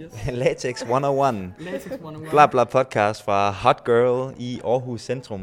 [0.00, 0.12] Yes.
[0.32, 1.54] Latex 101.
[1.58, 2.30] Latex 101.
[2.30, 5.42] Bla bla podcast fra Hot Girl i Aarhus Centrum.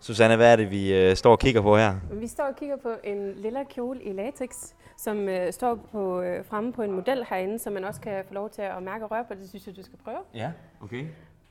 [0.00, 1.94] Susanne, hvad er det, vi øh, står og kigger på her?
[2.12, 4.50] Vi står og kigger på en lilla kjole i latex,
[4.98, 8.34] som øh, står på, øh, fremme på en model herinde, som man også kan få
[8.34, 9.34] lov til at mærke og røre på.
[9.34, 10.18] Det synes jeg, du skal prøve.
[10.34, 10.50] Ja,
[10.82, 11.04] okay.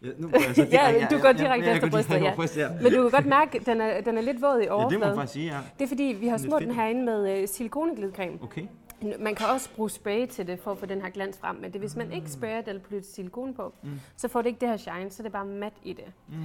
[0.04, 0.30] Ja, nu
[0.72, 2.34] Ja, du går direkte efter brystet, ja.
[2.58, 2.70] ja.
[2.82, 4.70] Men du kan godt mærke, at den er, den er lidt våd i Ja, det
[4.70, 5.00] må overfladen.
[5.08, 5.58] man faktisk sige, ja.
[5.80, 8.38] det er fordi, vi har smurt den herinde med øh, silikoneglidecreme.
[8.44, 8.62] Okay.
[9.20, 11.56] Man kan også bruge spray til det, for at få den her glans frem.
[11.56, 14.00] Men det, hvis man ikke sprayer det eller putter silikone på, Mm.
[14.16, 16.06] så får det ikke det her shine, så det er bare mat i det.
[16.28, 16.36] Mm.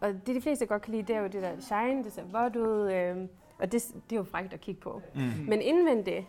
[0.00, 2.22] Og det, de fleste godt kan lide, det er jo det der shine, det ser
[2.24, 3.16] vådt ud, øh,
[3.58, 5.02] og det, det er jo frækt at kigge på.
[5.14, 5.20] Mm.
[5.48, 6.26] Men indvendigt,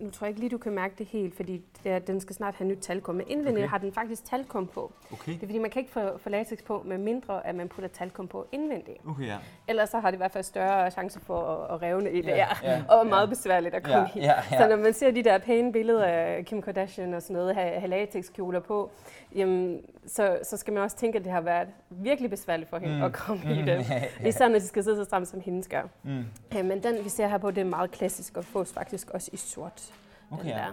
[0.00, 2.36] nu tror jeg ikke lige, du kan mærke det helt, fordi det er, den skal
[2.36, 3.70] snart have nyt talkum, men indvendigt Okay.
[3.70, 4.92] har den faktisk talkum på.
[5.12, 5.32] Okay.
[5.32, 7.88] Det er fordi, man kan ikke få, få latex på, med mindre at man putter
[7.88, 8.98] talkum på indvendigt.
[9.08, 9.36] Okay, ja.
[9.68, 12.28] Ellers så har det i hvert fald større chance for at, at revne i det,
[12.28, 13.30] Ja, ja, og meget ja.
[13.30, 14.24] besværligt at komme Ja, i.
[14.24, 14.68] ja, Så ja.
[14.68, 17.88] når man ser de der pæne billeder af Kim Kardashian og sådan noget, have, have
[17.90, 18.90] latexkjoler på,
[19.34, 22.96] jamen, så, så skal man også tænke, at det har været virkelig besværligt for hende
[22.96, 23.02] Mm.
[23.02, 23.50] at komme mm.
[23.50, 23.86] i det.
[24.28, 25.82] Især når de skal sidde så stramt, som hendes gør.
[26.02, 26.24] Mm.
[26.54, 29.30] Ja, men den, vi ser her på, det er meget klassisk og fås faktisk også
[29.32, 29.92] i sort.
[30.30, 30.72] Okay, den der.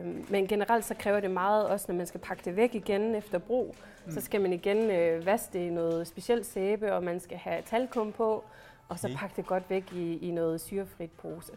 [0.00, 3.14] Øhm, men generelt så kræver det meget, også når man skal pakke det væk igen
[3.14, 3.74] efter brug.
[4.06, 4.12] Mm.
[4.12, 7.62] Så skal man igen øh, vaske det i noget specielt sæbe, og man skal have
[7.66, 8.44] talkum på,
[8.88, 9.16] og så Okay.
[9.16, 11.52] pakke det godt væk i, i noget syrefrit pose.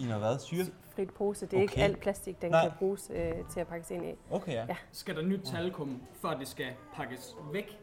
[0.00, 0.38] I noget hvad?
[0.38, 0.64] Syre?
[0.94, 1.82] Frit pose, det er ikke Okay.
[1.82, 2.62] alt plastik, den Nej.
[2.62, 4.14] kan bruges øh, til at pakkes ind i.
[4.30, 4.64] Okay, ja.
[4.68, 4.76] Ja.
[4.92, 7.78] Skal der nyt talkum, før det skal pakkes væk?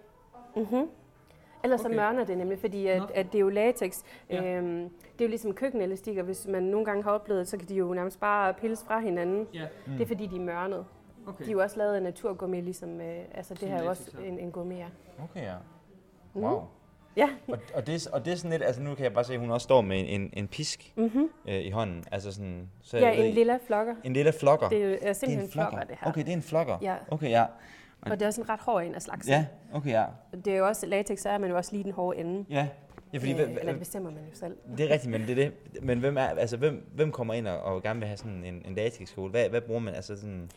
[0.56, 0.90] Mm-hmm.
[1.64, 1.90] Ellers okay.
[1.92, 4.04] Så mørner det nemlig, fordi at, at det er jo latex.
[4.30, 4.44] Ja.
[4.58, 7.76] Øhm, det er jo ligesom køkkenelastikker, hvis man nogle gange har oplevet, så kan de
[7.76, 9.48] jo nærmest bare pilles fra hinanden.
[9.54, 9.92] Ja, Mm.
[9.94, 10.86] Det er fordi, de er mørnet.
[11.28, 11.44] okay.
[11.46, 14.40] De er jo også lavet af naturgummi, ligesom, øh, altså det her er også en,
[14.40, 14.88] en gummi, ja.
[15.24, 15.56] Okay, ja.
[16.34, 16.44] Mm.
[17.20, 17.30] Ja.
[17.48, 19.40] Og, og, det, og det er sådan lidt, altså nu kan jeg bare se, at
[19.40, 21.30] hun også står med en, en, en pisk Mm-hmm.
[21.48, 22.04] øh, i hånden.
[22.12, 23.96] Altså sådan, så Ja, ved en lille flokker.
[24.04, 24.70] en lille flokker.
[24.70, 26.08] Det er jo Det er simpelthen en flokker, det her.
[26.10, 26.78] Okay, det er en flokker.
[26.82, 27.46] Ja, Okay, ja.
[28.02, 29.32] og det er også en ret hård en af slagsen.
[29.32, 30.06] Ja, okay, ja.
[30.46, 32.46] Det er jo også latex, er man jo også lige den hårde ende.
[32.50, 32.68] Ja,
[33.14, 34.56] ja fordi, Øh, eller det bestemmer man jo selv.
[34.78, 35.54] det er rigtigt, men det er det.
[35.84, 38.62] Men hvem, er, altså, hvem, hvem kommer ind og, og gerne vil have sådan en,
[38.66, 39.32] en latexskole?
[39.32, 39.96] Hvad, hvad bruger man?
[39.96, 40.50] Altså sådan,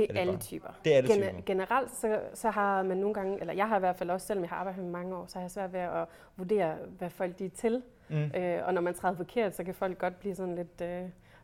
[0.00, 0.68] Det er, Er det alle bare- typer.
[0.84, 1.40] det er alle typer.
[1.46, 4.42] Generelt så, så har man nogle gange, eller jeg har i hvert fald også, selvom
[4.44, 6.04] jeg har arbejdet med mange år, så har jeg svært ved at
[6.36, 7.82] vurdere, hvad folk de er til.
[8.08, 8.30] mm.
[8.36, 10.88] Øh, og når man træder forkert, så kan folk godt blive sådan lidt, øh,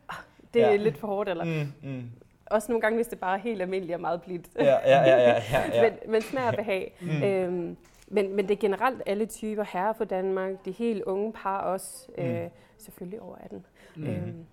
[0.08, 0.16] ah,
[0.54, 0.76] det er Ja.
[0.76, 2.10] lidt for hårdt, eller Mm, mm.
[2.46, 4.48] også nogle gange, hvis det bare er helt almindeligt og meget blidt.
[4.58, 5.82] Ja, ja, ja, ja, ja, ja.
[5.90, 6.94] men, men smag og behag.
[7.00, 7.22] Mm.
[7.22, 7.76] Øhm,
[8.08, 12.08] men, men det er generelt alle typer herrer fra Danmark, de helt unge par også,
[12.18, 12.48] øh,
[12.78, 13.66] selvfølgelig over 18.
[13.96, 14.06] Mm.
[14.06, 14.44] Øhm,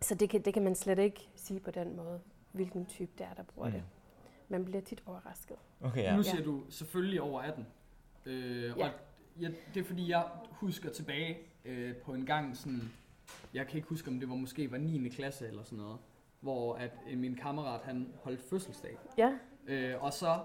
[0.00, 2.20] så det kan, det kan man slet ikke sige på den måde,
[2.54, 3.74] hvilken type det er, der bruger Mm.
[3.74, 3.82] det.
[4.48, 5.56] Man bliver tit overrasket.
[5.80, 6.16] Okay, ja.
[6.16, 7.66] Nu siger du selvfølgelig over 18.
[8.26, 8.72] Øh, Ja.
[8.84, 8.90] Og
[9.40, 12.80] jeg, det er fordi, jeg husker tilbage øh, på en gang sådan,
[13.54, 15.08] jeg kan ikke huske, om det var måske var 9.
[15.08, 15.98] klasse eller sådan noget,
[16.40, 18.98] hvor at øh, min kammerat, han holdt fødselsdag.
[19.18, 19.32] Ja,
[19.66, 20.38] Øh, og så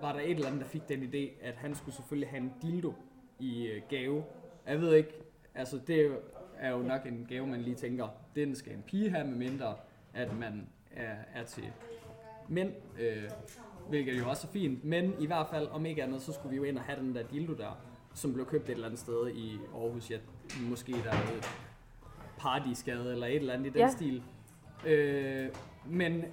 [0.00, 2.52] var der et eller andet, der fik den idé, at han skulle selvfølgelig have en
[2.62, 2.92] dildo
[3.38, 4.24] i øh, gave.
[4.66, 5.10] Jeg ved ikke,
[5.54, 6.18] altså det
[6.58, 9.76] er jo nok en gave, man lige tænker, den skal en pige have, med mindre
[10.14, 11.64] at man er, er til
[12.48, 13.22] mænd, øh,
[13.88, 14.84] hvilket jo også er fint.
[14.84, 17.14] Men i hvert fald, om ikke andet, så skulle vi jo ind og have den
[17.14, 17.78] der dildo der,
[18.14, 20.10] som blev købt et eller andet sted i Aarhus.
[20.10, 20.18] Ja,
[20.60, 21.44] måske der er noget
[22.38, 23.88] partysgade eller et eller andet i den Ja.
[23.90, 24.22] stil.
[24.86, 25.48] Øh,
[25.86, 26.24] men,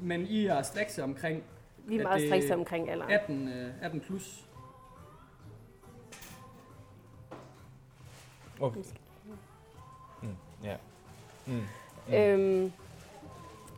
[0.00, 1.42] men I er strikse omkring
[1.86, 3.10] vi er meget strikse omkring alderen.
[3.12, 4.44] 18, øh, 18 plus.
[8.60, 8.80] Okay.
[10.22, 10.28] Mm,
[10.64, 10.76] ja.
[11.46, 11.52] Mm.
[12.08, 12.14] Mm.
[12.14, 12.72] Øhm,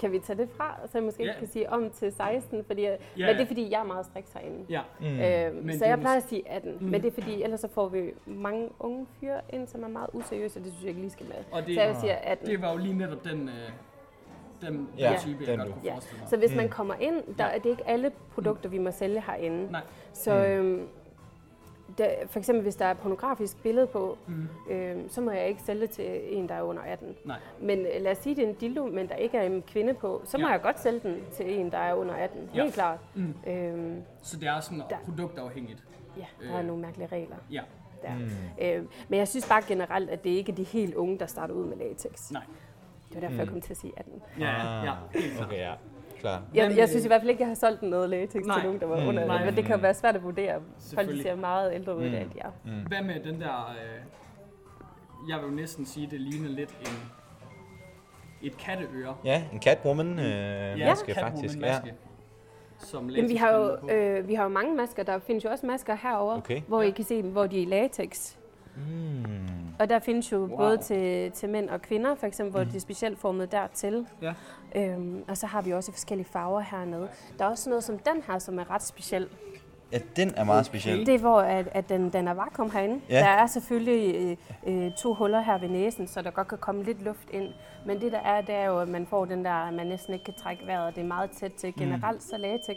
[0.01, 2.83] kan vi tage det fra, så jeg måske ikke kan sige om til 16, fordi,
[2.83, 4.67] Ja, men det er fordi, jeg er meget striks herinde.
[4.71, 5.07] Ja, Mm.
[5.07, 6.87] Øhm, Men så jeg plejer at sige 18, Mm.
[6.87, 10.11] men det er fordi, ellers så får vi mange unge fyre ind, som er meget
[10.13, 11.37] useriøse, og det synes jeg ikke lige skal med.
[11.53, 12.47] og det, Så jeg siger 18.
[12.47, 15.93] det var jo lige netop den, øh, den, Ja, type, jeg den godt kunne Ja.
[15.93, 16.29] forestille mig.
[16.29, 16.57] Så hvis Mm.
[16.57, 19.73] man kommer ind, der er det ikke alle produkter, vi må sælge herinde.
[19.73, 19.81] Nej.
[20.13, 20.41] Så Mm.
[20.41, 20.89] øhm,
[21.99, 24.49] der, for eksempel hvis der er pornografisk billede på, Mm.
[24.71, 27.17] øhm, så må jeg ikke sælge det til en, der er under 18.
[27.25, 27.37] Nej.
[27.61, 29.95] Men øh, lad os sige, det er en dildo, men der ikke er en kvinde
[29.95, 30.53] på, så må Ja.
[30.53, 32.51] jeg godt sælge den til en, der er under 18.
[32.55, 32.63] Ja.
[32.63, 32.99] Helt klart.
[33.15, 33.35] Mm.
[33.47, 34.97] Øhm, Så det er sådan Der.
[35.05, 35.85] produktafhængigt.
[36.17, 36.67] ja, der er Øh.
[36.67, 37.63] nogle mærkelige regler Ja.
[38.03, 38.15] der.
[38.15, 38.31] Mm.
[38.63, 41.55] Øh, men jeg synes bare generelt, at det ikke er de helt unge, der starter
[41.55, 42.31] ud med latex.
[42.31, 42.43] Nej.
[43.09, 43.39] Det var derfor, Mm.
[43.41, 44.23] jeg kom til at sige 18.
[44.39, 45.47] Ja, Ah, ja, helt klart.
[45.49, 45.73] Okay, ja.
[46.21, 46.43] Klar.
[46.55, 48.57] Jeg, jeg synes øh, i hvert fald ikke, jeg har solgt noget latex Nej.
[48.57, 49.35] til nogen, der var Mm, under nej.
[49.35, 49.47] 18.
[49.47, 50.61] Men det kan jo være svært at vurdere.
[50.95, 52.09] Folk ser meget ældre ud, Mm.
[52.09, 52.15] mm.
[52.15, 52.51] end de er.
[52.65, 52.71] Mm.
[52.89, 54.01] Hvad med den der, øh,
[55.31, 57.11] jeg vil jo næsten sige, det ligner lidt en,
[58.43, 59.17] et katteøre.
[59.25, 61.59] Ja, en Catwoman øh, Ja, maske faktisk.
[61.61, 61.67] Ja.
[61.75, 61.95] Catwoman-maske,
[62.79, 65.03] Som Jamen, vi har jo øh, vi har jo mange masker.
[65.03, 66.61] Der findes jo også masker herover, Okay.
[66.69, 66.89] hvor Ja.
[66.89, 68.37] I kan se hvor de er i latex.
[68.89, 69.35] Mm.
[69.79, 70.57] Og der findes jo Wow.
[70.57, 72.69] både til, til mænd og kvinder, for eksempel, hvor Mhm.
[72.69, 74.07] det er specielt formet dertil.
[74.23, 74.33] Ja.
[74.77, 77.09] Øhm, og så har vi også forskellige farver hernede.
[77.39, 79.29] Der er også noget som den her, som er ret speciel.
[79.93, 81.07] Ja, den er meget speciel.
[81.07, 83.01] Det er, hvor at, at den, den er vakuum herinde.
[83.09, 83.19] Ja.
[83.19, 84.37] Der er selvfølgelig
[84.67, 87.49] øh, øh, to huller her ved næsen, så der godt kan komme lidt luft ind.
[87.87, 90.13] Men det der er, det er jo, at man får den der, at man næsten
[90.13, 90.95] ikke kan trække vejret.
[90.95, 91.75] Det er meget tæt til.
[91.79, 92.77] Generelt så latex,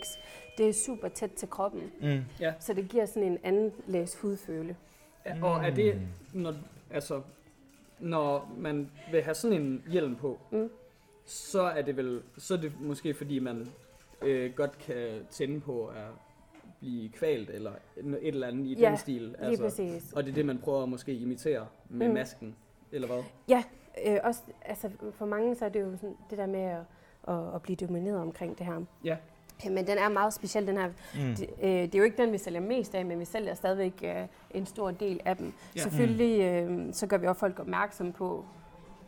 [0.57, 1.81] det er super tæt til kroppen.
[2.01, 2.23] Mm.
[2.59, 4.75] Så det giver sådan en anden læs hudføle.
[5.25, 6.01] Ja, og er det,
[6.33, 6.53] når,
[6.91, 7.21] altså,
[7.99, 10.69] når man vil have sådan en hjelm på, Mm.
[11.25, 13.67] så er det vel, så er det måske fordi man
[14.21, 16.05] øh, godt kan tænde på at
[16.79, 19.35] blive kvalt, eller et eller andet i Ja, den stil.
[19.41, 20.13] Lige præcis.
[20.13, 22.13] Og det er det, man prøver at måske imitere med Mm.
[22.13, 22.55] masken,
[22.91, 23.23] eller hvad?
[24.07, 26.79] Øh, også, altså, for mange så er det jo sådan, det der med at,
[27.27, 28.81] at, at blive domineret omkring det her.
[29.03, 29.17] Ja.
[29.71, 30.87] Men den er meget speciel, den her.
[30.87, 31.35] Mm.
[31.35, 33.93] Det, øh, det er jo ikke den, vi sælger mest af, men vi sælger stadigvæk
[34.03, 34.11] øh,
[34.51, 35.53] en stor del af dem.
[35.75, 35.81] Ja.
[35.81, 38.45] Selvfølgelig øh, så gør vi også folk opmærksom på,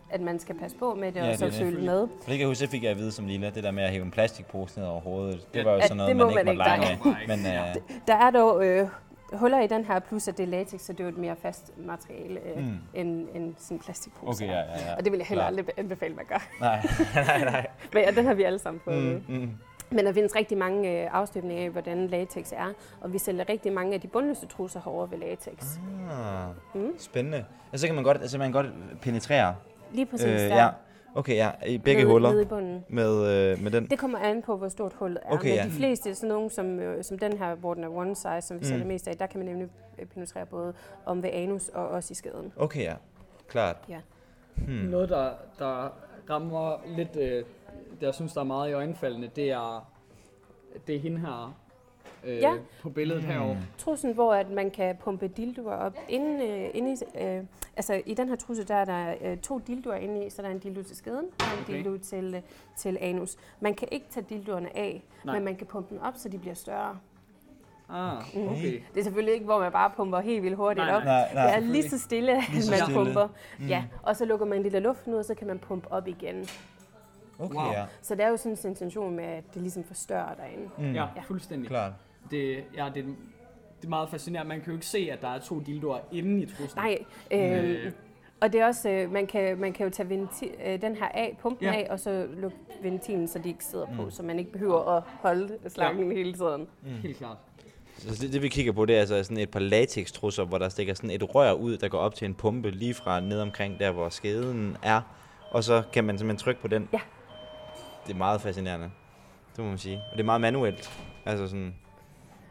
[0.09, 2.07] at man skal passe på med det, Ja, og så følge med.
[2.07, 3.89] For det kan jeg huske, fik jeg at vide som lille, det der med at
[3.91, 5.47] hæve en plastikpose ned over hovedet.
[5.53, 7.37] Det var jo at sådan noget, det må man ikke man måtte ikke, lege nej.
[7.37, 7.37] med.
[7.37, 8.87] Men, øh, Der er dog øh,
[9.33, 11.35] huller i den her, plus at det er latex, så det er jo et mere
[11.35, 12.63] fast materiale øh, Mm.
[12.63, 12.77] mm.
[12.93, 14.45] end, end sådan en plastikpose.
[14.45, 14.95] okay, ja, ja, ja.
[14.97, 16.47] Og det vil jeg heller aldrig anbefale, man gør.
[16.59, 16.87] Nej,
[17.27, 17.67] nej, nej.
[17.93, 19.23] Men ja, den har vi alle sammen prøvet.
[19.29, 19.49] Mm, mm.
[19.91, 23.73] Men der findes rigtig mange øh, afstøbninger af, hvordan latex er, og vi sælger rigtig
[23.73, 25.77] mange af de bundløse trusser herovre ved latex.
[26.11, 26.47] Ah,
[26.81, 26.93] Mm.
[26.97, 27.45] spændende.
[27.73, 29.55] Og så kan man godt, altså man kan godt penetrere.
[29.91, 30.55] Lige præcis Øh, der.
[30.55, 30.69] ja.
[31.15, 32.85] Okay, ja, i begge nede, huller Nede i bunden.
[32.89, 33.11] med,
[33.51, 33.87] øh, med den.
[33.89, 35.31] Det kommer an på, hvor stort hullet er.
[35.33, 35.63] Okay, Men ja.
[35.63, 38.55] de fleste, sådan nogle som, øh, som den her, hvor den er one size, som
[38.55, 38.63] vi Mm.
[38.65, 39.67] sælger mest af, der kan man nemlig
[39.99, 40.73] øh, penetrere både
[41.05, 42.53] om ved anus og også i skaden.
[42.57, 42.93] Okay, ja.
[43.47, 43.75] Klart.
[43.89, 43.97] Ja.
[44.55, 44.73] Hmm.
[44.75, 45.29] Noget, der,
[45.59, 45.89] der
[46.29, 47.43] rammer lidt, øh,
[47.99, 49.87] det jeg synes, der er meget i øjenfaldene, det er,
[50.87, 51.55] det er hende her
[52.23, 52.53] øh, Ja.
[52.81, 53.29] på billedet Mm.
[53.29, 53.57] herovre.
[53.77, 55.93] Trussen, hvor at man kan pumpe dildoer op.
[56.09, 57.43] Inden, øh, inde i, øh,
[57.77, 60.47] altså i den her trusse, der er der øh, to dildoer inde i, så der
[60.47, 61.73] er en dildo til skaden og en Okay.
[61.73, 62.41] dildo til, øh,
[62.77, 63.35] til anus.
[63.59, 65.35] Man kan ikke tage dildoerne af, Nej.
[65.35, 66.97] Men man kan pumpe dem op, så de bliver større.
[67.89, 68.81] Ah, okay.
[68.93, 71.03] Det er selvfølgelig ikke, hvor man bare pumper helt vildt hurtigt Nej, op.
[71.03, 71.45] Nej, nej.
[71.45, 73.03] Det er lige så stille, at Lige så man stille.
[73.03, 73.27] pumper.
[73.59, 73.67] Mm.
[73.67, 76.07] Ja, og så lukker man lidt af luften ud, og så kan man pumpe op
[76.07, 76.45] igen.
[77.39, 77.71] Okay, Wow.
[77.71, 77.85] ja.
[78.01, 80.69] Så det er jo sådan en intention med, at det ligesom forstørrer derinde.
[80.77, 80.93] Mm.
[80.93, 81.67] Ja, fuldstændig.
[81.69, 81.91] Klart.
[82.31, 83.05] Det, ja, det,
[83.81, 84.49] det er meget fascinerende.
[84.49, 86.79] Man kan jo ikke se, at der er to dildoer inde i trussen.
[86.79, 86.97] Nej,
[87.31, 87.91] øh, Øh.
[88.41, 91.07] og det er også, øh, man, kan, man kan jo tage venti, øh, den her
[91.07, 91.73] af, pumpen Ja.
[91.73, 94.11] af, og så lukke ventilen, så de ikke sidder på, Mm.
[94.11, 96.17] så man ikke behøver at holde slangen ja.
[96.17, 96.67] hele tiden.
[96.83, 96.89] Mm.
[96.89, 97.37] Helt klart.
[97.97, 100.69] Så det, det vi kigger på, det er altså sådan et par latex-trusser, hvor der
[100.69, 103.79] stikker sådan et rør ud, der går op til en pumpe lige fra ned omkring
[103.79, 105.01] der, hvor skeden er.
[105.51, 106.89] Og så kan man simpelthen trykke på den.
[106.93, 106.99] Ja.
[108.07, 108.91] Det er meget fascinerende.
[109.55, 109.97] Det må man sige.
[110.11, 110.91] Og det er meget manuelt.
[111.25, 111.75] Altså sådan...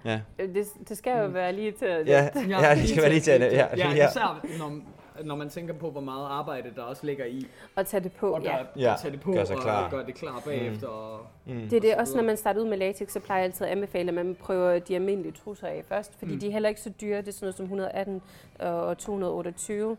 [0.05, 1.35] Ja, Øh, Det, det skal jo Mm.
[1.35, 2.07] være lige til at...
[2.09, 3.41] ja, ja det skal være lige til at...
[3.41, 4.09] Ja, ja, ja.
[4.11, 4.79] især når,
[5.25, 7.47] når man tænker på, hvor meget arbejde der også ligger i
[7.77, 8.39] at tage det på.
[8.43, 8.51] Ja.
[8.57, 9.91] gøre, Ja, at tage det på gør sig og klar.
[9.91, 10.89] gøre det klar bagefter.
[10.89, 11.69] Og, Mm.
[11.69, 13.45] Det er det og så også, når man starter ud med latex, så plejer jeg
[13.45, 16.35] altid at anbefale, at man prøver de almindelige trusser af først, fordi Mm.
[16.35, 16.41] mm.
[16.41, 17.19] de er heller ikke så dyre.
[17.19, 18.23] Det er sådan noget som 118
[18.59, 19.97] og 228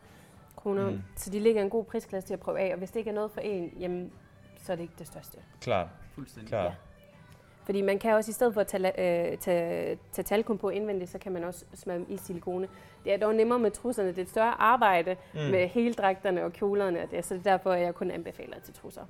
[0.56, 0.86] kroner.
[0.90, 0.96] Mm.
[0.96, 1.02] Mm.
[1.16, 3.10] Så de ligger i en god prisklasse til at prøve af, og hvis det ikke
[3.10, 4.12] er noget for en, jamen,
[4.65, 5.38] så er det ikke det største.
[5.62, 6.50] Klart, fuldstændig.
[6.50, 6.65] klart.
[6.71, 6.75] Ja.
[7.63, 11.12] Fordi man kan også, i stedet for at tage, øh, tage, tage talkum på indvendigt,
[11.12, 12.67] så kan man også smøre dem i silikone.
[13.03, 14.09] Det er dog nemmere med trusserne.
[14.09, 15.39] Det er et større arbejde Mm.
[15.39, 15.45] mm.
[15.51, 18.73] med heldragterne og kjolerne, og det, så det er derfor, at jeg kun anbefaler til
[18.73, 19.06] trusser.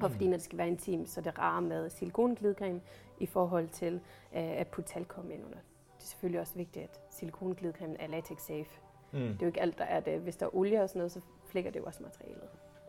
[0.00, 2.80] Og fordi når det skal være intimt, så er det rarere med silikonglidecreme
[3.18, 3.94] i forhold til
[4.36, 5.58] øh, at putte talkum ind under.
[5.98, 8.66] Det er selvfølgelig også vigtigt, at silikonglidecremen er latex safe.
[9.12, 9.18] Mm.
[9.18, 10.18] Det er jo ikke alt, der er det.
[10.20, 12.48] Hvis der er olie og sådan noget, så flækker det jo også materialet.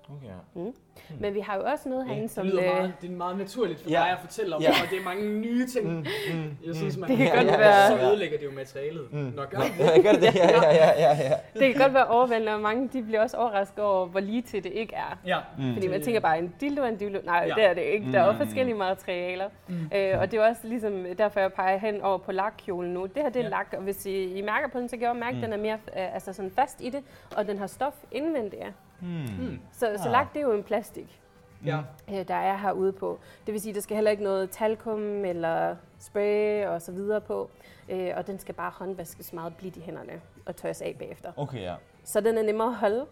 [0.09, 0.33] Okay, ja.
[0.53, 0.61] Mm.
[0.63, 0.73] Mm.
[1.19, 2.45] Men vi har jo også noget Ja, herinde, Det, som...
[2.47, 3.95] lyder øh, meget, det er meget naturligt for Ja.
[3.99, 4.69] dig at fortælle om, Ja.
[4.69, 5.87] og det er mange nye ting.
[5.89, 5.95] Mm,
[6.33, 9.13] mm, Jeg synes, man Det kan ja, godt ja, være- Så ødelægger det jo materialet.
[9.13, 9.17] Mm.
[9.19, 9.79] Nå, gør det.
[9.79, 10.23] ja, gør det?
[10.35, 11.33] Ja, ja, ja, ja, ja.
[11.59, 14.63] Det kan godt være overvældende, og mange de bliver også overrasket over, hvor lige til
[14.63, 15.17] det ikke er.
[15.25, 15.37] Ja.
[15.57, 15.73] Mm.
[15.73, 17.19] Fordi man tænker bare, en dildo er en dildo.
[17.25, 17.47] Nej, Ja.
[17.47, 17.53] ja.
[17.55, 18.11] det er det ikke.
[18.11, 18.45] Der er også Mm.
[18.47, 19.49] forskellige materialer.
[19.67, 19.75] Mm.
[19.95, 23.03] Øh, og det er også ligesom derfor, jeg peger hen over på lakkjolen nu.
[23.05, 23.45] Det her det er Ja.
[23.45, 23.49] ja.
[23.49, 25.43] lak, og hvis I, I mærker på den, så kan jeg mærke, Mm.
[25.43, 27.03] at den er mere øh, altså sådan fast i det,
[27.37, 28.63] og den har stof indvendigt.
[29.01, 29.07] Mm.
[29.39, 29.59] Mm.
[29.71, 30.11] Så, så Ah.
[30.11, 31.21] lak, det er jo en plastik,
[31.65, 31.79] Ja.
[32.09, 33.19] øh, der er herude på.
[33.45, 37.49] Det vil sige, der skal heller ikke noget talkum eller spray og så videre på.
[37.89, 41.31] Øh, og den skal bare håndvaskes meget blidt i hænderne og tørres af bagefter.
[41.37, 41.75] Okay, ja.
[42.03, 43.05] Så den er nemmere at holde.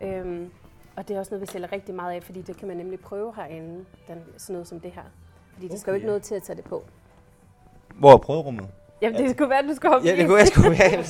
[0.00, 0.52] Øhm,
[0.96, 3.00] og det er også noget, vi sælger rigtig meget af, fordi det kan man nemlig
[3.00, 5.02] prøve herinde, den, sådan noget som det her.
[5.52, 6.84] Fordi der skal jo Okay, ikke noget til at tage det på.
[7.94, 8.68] Hvor er prøverummet?
[9.02, 11.04] Jamen, det skulle være, at du skulle hoppe Ja, det kunne jeg sgu være.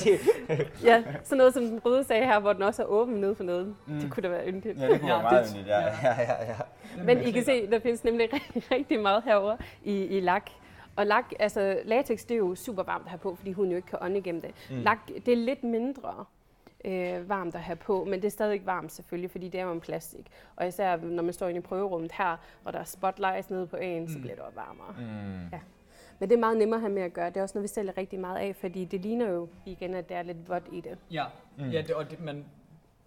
[0.49, 0.65] Jeg.
[0.83, 3.43] Ja, sådan noget som den røde sagde her, hvor den også er åben nede for
[3.43, 3.75] noget.
[3.87, 3.99] Mm.
[3.99, 4.79] Det kunne da være yndigt.
[4.79, 5.67] Ja, det kunne Ja, være meget det- yndigt.
[5.67, 5.89] Ja, ja.
[6.03, 6.45] ja, ja,
[6.97, 7.03] ja.
[7.03, 10.49] Men I kan se, der findes nemlig rigtig, rigtig meget herover i, i lak.
[10.95, 13.75] Og lak, altså latex, det er jo super varmt at have på, fordi huden jo
[13.77, 14.51] ikke kan ånde igennem det.
[14.69, 14.75] Mm.
[14.81, 16.25] Lak, det er lidt mindre.
[16.85, 19.71] øh, varmt at have på, men det er stadig varmt selvfølgelig, fordi det er jo
[19.71, 20.27] en plastik.
[20.55, 23.75] Og især når man står inde i prøverummet her, og der er spotlights nede på
[23.75, 24.07] en, mm.
[24.07, 24.95] så bliver det også varmere.
[24.99, 25.49] Mm.
[25.53, 25.59] Ja.
[26.19, 27.29] Men det er meget nemmere at have med at gøre.
[27.29, 30.09] Det er også noget, vi sælger rigtig meget af, fordi det ligner jo igen, at
[30.09, 30.97] der er lidt vådt i det.
[31.11, 31.25] Ja,
[31.57, 31.69] Mm.
[31.69, 32.45] ja det, og det, man,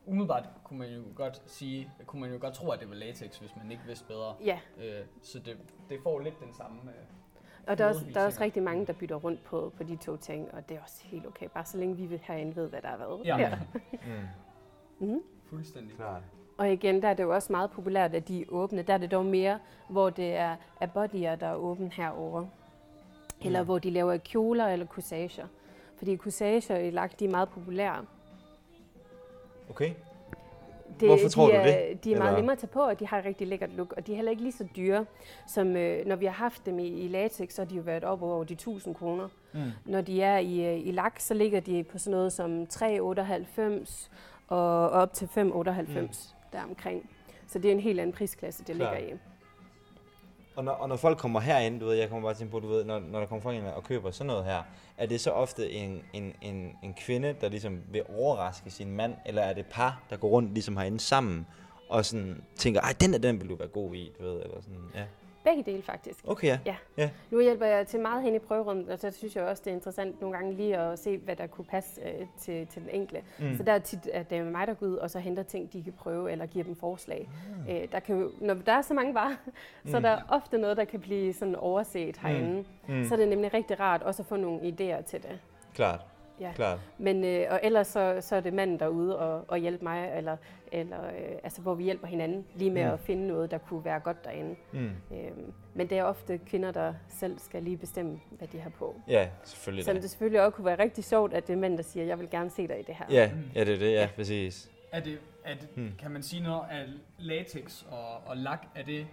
[0.07, 3.39] umiddelbart kunne man jo godt sige, kunne man jo godt tro, at det var latex,
[3.39, 4.35] hvis man ikke vidste bedre.
[4.45, 5.57] Ja, Øh, så det,
[5.89, 6.77] det får lidt den samme...
[6.91, 6.97] Øh,
[7.67, 9.97] og der er, også, der er også rigtig mange, der bytter rundt på, på de
[9.97, 12.83] to ting, og det er også helt okay, bare så længe vi herinde ved, hvad
[12.83, 13.25] der er hvad.
[13.25, 13.59] Ja.
[15.01, 15.07] Mm.
[15.07, 15.21] Mm.
[15.49, 15.97] fuldstændig.
[15.97, 16.23] Klart.
[16.59, 18.83] Og igen, der er det jo også meget populært, at de er åbne.
[18.83, 22.47] Der er det dog mere, hvor det er, er bodyer, der er åbne herover.
[23.45, 23.65] Eller Mm.
[23.67, 25.47] hvor de laver kjoler eller corsager.
[25.97, 28.05] Fordi corsager i lagt, de er meget populære.
[29.71, 29.91] Okay.
[31.01, 32.05] Det, Hvorfor tror de du er, det?
[32.05, 33.93] De er meget Eller- nemmere at tage på, og de har et rigtig lækkert look.
[33.97, 35.07] Og de er heller ikke lige så dyre,
[35.47, 38.05] som øh, når vi har haft dem i, i latex, så har de jo været
[38.05, 39.29] op over de 1000 kroner.
[39.53, 39.61] Mm.
[39.85, 44.11] Når de er i, øh, i lak, så ligger de på sådan noget som 3,98
[44.49, 46.09] og op til 5,98 mm.
[46.53, 47.11] deromkring.
[47.47, 48.97] Så det er en helt anden prisklasse, det Klart.
[49.01, 49.19] ligger i.
[50.57, 52.61] Og når, og når folk kommer herind, du ved, jeg kommer bare til at på,
[52.61, 54.63] du ved, når, når der kommer folk ind og køber sådan noget her,
[54.97, 59.15] er det så ofte en, en, en, en kvinde, der ligesom vil overraske sin mand,
[59.27, 61.47] eller er det par, der går rundt ligesom herinde sammen,
[61.89, 64.61] og sådan tænker, ej, den der, den vil du være god i, du ved, eller
[64.61, 65.05] sådan, ja.
[65.45, 66.19] Begge dele faktisk.
[66.27, 66.59] Okay,
[66.97, 67.11] ja.
[67.31, 69.75] Nu hjælper jeg til meget hen i prøverummet, og så synes jeg også, det er
[69.75, 73.23] interessant nogle gange lige at se, hvad der kunne passe øh, til, til den enkelte.
[73.39, 73.47] Mm.
[73.47, 73.57] Mm.
[73.57, 75.73] Så der er tit, at det er mig, der går ud og så henter ting,
[75.73, 77.29] de kan prøve, eller giver dem forslag.
[77.67, 77.73] Mm.
[77.73, 79.37] Øh, der kan når der er så mange varer,
[79.91, 82.65] så er der ofte noget, der kan blive sådan overset herinde.
[82.89, 82.95] Mm.
[82.95, 83.05] Mm.
[83.05, 85.39] Så er det nemlig rigtig rart også at få nogle idéer til det.
[85.75, 86.01] Klart,
[86.41, 86.53] Ja.
[86.55, 86.79] klart.
[86.99, 90.37] Men øh, og ellers så, så er det manden derude og, og hjælpe mig, eller,
[90.73, 92.89] eller øh, altså, hvor vi hjælper hinanden lige med Mm.
[92.89, 92.95] mm.
[92.95, 94.57] at finde noget, der kunne være godt derinde.
[94.73, 94.91] Mm.
[95.13, 99.01] Øhm, men det er ofte kvinder, der selv skal lige bestemme, hvad de har på.
[99.09, 100.01] Ja, selvfølgelig Så da.
[100.01, 102.31] det selvfølgelig også kunne være rigtig sjovt, at det er mænd, der siger, jeg vil
[102.31, 103.07] gerne se dig i det her.
[103.11, 104.71] Ja, ja, det er det, ja, præcis.
[104.93, 105.93] Er det, er det, Hmm.
[105.99, 106.85] Kan man sige noget af
[107.19, 108.67] latex og, og lak?
[108.75, 109.07] Er det,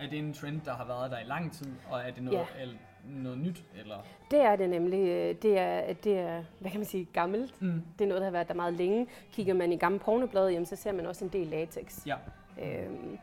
[0.00, 1.66] er det en trend, der har været der i lang tid?
[1.90, 2.64] Og er det noget, Ja.
[3.08, 3.64] Noget nyt?
[3.80, 3.96] Eller?
[4.30, 4.98] Det er det nemlig.
[5.08, 7.62] øh, Det er, det er, hvad kan man sige, gammelt.
[7.62, 7.82] Mm.
[7.98, 9.06] Det er noget, der har været der meget længe.
[9.32, 12.06] Kigger man i gamle pornoblade, jamen, så ser man også en del latex.
[12.06, 12.16] Ja.
[12.62, 13.18] Øhm,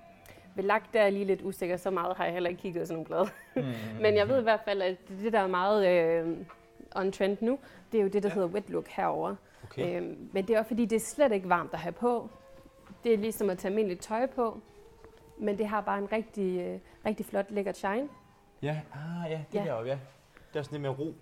[0.55, 1.77] ved lak, der er lige lidt usikker.
[1.77, 3.25] Så meget har jeg heller ikke kigget sådan nogle
[3.55, 3.65] blade.
[3.67, 3.73] Mm.
[4.03, 6.37] Men jeg ved i hvert fald, at det, der er meget øh,
[6.95, 7.59] on trend nu,
[7.91, 8.33] det er jo det, der Ja.
[8.35, 9.35] hedder wet look herover.
[9.63, 9.97] Okay.
[9.97, 12.29] Øhm, men det er også fordi, det er slet ikke varmt at have på.
[13.03, 14.59] Det er ligesom at tage almindeligt tøj på.
[15.37, 18.07] Men det har bare en rigtig, øh, rigtig flot, lækkert shine.
[18.63, 19.63] Ja, ah, ja, det Ja.
[19.65, 19.97] deroppe, ja.
[20.53, 21.13] Det er sådan lidt med ro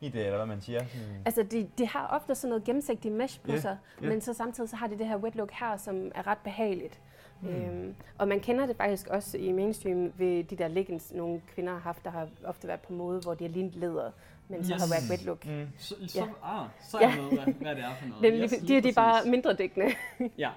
[0.00, 0.80] i det, eller hvad man siger.
[0.80, 1.22] Sådan.
[1.24, 4.08] Altså, de, de har ofte sådan noget gennemsigtigt mesh på Ja, sig, ja.
[4.08, 7.00] men så samtidig så har de det her wet look her, som er ret behageligt.
[7.42, 7.48] Mm.
[7.48, 11.72] Øhm, og man kender det faktisk også i mainstream ved de der leggings, nogle kvinder
[11.72, 14.10] har haft, der har ofte været på mode, hvor de har lignet læder,
[14.48, 14.82] men så Yes.
[14.82, 15.46] har været wet look.
[15.46, 15.66] Mm.
[15.78, 16.24] Så, så, Ja.
[16.62, 17.06] ah, så Ja.
[17.06, 18.22] er jeg med, hvad, hvad det er for noget.
[18.32, 19.86] Nemlig, Yes, de, de er bare mindre dækkende.
[20.38, 20.50] Ja,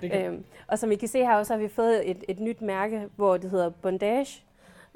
[0.00, 2.40] det kan, Øhm, og som I kan se her, så har vi fået et, et
[2.40, 4.42] nyt mærke, hvor det hedder Bondage,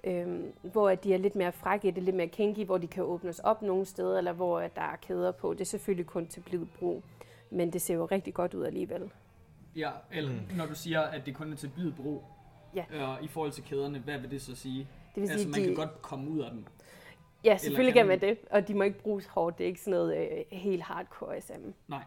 [0.05, 2.87] øhm, hvor at de er lidt mere frække, det er lidt mere kinky, hvor de
[2.87, 5.53] kan åbnes op nogle steder, eller hvor at der er kæder på.
[5.53, 7.03] Det er selvfølgelig kun til blid brug,
[7.51, 9.11] men det ser jo rigtig godt ud alligevel.
[9.77, 10.57] ja, eller Mm.
[10.57, 12.23] når du siger, at det kun er til blid brug,
[12.75, 12.85] Ja.
[12.93, 14.89] øh, i forhold til kæderne, hvad vil det så sige?
[15.15, 16.65] Det vil Altså, sige, man de, kan godt komme ud af dem.
[17.45, 19.59] ja, selvfølgelig kan man det, og de må ikke bruges hårdt.
[19.59, 21.53] Det er ikke sådan noget øh, helt hardcore SM.
[21.89, 22.03] Nej.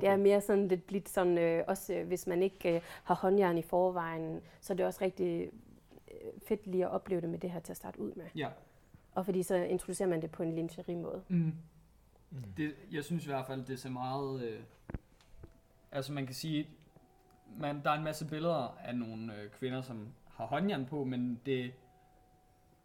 [0.00, 3.14] Det er mere sådan lidt blidt sådan, øh, også øh, hvis man ikke øh, har
[3.14, 5.50] håndjern i forvejen, så er det også rigtig
[6.46, 8.24] fedt lige at opleve det med det her til at starte ud med.
[8.36, 8.48] Ja.
[9.14, 11.22] Og fordi så introducerer man det på en lingerie-måde.
[11.28, 11.36] Mm.
[12.30, 12.42] Mm.
[12.56, 14.42] Det, jeg synes i hvert fald, det ser meget...
[14.42, 14.60] Øh,
[15.92, 16.68] altså man kan sige,
[17.58, 21.40] man, der er en masse billeder af nogle øh, kvinder, som har håndjern på, men
[21.46, 21.72] det,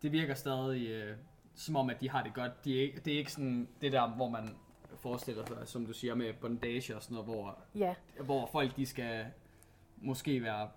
[0.01, 1.17] det virker stadig øh,
[1.55, 2.65] som om, at de har det godt.
[2.65, 4.50] De er, ikke- det er ikke sådan det der, hvor man
[4.98, 8.86] forestiller sig, som du siger, med bondage og sådan noget, hvor, Ja, hvor folk de
[8.86, 9.25] skal
[9.98, 10.69] måske være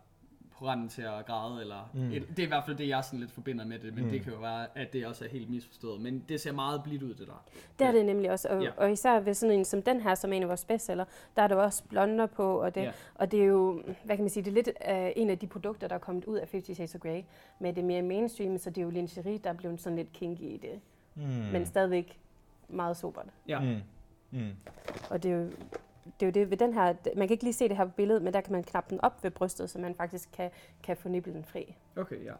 [0.61, 2.13] på randen til at græde, eller Mm.
[2.13, 4.05] et, det er i hvert fald det, jeg sådan lidt forbinder med det, men Mm.
[4.05, 4.11] mm.
[4.11, 6.01] det kan jo være, at det også er helt misforstået.
[6.01, 7.45] Men det ser meget blidt ud, det der.
[7.79, 8.49] det er det nemlig også.
[8.49, 8.71] Og, Ja.
[8.77, 11.05] og især ved sådan en som den her, som er en af vores bestseller,
[11.37, 12.93] der er der også blonder på, og det, Ja.
[13.15, 15.47] og det er jo, hvad kan man sige, det er lidt uh, en af de
[15.47, 17.23] produkter, der er kommet ud af 50 Shades of Grey,
[17.59, 20.41] med det mere mainstream, så det er jo lingerie, der er blevet sådan lidt kinky
[20.43, 20.81] i det,
[21.15, 21.23] Mm.
[21.53, 22.19] men stadigvæk
[22.69, 23.27] meget sobert.
[23.49, 23.61] Ja.
[23.61, 23.77] Mm.
[24.39, 24.49] Mm.
[25.11, 25.51] Og det er jo
[26.21, 27.91] det, er jo det ved den her, man kan ikke lige se det her på
[27.97, 30.51] billedet, men der kan man knappe den op ved brystet, så man faktisk kan,
[30.83, 31.75] kan få nippelen fri.
[31.97, 32.33] Okay, ja.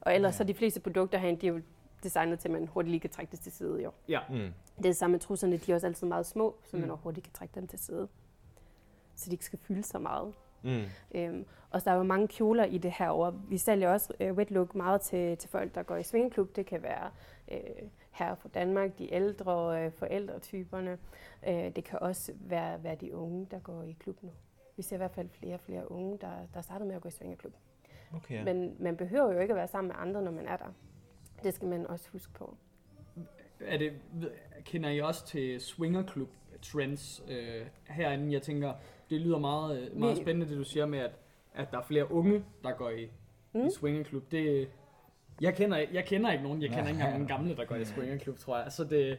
[0.00, 0.36] Og ellers Ja.
[0.38, 1.60] så de fleste produkter herinde, de er jo
[2.02, 3.82] designet til, at man hurtigt lige kan trække det til side.
[3.82, 3.90] Jo.
[4.08, 4.20] Ja.
[4.30, 4.34] Mm.
[4.36, 6.90] Det er det samme med trusserne, de er også altid meget små, så man Mm.
[6.90, 8.08] også hurtigt kan trække dem til side.
[9.14, 10.32] Så de ikke skal fylde så meget.
[10.62, 10.82] Mm.
[11.14, 13.30] Øhm, og så der er jo mange kjoler i det her over.
[13.30, 16.56] Vi sælger også øh, wet look meget til, til folk, der går i svingeklub.
[16.56, 17.10] Det kan være
[17.52, 17.58] øh,
[18.10, 20.98] her fra Danmark, de ældre øh, forældretyperne.
[21.48, 24.30] Øh, det kan også være, være de unge, der går i klub nu.
[24.76, 27.08] Vi ser i hvert fald flere og flere unge, der, der starter med at gå
[27.08, 27.54] i svingeklub.
[28.14, 28.34] Okay.
[28.34, 28.44] Ja.
[28.44, 30.74] Men man behøver jo ikke at være sammen med andre, når man er der.
[31.42, 32.56] Det skal man også huske på.
[33.60, 33.92] Er det,
[34.64, 36.28] kender I også til swingerklub
[36.62, 38.32] trends øh, herinde?
[38.32, 38.74] Jeg tænker,
[39.10, 41.12] det lyder meget, øh, meget spændende, det du siger med, at,
[41.54, 43.10] at der er flere unge, der går i.
[43.52, 43.66] Mm.
[43.66, 44.30] i swingerklub.
[44.30, 44.68] Det,
[45.40, 47.84] jeg, kender, jeg kender ikke nogen, jeg kender ikke engang nogen gamle, der går i
[47.84, 48.72] swingerklub, tror jeg.
[48.72, 49.18] Så det,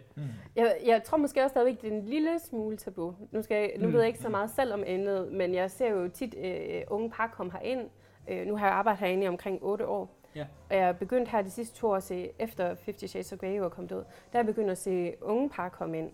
[0.56, 3.16] Jeg, jeg tror måske også stadigvæk, det er en lille smule tabu.
[3.32, 3.94] Nu, skal jeg, nu Mm.
[3.94, 7.10] ved jeg ikke så meget selv om emnet, men jeg ser jo tit øh, unge
[7.10, 7.90] par komme herind.
[8.30, 10.16] Øh, nu har jeg arbejdet herinde i omkring 8 år.
[10.36, 10.46] Ja.
[10.70, 13.40] Og jeg er begyndt her de sidste to år at se, efter 50 Shades of
[13.40, 16.12] Grey er kommet ud, der er jeg begyndt at se unge par komme ind.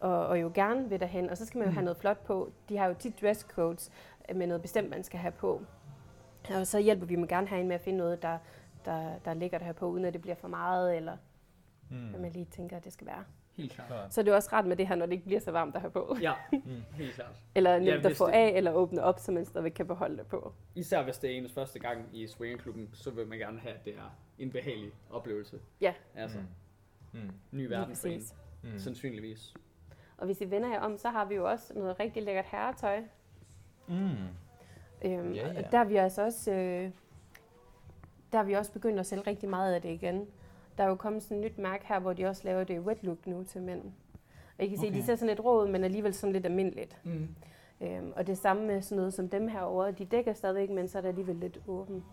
[0.00, 1.30] Og, og jo gerne vil derhen.
[1.30, 1.74] Og så skal man jo Mm.
[1.74, 2.52] have noget flot på.
[2.68, 3.90] De har jo tit dresscodes
[4.34, 5.60] med noget bestemt, man skal have på.
[6.54, 8.38] Og så hjælper vi dem gerne herinde med at finde noget, der,
[8.84, 11.16] der, der ligger der her på, uden at det bliver for meget, eller
[11.90, 12.08] Mm.
[12.10, 13.24] hvad man lige tænker, at det skal være.
[13.56, 14.14] helt klart.
[14.14, 15.80] Så er det også ret med det her, når det ikke bliver så varmt at
[15.80, 16.16] have på.
[16.22, 16.82] Ja, Mm.
[16.94, 17.42] helt klart.
[17.54, 19.86] Eller Ja, nemt at hvis få det- af, eller åbne op, så man stadigvæk kan
[19.86, 20.52] beholde det på.
[20.74, 23.84] Især hvis det er ens første gang i swingerklubben, så vil man gerne have, at
[23.84, 25.58] det er en behagelig oplevelse.
[25.80, 25.94] Ja.
[26.14, 26.38] Altså,
[27.12, 27.20] Mm.
[27.20, 27.30] Mm.
[27.50, 28.22] ny verden for en.
[28.62, 28.78] Mm.
[28.78, 29.54] sandsynligvis.
[30.18, 33.00] Og hvis I vender jer om, så har vi jo også noget rigtig lækkert herretøj.
[33.88, 33.94] Mm.
[33.94, 35.64] Øhm, Ja, ja.
[35.66, 36.90] Og der er vi altså også, øh,
[38.32, 40.26] der er vi også begyndt at sælge rigtig meget af det igen.
[40.78, 42.98] Der er jo kommet sådan et nyt mærke her, hvor de også laver det wet
[43.02, 43.82] look nu til mænd.
[44.58, 44.96] Og I kan se, Okay.
[44.96, 46.96] de ser sådan lidt rå ud, men alligevel sådan lidt almindeligt.
[47.04, 47.28] Mm.
[47.80, 49.90] Øhm, og det samme med sådan noget som dem herovre.
[49.92, 52.04] De dækker stadigvæk, men så er der alligevel lidt åben.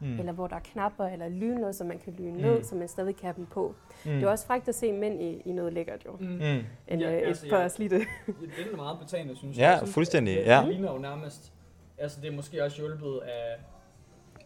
[0.00, 0.18] Mm.
[0.18, 2.40] Eller hvor der er knapper eller lyner, så man kan lyne Mm.
[2.40, 3.74] ned, så man stadig kan have dem på.
[4.04, 4.10] Mm.
[4.12, 6.12] Det er også frækt at se mænd i, i noget lækkert jo.
[6.20, 6.26] Mm.
[6.26, 6.40] Mm.
[6.40, 7.98] End Ja, ja, et altså, par jeg- slidte.
[8.26, 9.78] Det er meget betagende, synes Ja, jeg.
[9.78, 10.60] synes, fuldstændig, Det, ja.
[10.60, 11.52] det ligner jo nærmest...
[11.98, 13.56] Altså, det er måske også hjulpet af,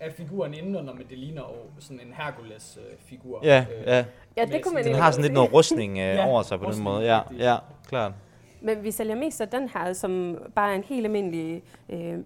[0.00, 3.41] af figuren indenunder, men det ligner jo sådan en Hercules-figur.
[3.43, 3.97] Ja, ja.
[3.97, 4.05] Ja,
[4.37, 6.71] Med det kunne man Den har sådan lidt noget rustning øh, Ja, over sig på
[6.71, 7.05] den måde.
[7.05, 7.41] Ja, rigtigt.
[7.41, 7.57] ja,
[7.88, 8.12] klart.
[8.61, 12.19] Men vi sælger mest af den her, som bare er en helt almindelig øh,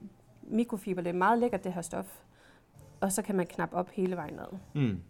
[0.42, 1.02] mikrofiber.
[1.02, 2.04] Det er meget lækkert, det her stof.
[3.00, 5.00] Og så kan man knappe op hele vejen ned Mm.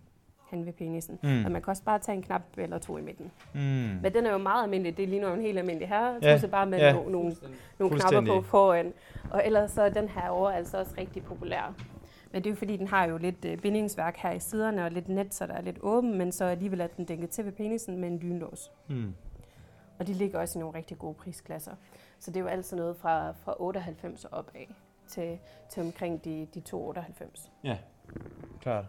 [0.50, 1.18] hen ved penisen.
[1.22, 1.44] Mm.
[1.44, 3.30] Og man kan også bare tage en knap eller to i midten.
[3.54, 3.60] Mm.
[4.02, 4.96] Men den er jo meget almindelig.
[4.96, 6.14] Det ligner jo en helt almindelig her.
[6.22, 6.92] Ja, Ja, bare med ja.
[6.92, 7.36] no, nogle,
[7.78, 8.92] nogle knapper på foran.
[9.30, 11.74] Og ellers så er den her over altså også rigtig populær.
[12.32, 14.90] Men det er jo fordi, den har jo lidt øh, bindingsværk her i siderne og
[14.90, 17.52] lidt net, så der er lidt åben, men så alligevel er den dækket til ved
[17.52, 18.72] penisen med en lynlås.
[18.88, 19.14] Mm.
[19.98, 21.74] Og de ligger også i nogle rigtig gode prisklasser.
[22.18, 24.66] Så det er jo altid noget fra, fra 98 og opad
[25.06, 25.38] til,
[25.70, 27.50] til omkring de, de 298.
[28.60, 28.84] Klart.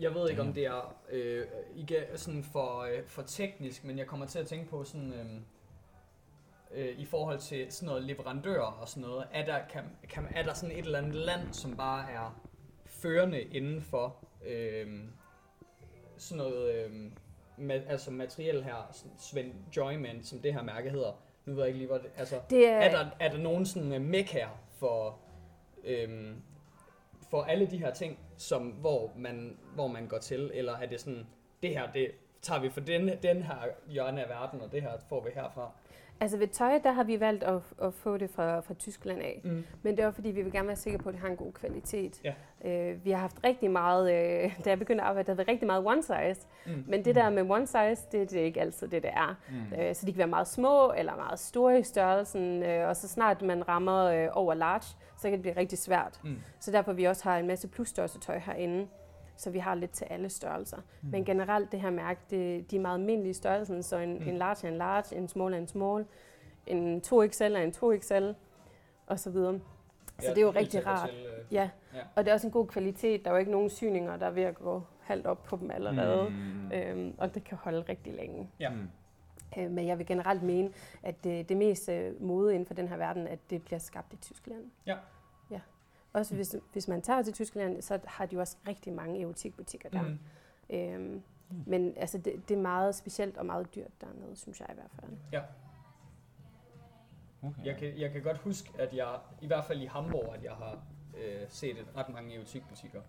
[0.00, 1.44] Jeg ved ikke, om det er øh,
[1.76, 5.12] ikke sådan for, øh, for teknisk, men jeg kommer til at tænke på sådan...
[5.12, 5.40] Øh,
[6.74, 10.42] øh, i forhold til sådan noget leverandør og sådan noget, er der, kan, kan, er
[10.42, 12.40] der sådan et eller andet land, som bare er
[13.02, 14.86] førende inden for øh,
[16.16, 17.06] sådan noget øh,
[17.58, 21.12] ma- altså materiel her, Svend Joyman, som det her mærke hedder.
[21.44, 23.66] Nu ved jeg ikke lige, hvor det, altså, Det er, er der, er der nogen
[23.66, 25.18] sådan uh, mekkaer for,
[25.84, 26.42] øhm,
[27.30, 31.00] for alle de her ting, som, hvor, man, hvor man går til, eller er det
[31.00, 31.26] sådan,
[31.62, 32.10] det her, det
[32.42, 33.56] tager vi for den, den her
[33.88, 35.72] hjørne af verden, og det her får vi herfra?
[36.20, 39.40] Altså ved tøj, der har vi valgt at, at få det fra, fra Tyskland af.
[39.44, 39.64] Mm.
[39.82, 41.36] Men det er også fordi, vi vil gerne være sikre på, at det har en
[41.36, 42.20] god kvalitet.
[42.24, 42.34] Ja.
[42.64, 45.48] Øh, vi har haft rigtig meget, øh, da jeg begyndte at arbejde, der har været
[45.48, 46.46] rigtig meget one size.
[46.66, 46.84] Mm.
[46.86, 49.36] Men det der med one size, det, det er ikke altid det, det er.
[49.50, 49.80] Mm.
[49.80, 53.08] Øh, så de kan være meget små eller meget store i størrelsen, øh, og så
[53.08, 56.20] snart man rammer øh, over large, så kan det blive rigtig svært.
[56.24, 56.36] Mm.
[56.60, 58.86] Så derfor vi også har en masse plusstørrelse tøj herinde,
[59.38, 60.76] så vi har lidt til alle størrelser.
[61.02, 61.08] Mm.
[61.10, 64.28] Men generelt det her mærke, det, de er meget almindelige størrelsen, så en, Mm.
[64.28, 66.06] en large er en large, en small er en small,
[66.66, 68.34] en 2XL er en 2XL,
[69.06, 69.60] og så videre.
[70.20, 71.08] Så det er jo rigtig rart.
[71.08, 72.00] Til, øh, Ja, Ja.
[72.16, 73.24] og det er også en god kvalitet.
[73.24, 75.70] Der er jo ikke nogen syninger, der er ved at gå halvt op på dem
[75.70, 76.30] allerede.
[76.30, 76.72] Mm.
[76.72, 78.50] Øhm, og det kan holde rigtig længe.
[78.60, 78.70] Ja.
[78.70, 78.88] Mm.
[79.58, 80.70] Øh, men jeg vil generelt mene,
[81.02, 84.12] at det, det mest øh, mode inden for den her verden, at det bliver skabt
[84.12, 84.62] i Tyskland.
[84.86, 84.96] Ja.
[86.14, 86.18] Ja.
[86.18, 90.02] Også hvis, hvis man tager til Tyskland, så har de også rigtig mange erotikbutikker der.
[90.02, 90.18] Mm.
[90.76, 91.22] Øhm,
[91.66, 94.90] men altså, det, det er meget specielt og meget dyrt dernede, synes jeg i hvert
[95.00, 95.42] fald.
[97.42, 97.64] Okay.
[97.64, 99.08] Jeg, kan, jeg kan godt huske, at jeg,
[99.40, 100.78] i hvert fald i Hamburg, at jeg har
[101.18, 103.00] øh, set et ret mange erotikbutikker.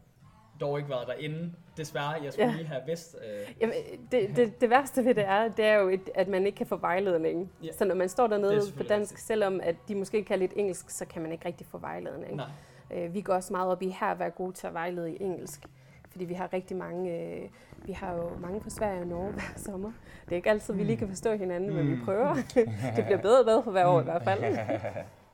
[0.60, 1.54] Dog ikke været derinde.
[1.78, 2.56] Desværre, jeg skulle Ja.
[2.56, 3.18] lige have vidst.
[3.26, 3.76] Øh, Jamen,
[4.12, 6.68] det, det, det værste ved det er, det er jo, et, at man ikke kan
[6.68, 7.52] få vejledning.
[7.64, 7.72] Ja.
[7.72, 10.90] Så når man står er dernede på dansk, selvom at de måske kan lidt engelsk,
[10.90, 12.36] så kan man ikke rigtig få vejledning.
[12.36, 12.50] nej.
[12.92, 15.24] Øh, vi går også meget op i her at være gode til at vejlede i
[15.24, 15.66] engelsk.
[16.12, 17.50] Fordi vi har rigtig mange, øh,
[17.86, 19.92] vi har jo mange fra Sverige og Norge hver sommer.
[20.26, 22.06] Det er ikke altid, vi lige kan forstå hinanden, men vi Mm.
[22.06, 22.34] prøver.
[22.96, 24.44] det bliver bedre og bedre for hver år i hvert fald.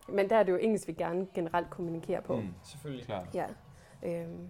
[0.09, 2.35] Men der er det jo engelsk, vi gerne generelt kommunikerer på.
[2.35, 2.53] Mm.
[2.63, 3.05] Selvfølgelig.
[3.05, 3.27] Klart.
[3.33, 3.45] Ja.
[4.03, 4.47] Øhm,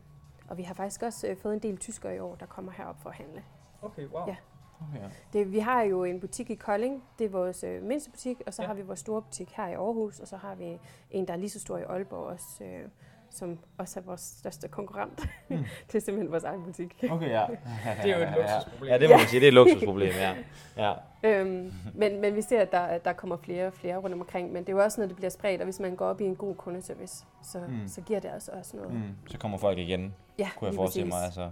[0.49, 3.01] og vi har faktisk også øh, fået en del tyskere i år, der kommer herop
[3.01, 3.43] for at handle.
[3.81, 4.27] Okay, wow.
[4.27, 4.35] Ja.
[4.81, 5.05] Okay.
[5.33, 8.53] Det, vi har jo en butik i Kolding, det er vores øh, mindste butik, og
[8.53, 8.63] så Ja.
[8.63, 8.67] ja.
[8.67, 10.79] har vi vores store butik her i Aarhus, og så har vi
[11.11, 12.87] en, der er lige så stor i Aalborg også, øh,
[13.29, 15.29] som også er vores største konkurrent.
[15.49, 15.57] Mm.
[15.87, 17.03] det er simpelthen vores egen butik.
[17.11, 17.45] Okay, ja.
[18.03, 18.89] Det er jo et luksusproblem.
[18.91, 20.35] Ja, det må man sige, det er et luksusproblem, ja.
[20.77, 20.93] ja.
[21.23, 24.63] øhm, men, men vi ser, at der, der kommer flere og flere rundt omkring, men
[24.63, 26.35] det er jo også noget, der bliver spredt, og hvis man går op i en
[26.35, 27.87] god kundeservice, så, Mm.
[27.87, 28.93] så giver det altså også noget.
[28.93, 29.01] Mm.
[29.27, 31.23] Så kommer folk igen, Ja, kunne jeg forestille mig.
[31.25, 31.49] Altså,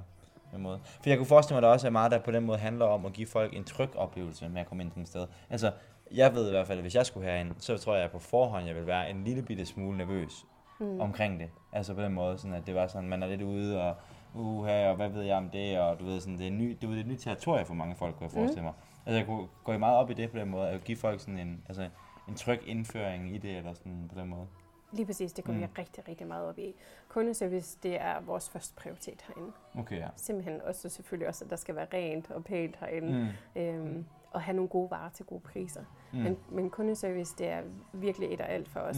[0.58, 0.80] en måde.
[0.84, 2.86] For jeg kunne forestille mig, at der også er meget, der på den måde handler
[2.86, 5.28] om at give folk en tryg oplevelse med at komme ind til et sted.
[5.50, 5.72] Altså,
[6.12, 8.66] jeg ved i hvert fald, at hvis jeg skulle herind, så tror jeg på forhånd,
[8.66, 10.46] jeg vil være en lille bitte smule nervøs
[10.80, 11.00] Mm.
[11.00, 11.50] omkring det.
[11.74, 13.96] Altså på den måde, sådan at det var sådan, man er lidt ude og
[14.34, 16.90] uha, og hvad ved jeg om det, og du ved sådan, det er, ny, det
[16.90, 18.40] er et nyt territorie for mange folk, kunne jeg Mm.
[18.40, 18.74] forestille mig.
[19.06, 21.38] Altså jeg kunne gå meget op i det på den måde, at give folk sådan
[21.40, 21.88] en, altså,
[22.28, 24.48] en tryg indføring i det, eller sådan på den måde.
[24.94, 25.60] Lige præcis, det går Mm.
[25.60, 26.76] vi rigtig, rigtig meget op i.
[27.08, 29.52] Kundeservice, det er vores første prioritet herinde.
[29.78, 30.08] Okay, ja.
[30.16, 33.34] Simpelthen også selvfølgelig også, at der skal være rent og pænt herinde.
[33.56, 33.62] Mm.
[33.62, 35.84] Øhm, og have nogle gode varer til gode priser.
[36.14, 36.20] Mm.
[36.20, 37.62] Men, men kundeservice, det er
[37.94, 38.98] virkelig et af alt for os.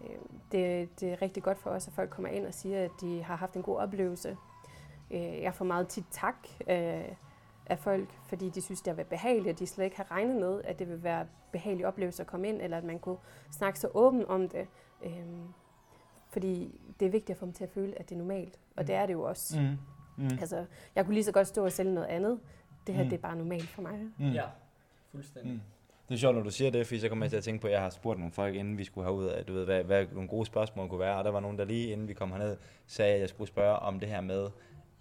[0.00, 0.06] Mm.
[0.06, 2.90] Øhm, det, det er rigtig godt for os, at folk kommer ind og siger, at
[3.00, 4.36] de har haft en god oplevelse.
[5.10, 6.34] Øh, jeg får meget tit tak
[6.68, 7.04] øh,
[7.66, 10.36] af folk, fordi de synes, det har været behageligt, og de slet ikke har regnet
[10.36, 13.16] med, at det vil være behagelig oplevelse at komme ind, eller at man kunne
[13.50, 14.68] snakke så åbent om det.
[15.02, 15.42] Øhm,
[16.28, 18.58] fordi det er vigtigt at få dem til at føle, at det er normalt.
[18.76, 19.60] Og det er det jo også.
[19.60, 19.76] Mm.
[20.24, 20.38] Mm.
[20.40, 22.40] Altså, jeg kunne lige så godt stå og sælge noget andet.
[22.86, 23.06] Det her, Mm.
[23.06, 23.10] mm.
[23.10, 23.98] det er bare normalt for mig.
[24.18, 24.30] Mm.
[24.30, 24.44] Ja,
[25.10, 25.52] fuldstændig.
[25.52, 25.60] Mm.
[26.08, 27.66] Det er sjovt, når du siger det, fordi så kommer jeg til at tænke på,
[27.66, 30.06] at jeg har spurgt nogle folk, inden vi skulle herud, at du ved, hvad, hvad
[30.12, 32.56] nogle gode spørgsmål kunne være, og der var nogen, der lige inden vi kom herned,
[32.86, 34.48] sagde, at jeg skulle spørge om det her med,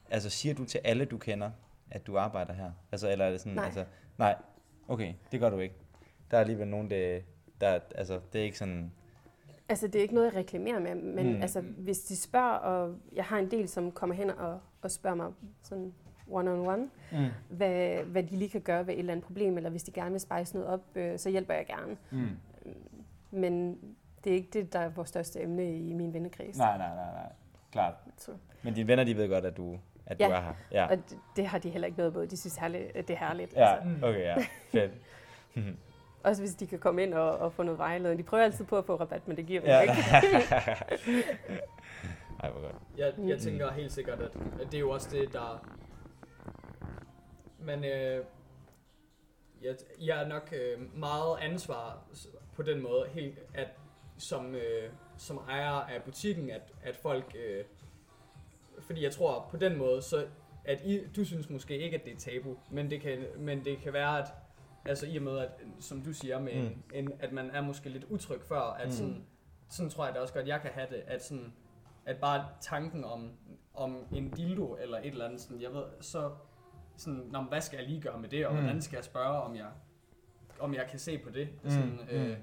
[0.10, 1.52] altså siger du til alle, du kender,
[1.92, 2.72] at du arbejder her?
[2.92, 3.66] Altså, eller er det sådan, Nej.
[3.66, 3.86] altså,
[4.18, 4.36] nej,
[4.88, 5.76] okay, det gør du ikke.
[6.32, 7.20] Der er alligevel nogen, der,
[7.62, 8.92] der altså, det er ikke sådan,
[9.72, 11.42] Altså, det er ikke noget, jeg reklamerer med, men Mm.
[11.42, 15.16] altså, hvis de spørger, og jeg har en del, som kommer hen og, og spørger
[15.16, 15.32] mig
[15.64, 15.94] sådan
[16.28, 17.28] one-on-one, mm.
[17.50, 20.12] hvad, hvad de lige kan gøre ved et eller andet problem, eller hvis de gerne
[20.12, 21.98] vil spice noget op, øh, så hjælper jeg gerne.
[22.12, 22.28] Mm.
[23.32, 23.78] Men
[24.24, 26.58] det er ikke det, der er vores største emne i min vennekreds.
[26.58, 27.32] nej, nej, nej, nej,
[27.72, 27.94] klart.
[28.18, 28.32] Så.
[28.64, 30.30] Men dine venner, de ved godt, at du, at du Ja.
[30.32, 30.54] er her.
[30.72, 32.26] Ja, Og det, det har de heller ikke noget på.
[32.26, 33.54] De synes herligt, det er herligt.
[33.56, 34.06] ja Altså.
[34.08, 34.36] okay, ja,
[34.72, 34.92] fedt.
[36.24, 38.20] Også hvis de kan komme ind og, og få noget vejledning.
[38.20, 39.82] De prøver altid på at få rabat, men det giver Ja.
[39.82, 39.94] ikke.
[42.44, 42.76] Ej, hvor godt.
[42.98, 45.66] Jeg, jeg tænker helt sikkert, at, at det er jo også det, der...
[47.60, 48.26] Men øh,
[49.62, 52.04] jeg, jeg er nok øh, meget ansvar
[52.56, 53.68] på den måde, helt at
[54.18, 57.36] som, øh, som ejer af butikken, at, at folk...
[57.48, 57.64] Øh,
[58.80, 60.26] fordi jeg tror på den måde, så
[60.66, 63.78] at I, du synes måske ikke, at det er tabu, men det kan, men det
[63.78, 64.28] kan være, at
[64.86, 66.84] altså i og med, at, som du siger, med Mm.
[66.94, 68.92] en, at man er måske lidt utryg før, at Mm.
[68.92, 68.92] mm.
[68.98, 69.26] sådan,
[69.70, 71.54] sådan tror jeg da også godt, jeg kan have det, at sådan,
[72.06, 73.32] at bare tanken om,
[73.74, 76.32] om en dildo eller et eller andet, sådan, jeg ved, så
[76.98, 78.60] sådan, Nå, hvad skal jeg lige gøre med det, og Mm.
[78.62, 79.68] hvordan skal jeg spørge, om jeg,
[80.60, 81.50] om jeg kan se på det?
[81.64, 81.70] Mm.
[81.70, 82.36] Sådan, øh, Mm.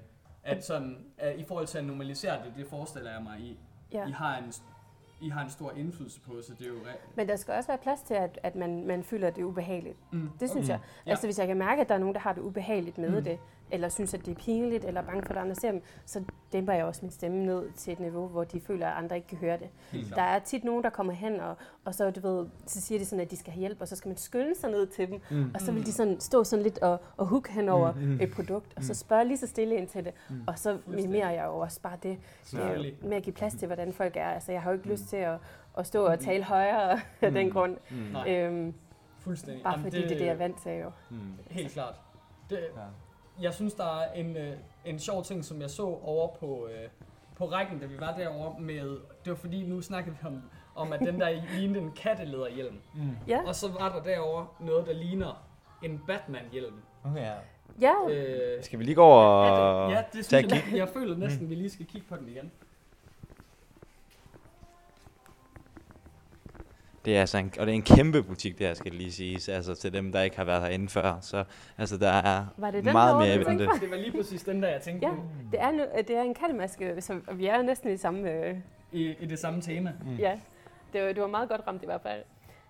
[0.43, 3.59] at sådan, at i forhold til at normalisere det, det forestiller jeg mig, I,
[3.91, 4.07] Ja.
[4.07, 4.53] I, har, en,
[5.21, 6.75] I har en stor indflydelse på, så det er jo...
[6.75, 9.41] re- Men der skal også være plads til, at, at man, man føler, at det
[9.41, 9.97] er ubehageligt.
[10.11, 10.29] Mm.
[10.39, 10.71] Det synes Mm.
[10.71, 10.79] jeg.
[11.05, 11.11] Ja.
[11.11, 13.23] Altså hvis jeg kan mærke, at der er nogen, der har det ubehageligt med Mm.
[13.23, 13.39] det,
[13.71, 16.23] eller synes, at det er pinligt, eller er bange for, at andre ser dem, så
[16.53, 19.27] dæmper jeg også min stemme ned til et niveau, hvor de føler, at andre ikke
[19.27, 19.69] kan høre det.
[20.15, 21.55] Der er tit nogen, der kommer hen, og,
[21.85, 23.95] og så, du ved, så siger de sådan, at de skal have hjælp, og så
[23.95, 25.51] skal man skynde sig ned til dem, Mm.
[25.55, 28.19] og så vil de sådan stå sådan lidt og, og hook hen over Mm, mm.
[28.21, 28.95] et produkt, og så Mm.
[28.95, 30.41] spørge lige så stille ind til det, Mm.
[30.47, 32.17] og så minimerer jeg jo også bare det
[32.55, 34.27] øh, med at give plads til, hvordan folk er.
[34.29, 35.37] Altså, jeg har jo ikke lyst til at,
[35.77, 36.11] at stå Mm.
[36.11, 37.51] og tale højere af den Mm.
[37.53, 37.97] grund, Mm.
[37.97, 38.29] Nej.
[38.35, 38.73] øhm,
[39.19, 39.63] Fuldstændig.
[39.63, 40.91] bare Jamen, fordi det er det, jeg er vant til jo.
[41.09, 41.17] Mm.
[41.49, 41.95] Helt klart.
[42.49, 42.81] Det, Ja.
[43.41, 44.53] Jeg synes, der er en, øh,
[44.85, 46.89] en sjov ting, som jeg så over på, øh,
[47.35, 48.81] på rækken, da vi var derovre med...
[49.25, 50.41] Det var fordi, nu snakkede vi om,
[50.75, 52.75] om at den der lignede en kattelederhjelm.
[52.95, 53.01] Mm.
[53.27, 55.45] Ja, Og så var der derovre noget, der ligner
[55.83, 56.73] en Batman-hjelm.
[57.03, 57.33] Okay, ja.
[57.81, 58.09] ja.
[58.09, 60.77] Øh, Skal vi lige gå over og ja, det synes jeg, kig?
[60.77, 62.51] jeg føler næsten, vi lige skal kigge på den igen.
[67.05, 69.49] Det er altså en, og det er en kæmpe butik, det her skal lige siges,
[69.49, 71.17] altså til dem, der ikke har været herinde før.
[71.21, 71.43] Så
[71.77, 73.69] altså, der er Var det den meget derovre, mere end det.
[73.81, 75.13] Det var lige præcis den, der jeg tænkte Ja.
[75.13, 78.31] på Det er, nu, det er en kattemaske, så vi er næsten i samme...
[78.31, 78.55] Øh,
[78.91, 79.91] i, i det samme tema.
[80.05, 80.15] Mm.
[80.15, 80.39] ja,
[80.93, 82.23] det var, det var meget godt ramt i hvert fald.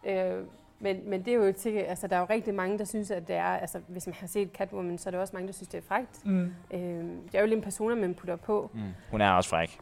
[0.07, 0.43] Øh,
[0.79, 3.27] men, men det er jo til, altså der er jo rigtig mange, der synes, at
[3.27, 5.67] det er, altså hvis man har set Catwoman, så er der også mange, der synes,
[5.67, 6.25] det er frægt.
[6.25, 6.53] Mm.
[6.73, 8.71] Øh, det er jo lidt en persona, man putter på.
[8.73, 8.79] Mm.
[9.11, 9.79] Hun er også fræk.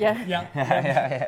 [0.00, 1.22] Ja, Ja, ja, ja, ja.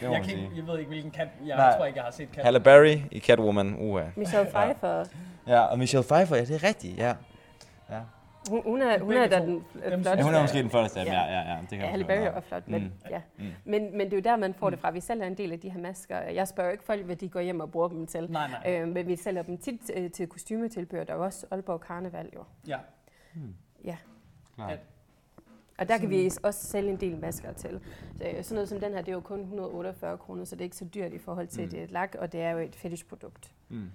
[0.00, 1.28] Det må jeg, kan, jeg ved ikke, hvilken kat...
[1.46, 1.76] Jeg Nej.
[1.76, 2.44] tror ikke, jeg har set kat.
[2.44, 4.04] Halle Berry i Catwoman, uha.
[4.16, 5.04] Michelle Pfeiffer.
[5.46, 7.14] Ja, og Michelle Pfeiffer, ja, det er rigtigt, ja.
[7.90, 8.00] ja.
[8.50, 10.10] Hun, hun er, hun er da den flotteste.
[10.10, 11.12] Ja, hun er måske den flotteste af Ja.
[11.12, 11.58] ja, ja, ja.
[11.60, 12.04] Det kan Ja, Halle.
[12.04, 12.90] Berry er flot, men, Mm.
[13.10, 13.20] ja.
[13.38, 13.44] Mm.
[13.64, 14.90] men, men det er jo der, man får det fra.
[14.90, 16.18] Vi sælger en del af de her masker.
[16.20, 18.26] Jeg spørger jo ikke folk, hvad de går hjem og bruger dem til.
[18.30, 18.72] Nej, nej.
[18.80, 21.04] Øh, men vi sælger dem tit øh, til kostymetilbehør.
[21.04, 22.44] Der er også Aalborg Karneval jo.
[22.68, 22.76] Ja.
[23.84, 23.96] Ja.
[24.56, 24.78] Klart.
[25.82, 27.80] Og der kan vi også sælge en del masker til.
[28.16, 30.60] Så, øh, sådan noget som den her, det er jo kun 148 kroner, så det
[30.60, 31.70] er ikke så dyrt i forhold til, Mm.
[31.70, 33.52] det er et lak, og det er jo et fetishprodukt.
[33.68, 33.90] Mm.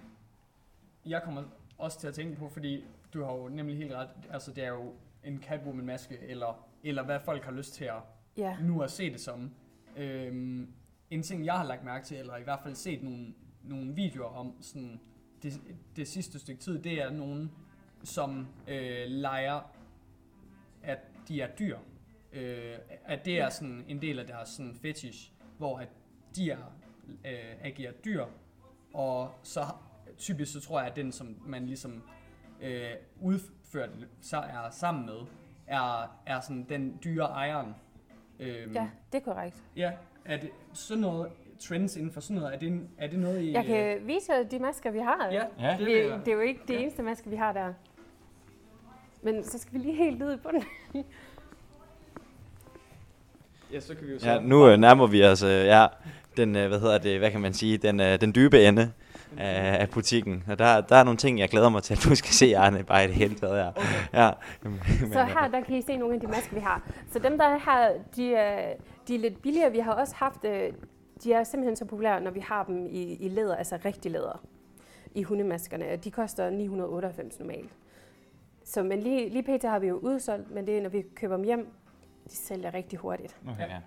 [1.06, 1.44] Jeg kommer
[1.78, 4.70] også til at tænke på, fordi du har jo nemlig helt ret, altså det er
[4.70, 7.94] jo en Catwoman-maske, eller, eller hvad folk har lyst til at
[8.38, 8.58] Ja.
[8.62, 9.52] nu at se det som.
[9.98, 10.68] Øhm,
[11.12, 14.30] en ting, jeg har lagt mærke til, eller i hvert fald set nogle, nogle videoer
[14.30, 15.00] om sådan,
[15.44, 15.54] det,
[15.96, 17.52] det sidste stykke tid, det er nogen,
[18.04, 19.72] som øh, leger,
[21.28, 21.78] de er dyr.
[22.34, 25.88] Øh, at det er sådan en del af deres sådan fetish, hvor at
[26.36, 26.58] de er,
[27.26, 28.26] øh, agerer dyr,
[28.94, 29.62] og så
[30.18, 32.04] typisk så tror jeg, at den, som man ligesom
[32.62, 32.90] øh,
[33.22, 33.90] udført
[34.22, 35.20] så er sammen med,
[35.68, 37.76] er, er sådan den dyre ejeren.
[38.40, 39.64] Øhm, ja, det er korrekt.
[39.76, 39.92] ja.
[40.26, 42.54] Er det sådan noget trends inden for sådan noget?
[42.56, 43.52] Er det, er det noget i...
[43.52, 45.28] Jeg kan vise jer de masker, vi har.
[45.28, 45.78] øh, Ja, Ja.
[45.78, 46.80] det Vi, det er jo ikke det Ja.
[46.80, 47.74] eneste maske, vi har der.
[49.28, 50.64] Men så skal vi lige helt ned på den.
[53.74, 54.30] Ja, så kan vi jo så...
[54.30, 55.88] Ja, nu øh, nærmer vi os, øh, ja,
[56.38, 58.92] den, øh, hvad hedder det, hvad kan man sige, den, øh, den dybe ende
[59.38, 60.44] af, af butikken.
[60.48, 62.84] Og der, der er nogle ting, jeg glæder mig til, at du skal se, Arne,
[62.84, 63.70] bare i det hele taget her.
[63.70, 64.24] Okay.
[64.24, 64.32] Ja.
[64.62, 64.80] Men,
[65.14, 66.82] Så øh, her, der kan I se nogle af de masker, vi har.
[67.12, 68.74] Så dem, der er her, de er,
[69.08, 69.72] de er lidt billigere.
[69.72, 70.74] Vi har også haft, øh,
[71.24, 74.44] de er simpelthen så populære, når vi har dem i, i læder, altså rigtig læder,
[75.16, 75.96] i hundemaskerne.
[75.96, 77.70] De koster 998 normalt.
[78.68, 79.64] Så men lige, lige pt.
[79.64, 81.68] har vi jo udsolgt, men det er, når vi køber dem hjem,
[82.30, 83.38] de sælger rigtig hurtigt.
[83.50, 83.78] Okay, ja.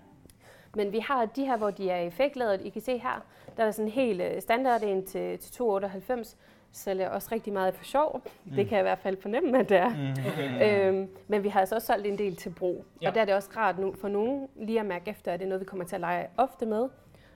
[0.75, 2.61] Men vi har de her, hvor de er effektladet.
[2.61, 3.25] I kan se her,
[3.57, 6.37] der er sådan en helt øh, standard en til, til 298.
[6.71, 8.21] Sælger også rigtig meget for sjov.
[8.45, 8.51] Mm.
[8.51, 9.89] Det kan jeg i hvert fald fornemme, at det er.
[9.89, 10.25] Mm.
[10.27, 10.87] Okay.
[10.87, 12.85] Øhm, men vi har altså også solgt en del til brug.
[13.01, 13.09] Ja.
[13.09, 15.45] Og der er det også rart nu for nogen lige at mærke efter, at det
[15.45, 16.89] er noget, vi kommer til at lege ofte med.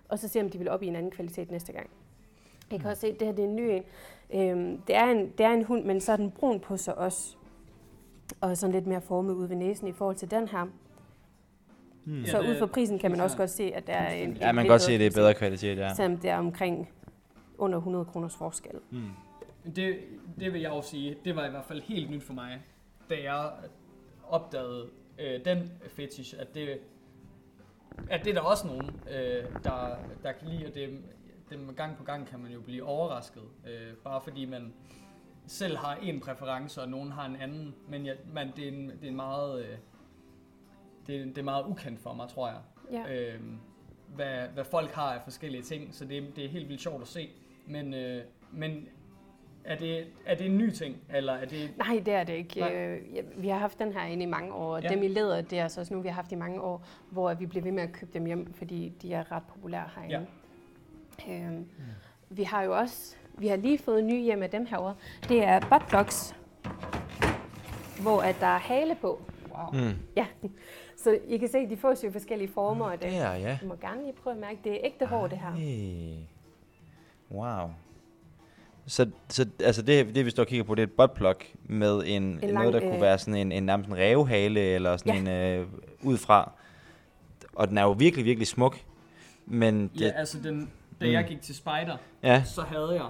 [0.09, 1.89] Og så se, om de vil op i en anden kvalitet næste gang.
[2.71, 3.83] I kan også se, at det her det er en ny en.
[4.33, 6.97] Øhm, det, er en det er en hund, men så er den brun på sig
[6.97, 7.35] også.
[8.41, 10.63] Og sådan lidt mere formet ud ved næsen i forhold til den her.
[12.05, 12.25] Mm.
[12.25, 14.51] Så det- ud fra prisen kan man også godt se, at der er en, Ja,
[14.51, 15.93] man kan godt se, at det er bedre kvalitet, ja.
[15.93, 16.89] Selvom det er omkring
[17.57, 18.75] under 100 kroners forskel.
[18.91, 19.09] Mm.
[19.75, 19.97] Det,
[20.39, 22.61] det vil jeg også sige, det var i hvert fald helt nyt for mig,
[23.09, 23.49] da jeg
[24.29, 26.79] opdagede øh, den fetish, at det,
[28.09, 30.89] at det er der også nogen, øh, der, der kan lide, og det,
[31.49, 34.73] dem gang på gang kan man jo blive overrasket, øh, bare fordi man
[35.47, 38.89] selv har en præference, og nogen har en anden, men jeg, man, det, er en,
[38.89, 39.77] det er en meget, øh,
[41.07, 42.57] det, er, det er meget ukendt for mig, tror jeg
[42.91, 43.33] Ja.
[43.33, 43.41] øh,
[44.15, 47.07] hvad, hvad folk har af forskellige ting, så det, det er helt vildt sjovt at
[47.07, 47.29] se.
[47.67, 48.87] Men, øh, men
[49.63, 51.73] er, det, er det en ny ting, eller er det...
[51.77, 52.59] Nej, det er det ikke.
[52.59, 52.75] Nej.
[52.75, 54.77] Øh, ja, vi har haft den her inde i mange år.
[54.77, 54.83] Ja.
[54.83, 54.89] Ja.
[54.89, 57.33] Dem i læder, det er altså også nu, vi har haft i mange år, hvor
[57.33, 60.15] vi bliver ved med at købe dem hjem, fordi de er ret populære herinde.
[60.15, 60.21] Ja.
[61.29, 61.65] Øhm,
[62.29, 64.95] vi har jo også, vi har lige fået nye hjem af dem herovre.
[65.29, 66.35] Det er buttplugs,
[68.01, 69.21] hvor at der er hale på.
[69.55, 69.83] Wow.
[69.83, 69.93] Mm.
[70.15, 70.25] Ja,
[71.03, 73.11] så I kan se, de får jo forskellige former af det.
[73.11, 73.57] Der, ja.
[73.61, 75.55] Du må gerne lige prøve at mærke, det er ægte hår, det her.
[75.55, 76.17] Ej.
[77.31, 77.69] Wow.
[78.87, 82.03] Så, så altså det, det, vi står og kigger på, det er et buttplug med
[82.05, 84.97] en, en lang, noget, der kunne øh, være sådan en, en nærmest en rævehale, eller
[84.97, 85.53] sådan ja.
[85.53, 85.67] en øh,
[86.01, 86.51] udefra.
[87.55, 88.77] Og den er jo virkelig, virkelig smuk.
[89.45, 91.11] Men det, Ja, altså den, da Mm.
[91.11, 93.05] jeg gik til spider, ja, så havde jeg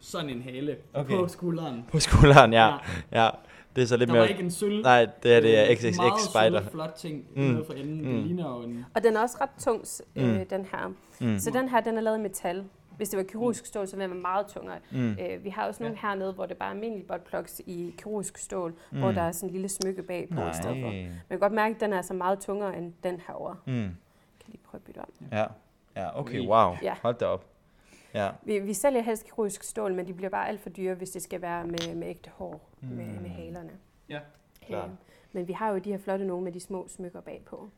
[0.00, 1.16] sådan en hale Okay.
[1.16, 1.84] på skulderen.
[1.92, 2.76] på skulderen, ja.
[3.12, 3.30] ja.
[3.76, 4.22] Det er så lidt Der mere...
[4.22, 4.82] var ikke en sølv.
[4.82, 6.62] Nej, det er det er XXX meget Spider.
[6.62, 7.42] sød, flot ting Mm.
[7.42, 7.96] nede for enden.
[8.08, 8.16] Mm.
[8.16, 8.84] Det ligner jo en...
[8.94, 9.84] Og den er også ret tung,
[10.16, 10.46] øh, Mm.
[10.46, 10.92] den her.
[11.20, 11.38] Mm.
[11.38, 12.64] Så den her, den er lavet i metal.
[12.96, 14.78] Hvis det var kirurgisk stål, så ville den være meget tungere.
[14.92, 15.10] Mm.
[15.10, 18.74] Øh, vi har også nogle hernede, hvor det bare er almindelige buttplugs i kirurgisk stål,
[18.92, 18.98] mm.
[18.98, 20.90] hvor der er sådan en lille smykke bag på i stedet for.
[20.90, 23.56] Man kan godt mærke, at den er altså meget tungere end den herovre.
[23.66, 23.72] Mm.
[23.74, 23.84] Jeg
[24.44, 25.08] kan lige prøve at bytte om.
[25.32, 25.44] Ja.
[25.98, 26.76] Ja, okay, wow.
[26.82, 26.94] Ja.
[27.02, 27.44] Hold da op.
[28.14, 28.30] Ja.
[28.42, 31.22] Vi, vi sælger helst kirurgisk stål, men de bliver bare alt for dyre, hvis det
[31.22, 32.88] skal være med, med ægte hår, mm.
[32.88, 33.72] med, med halerne.
[34.08, 34.20] Ja,
[34.66, 34.88] klart.
[34.88, 34.94] Øh,
[35.32, 37.70] men vi har jo de her flotte nogle med de små smykker bagpå.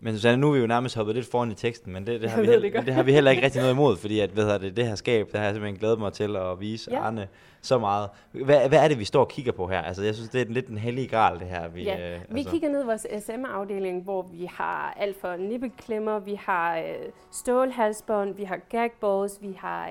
[0.00, 2.30] Men Susanne, nu er vi jo nærmest hoppet lidt foran i teksten, men det, det,
[2.30, 4.30] har, vi ved heller, det det har vi heller ikke rigtig noget imod, fordi at,
[4.30, 6.90] hvad hedder det, det her skab, der har jeg simpelthen glædet mig til at vise
[6.90, 6.98] Ja.
[6.98, 7.28] Arne
[7.60, 8.08] så meget.
[8.32, 9.82] Hvad, hvad er det, vi står og kigger på her?
[9.82, 11.68] Altså, jeg synes, det er lidt en hellig gral, det her.
[11.68, 12.50] Vi, Ja, øh, Vi altså.
[12.50, 16.84] kigger ned i vores SM-afdeling, hvor vi har alt fra nippelklemmer, vi har øh,
[17.30, 19.90] stålhalsbånd, vi har gagballs, vi har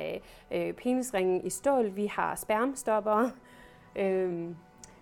[0.51, 3.29] øh, øh, penisringen i stål, vi har spermstopper,
[3.95, 4.49] øh,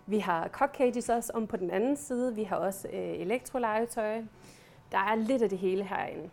[0.08, 4.22] vi har cockcages også om på den anden side, vi har også øh, elektrolegetøj.
[4.92, 6.30] Der er lidt af det hele herinde.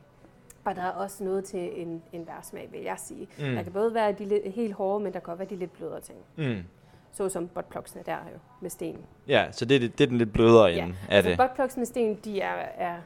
[0.65, 3.29] Og der er også noget til en, en værsmag, vil jeg sige.
[3.39, 3.55] Mm.
[3.55, 5.73] Der kan både være de lidt, helt hårde, men der kan også være de lidt
[5.73, 6.19] blødere ting.
[6.37, 6.63] Mm.
[7.13, 8.99] såsom buttplugsene der jo med sten.
[9.29, 11.39] Ja, så det, er det, er den lidt blødere Ja, ende af Altså det.
[11.39, 12.97] buttplugs med sten, de er, er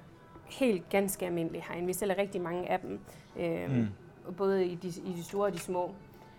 [0.44, 1.86] helt ganske almindelige herinde.
[1.86, 3.00] Vi sælger rigtig mange af dem,
[3.38, 3.86] øh, Mm.
[4.36, 5.90] både i de, i de store og de små,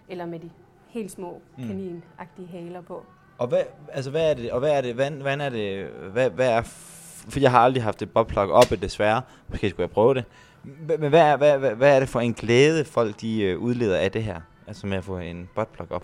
[0.10, 0.50] eller med de
[0.88, 1.68] helt små Mm.
[1.68, 3.06] kaninagtige haler på.
[3.38, 6.30] Og hvad, altså, hvad er det, og hvad er det, hvad, hvad er det, hvad,
[6.30, 6.62] hvad er,
[7.30, 9.22] for jeg har aldrig haft et bobplug oppe, desværre.
[9.50, 10.26] Måske skulle jeg prøve det.
[11.00, 13.98] Men hvad er, hvad, hvad, hvad er det for en glæde, folk de øh, udleder
[13.98, 14.42] af det her?
[14.68, 16.04] Altså med at få en buttplug op?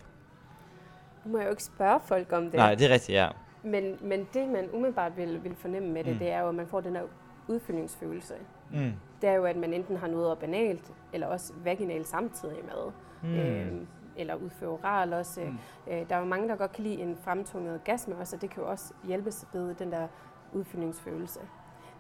[1.26, 2.54] Nu må jeg jo ikke spørge folk om det.
[2.54, 3.28] Nej, det er rigtigt, ja.
[3.64, 6.20] Men, men det, man umiddelbart vil, vil fornemme med det, Mm.
[6.20, 7.04] det er jo, at man får den her
[7.48, 8.34] udfyldningsfølelse.
[8.74, 8.92] Mm.
[9.22, 12.92] Det er jo, at man enten har noget op banalt, eller også vaginalt samtidig med.
[13.32, 13.36] Mm.
[13.40, 15.40] Øhm, eller udføre oral også.
[15.42, 15.58] Mm.
[15.94, 18.50] Øh, der er jo mange, der godt kan lide en fremtunget orgasme også, og det
[18.50, 20.08] kan jo også hjælpe sig ved den der
[20.54, 21.40] udfyldningsfølelse.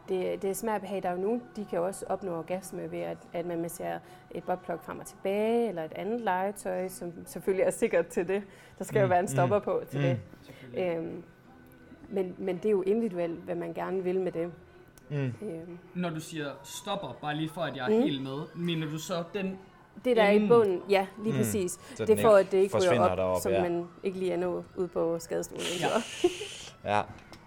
[0.09, 1.03] Det, det er smag og behag.
[1.03, 3.99] Der er jo nogen, de kan også opnå orgasme ved, at, at man masserer
[4.31, 8.43] et buttplug frem og tilbage, eller et andet legetøj, som selvfølgelig er sikkert til det.
[8.79, 9.01] Der skal mm.
[9.01, 10.05] jo Mm, være en mm, stopper på til mm.
[10.05, 10.19] det.
[10.97, 11.23] Øhm,
[12.09, 14.51] men, men det er jo individuelt, hvad man gerne vil med det.
[15.09, 15.15] Mm.
[15.41, 18.03] Øhm, Når du siger stopper, bare lige for at jeg er Mm.
[18.03, 19.59] helt med, mener du så den...
[20.05, 21.37] det der er i bunden, ja, lige Mm.
[21.37, 21.43] mm.
[21.43, 21.71] præcis.
[21.95, 23.61] Så Det er for, at det ikke ryger forsvinder op, deroppe, som ja.
[23.61, 25.61] man ikke lige er nået ud på skadestuen.
[25.81, 25.87] Ja.
[26.97, 27.01] Ja.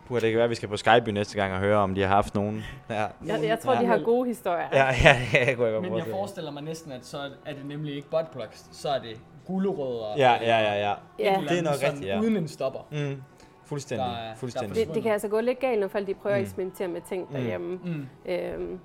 [0.07, 2.01] Puh, det kan være, at vi skal på Skype næste gang og høre, om de
[2.01, 2.65] har haft nogen.
[2.91, 2.95] Ja,
[3.27, 3.81] Jeg, jeg tror, Ja.
[3.81, 4.69] de har gode historier.
[4.73, 7.53] ja, ja, ja det kunne jeg godt Men jeg forestiller mig næsten, at så er
[7.53, 10.15] det nemlig ikke buttplugs, så er det gulerødder.
[10.17, 10.95] Ja, ja, ja, ja.
[11.19, 11.33] Ja.
[11.33, 12.21] Et eller Det er andet nok sådan rigtigt, ja.
[12.21, 12.81] Uden en stopper.
[12.93, 13.23] Mm.
[13.65, 14.87] Fuldstændig, Der er- der er fuldstændig.
[14.87, 16.41] Det, det kan altså gå lidt galt, når folk de prøver Mm.
[16.41, 17.35] at eksperimentere med ting Mm.
[17.35, 17.79] derhjemme.
[17.85, 18.07] Mm.
[18.27, 18.79] Øhm,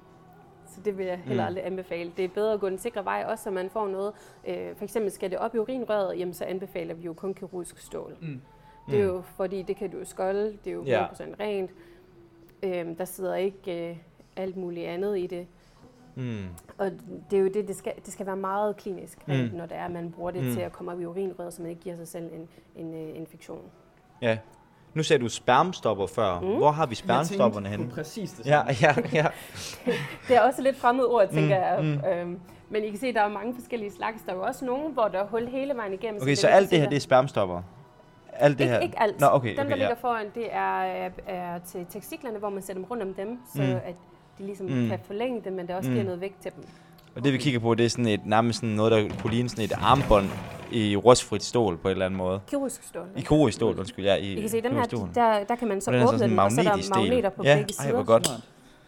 [0.68, 1.48] så det vil jeg heller Mm.
[1.48, 2.12] aldrig anbefale.
[2.18, 4.14] Det er bedre at gå den sikre vej, også så man får noget.
[4.48, 7.78] Øh, for eksempel skal det op i urinrøret, jamen så anbefaler vi jo kun kirurgisk
[7.78, 8.16] stål.
[8.22, 8.42] Mm.
[8.92, 11.06] Det er jo fordi, det kan du jo skolde, det er jo Ja.
[11.06, 11.72] 100% rent.
[12.64, 13.98] Øhm, der sidder ikke øh,
[14.36, 15.48] alt muligt andet i det.
[16.16, 16.46] Mm.
[16.78, 16.92] Og
[17.32, 19.58] det er jo det, det skal, det skal være meget klinisk, rent, Mm.
[19.58, 20.52] når det er, at man bruger det Mm.
[20.54, 23.18] til at komme op i urinrøret, så man ikke giver sig selv en, en uh,
[23.18, 23.62] infektion.
[24.22, 24.38] Ja.
[24.94, 26.40] Nu sagde du spermstopper før.
[26.40, 26.48] Mm.
[26.58, 27.90] Hvor har vi spermstopperne henne?
[27.90, 29.06] præcis det Ja, samme.
[29.14, 29.28] ja, ja.
[30.28, 32.00] Det er også lidt fremmed ord, tænker Mm, jeg.
[32.04, 32.10] mm.
[32.32, 34.22] Øhm, men I kan se, at der er mange forskellige slags.
[34.26, 36.22] Der er jo også nogle, hvor der er hul hele vejen igennem.
[36.22, 37.62] Okay, så så alt det her, det er spermstopper?
[38.42, 38.80] Alt det ikke, her?
[38.80, 39.20] ikke alt.
[39.20, 39.76] Nå, okay, dem, der okay, ja.
[39.76, 43.62] ligger foran, det er, er til tekstiklerne, hvor man sætter dem rundt om dem, så
[43.62, 43.68] Mm.
[43.70, 43.96] at
[44.38, 44.88] de ligesom Mm.
[44.90, 45.94] kan forlænge dem, men der også Mm.
[45.94, 46.64] giver noget vægt til dem.
[47.16, 49.50] Og det vi kigger på, det er sådan et, nærmest sådan noget, der kunne ligne
[49.50, 50.26] sådan et armbånd
[50.72, 52.40] i rustfrit stål på en eller anden måde.
[52.48, 53.08] Kirurgisk stål.
[53.18, 54.16] I kirurgisk stål, undskyld, ja.
[54.16, 54.84] I, I kan se, dem her,
[55.16, 57.44] der, der kan man så den åbne sådan dem, og så er der magneter på
[57.44, 57.94] ja, begge ej, sider.
[57.96, 58.28] hvor godt.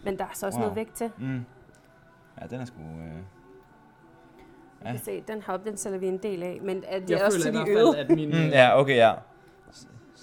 [0.03, 0.63] Men der er så også Wow.
[0.63, 1.09] noget vægt til.
[1.17, 1.45] Mm.
[2.41, 2.79] Ja, den er sgu...
[2.79, 3.19] Øh...
[4.81, 7.19] I kan se, den heroppe, den sælger vi en del af, men øh, det Jeg
[7.19, 7.93] er også føler i til de hvert øde.
[7.95, 8.29] fald, at min...
[8.29, 9.11] Mm, ja, okay, ja.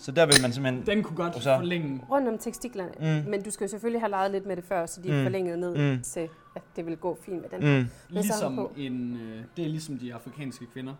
[0.00, 0.86] Så- Så der vil man simpelthen...
[0.86, 2.00] Den kunne godt så- forlænge.
[2.10, 2.92] Rundt om tekstiklerne.
[3.24, 3.30] Mm.
[3.30, 5.22] Men du skal jo selvfølgelig have leget lidt med det før, så de er Mm.
[5.22, 6.02] forlænget ned Mm.
[6.02, 7.78] til, at det vil gå fint med den.
[7.80, 7.86] Mm.
[8.08, 8.72] Ligesom på.
[8.76, 9.16] en...
[9.16, 10.94] Øh, det er ligesom de afrikanske kvinder.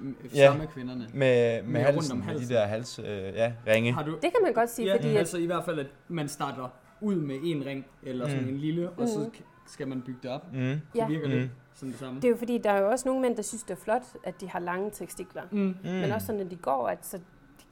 [0.00, 0.46] M- Ja.
[0.46, 1.08] Samme kvinderne.
[1.14, 2.54] Med, med, Med rundt halsen, om med de halsen.
[2.54, 2.98] der hals...
[2.98, 3.92] Øh, ja, ringe.
[3.92, 4.10] Har du...
[4.12, 6.68] Det kan man godt sige, Ja, fordi at, altså i hvert fald, at man starter
[7.00, 8.48] ud med en ring, eller sådan Mm.
[8.48, 9.28] en lille, og så Mhm.
[9.36, 10.52] k- skal man bygge det op.
[10.52, 10.58] Mm.
[10.60, 11.32] Det ja, virker Mm.
[11.34, 12.16] lidt som det samme.
[12.20, 14.02] det er jo fordi, der er jo også nogle mænd, der synes, det er flot,
[14.24, 15.42] at de har lange tekstikler.
[15.50, 15.58] Mm.
[15.58, 15.74] Mm.
[15.90, 17.18] Men også sådan, når de går, at så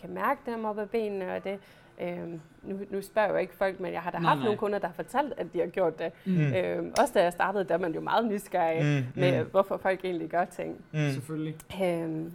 [0.00, 1.58] kan mærke dem op ad benene, og det...
[2.00, 4.44] Øhm, nu, nu spørger jeg jo ikke folk, men jeg har da Nej, haft nej.
[4.44, 6.12] nogle kunder, der har fortalt, at de har gjort det.
[6.24, 6.32] Mm.
[6.32, 6.54] Mm.
[6.54, 9.20] Øhm, også da jeg startede, der er man jo meget nysgerrig Mm.
[9.20, 9.50] med, Mm.
[9.50, 10.76] hvorfor folk egentlig gør ting.
[10.92, 10.98] Mm.
[11.12, 11.56] Selvfølgelig.
[11.82, 12.32] Øhm,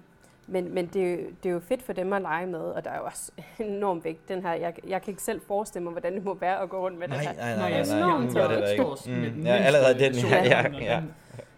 [0.47, 2.84] men men det, er jo, det er jo fedt for dem at lege med, og
[2.86, 4.30] der er jo også enormt vægt.
[4.30, 6.78] Den her, jeg, jeg kan ikke selv forestille mig, hvordan det må være at gå
[6.86, 7.34] rundt med Nej, den her.
[7.36, 9.13] nej, nej, nej, nej, det det Mm.
[9.13, 10.95] den Ja, mindste allerede den, version ja, af ja, den, og ja.
[10.95, 11.12] den-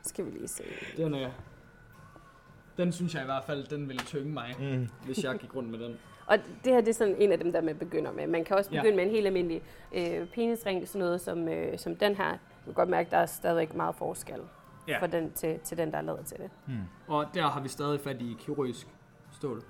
[0.03, 0.63] Skal vi lige se.
[0.97, 1.29] Den er...
[2.77, 4.89] Den synes jeg i hvert fald, den ville tynge mig, Mm.
[5.05, 5.97] hvis jeg gik rundt med den.
[6.27, 8.27] Og det her det er sådan en af dem, der man begynder med.
[8.27, 8.79] Man kan også Ja.
[8.81, 9.61] begynde med en helt almindelig
[9.93, 12.31] øh, penisring, sådan noget som, øh, som den her.
[12.31, 14.39] Du kan godt mærke, at der er stadigvæk meget forskel
[14.87, 14.99] Ja.
[15.01, 16.49] for den, til, til den, der er lavet til det.
[16.67, 16.73] Mm.
[17.07, 18.87] Og der har vi stadig fat i kirurgisk
[19.31, 19.63] stål.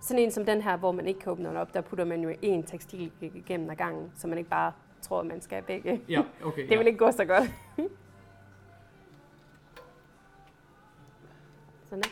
[0.00, 2.20] Sådan en som den her, hvor man ikke kan åbne den op, der putter man
[2.22, 4.72] jo en tekstil igennem ad gangen, så man ikke bare
[5.02, 6.00] tror, at man skal have begge.
[6.08, 6.62] Ja, okay.
[6.62, 6.78] Det ja.
[6.78, 7.50] vil ikke gå så godt.
[11.88, 12.08] Sådan der.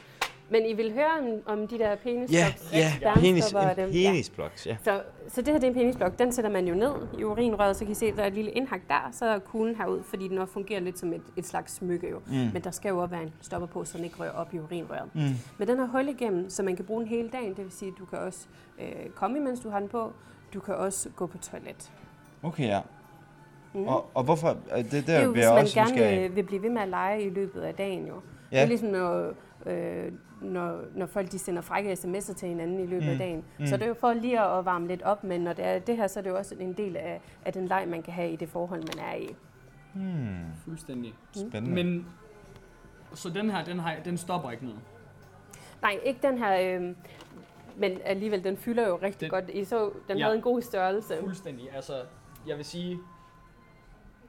[0.51, 3.79] Men I vil høre om, om de der penis Ja, ja, penis, spermstopper og en
[3.79, 3.93] dem.
[3.93, 4.77] penisbloks, ja.
[4.85, 6.19] Så, så det her det er en penisblok.
[6.19, 8.33] Den sætter man jo ned i urinrøret, så kan I se, at der er et
[8.35, 11.47] lille indhak der, så er kuglen herud, fordi den også fungerer lidt som et, et
[11.47, 12.19] slags smykke jo.
[12.27, 12.33] Mm.
[12.53, 14.59] Men der skal jo også være en stopper på, så den ikke rører op i
[14.59, 15.15] urinrøret.
[15.15, 15.21] Mm.
[15.59, 17.49] Men den har hul igennem, så man kan bruge den hele dagen.
[17.55, 18.47] Det vil sige, at du kan også
[18.81, 20.13] øh, komme, mens du har den på.
[20.55, 21.93] Du kan også gå på toilet.
[22.43, 22.81] Okay, ja.
[23.75, 23.89] Mm.
[23.89, 26.37] Og, og hvorfor, øh, det der det er jo, hvis man også gerne nysgerrig.
[26.37, 28.15] vil, blive ved med at lege i løbet af dagen jo.
[28.15, 28.63] Det Ja.
[28.63, 29.33] er ligesom, når,
[29.67, 33.11] øh, når, når folk de sender frække sms'er til hinanden i løbet Mm.
[33.13, 33.45] af dagen.
[33.59, 33.67] Mm.
[33.67, 35.97] Så det er jo for lige at varme lidt op, men når det er det
[35.97, 38.31] her, så er det jo også en del af, af den leg, man kan have
[38.31, 39.29] i det forhold, man er i.
[39.95, 41.15] Hmm, Fuldstændig.
[41.35, 41.85] spændende.
[41.85, 42.07] Men...
[43.15, 44.81] Så den her, den, har, den stopper ikke noget.
[45.83, 46.77] Nej, ikke den her...
[46.81, 46.95] Øh,
[47.77, 49.51] men alligevel, den fylder jo rigtig Den- godt.
[49.51, 50.25] I så, den Ja.
[50.25, 51.15] havde en god størrelse.
[51.21, 51.73] Fuldstændig.
[51.75, 52.03] Altså,
[52.47, 52.99] jeg vil sige,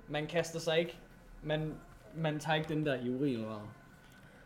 [0.07, 0.97] man kaster sig ikke,
[1.43, 1.73] man,
[2.15, 3.61] man tager ikke den der i urinrøret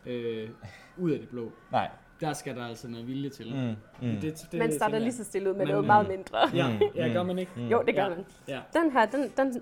[0.06, 0.50] øh,
[0.98, 1.52] ud af det blå.
[1.72, 1.90] Nej.
[2.22, 3.54] Der skal der altså noget vilje til.
[4.02, 4.08] Mm.
[4.10, 4.22] Mm.
[4.22, 6.38] Det, det, Man starter lige så stille ud med Men- noget meget mindre.
[6.54, 6.78] jeg.
[6.82, 6.86] Mm.
[6.96, 7.28] Ja, ja, gør Mm.
[7.28, 7.52] man ikke?
[7.56, 7.68] Mm.
[7.68, 8.10] Jo, det gør Ja.
[8.10, 8.26] man.
[8.48, 8.60] Ja.
[8.74, 9.62] Den her, den, den,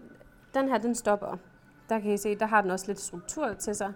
[0.54, 1.38] den her, den stopper.
[1.90, 3.92] Der kan I se, der har den også lidt struktur til sig.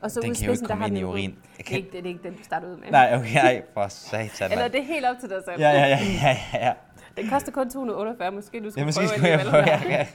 [0.00, 1.30] Og så Den kan jo ikke komme har ind den i urin.
[1.30, 1.76] Jeg Det er, kan...
[1.78, 2.90] ikke, det er ikke den, du starter ud med.
[2.90, 5.60] Nej, okay, for satan, Eller det er helt op til dig selv.
[5.60, 6.72] Ja, ja, ja, ja, ja, ja.
[7.16, 9.64] Den koster kun 248, måske du Ja, skulle måske prøve skulle jeg alligevel.
[9.64, 10.06] prøve, ja,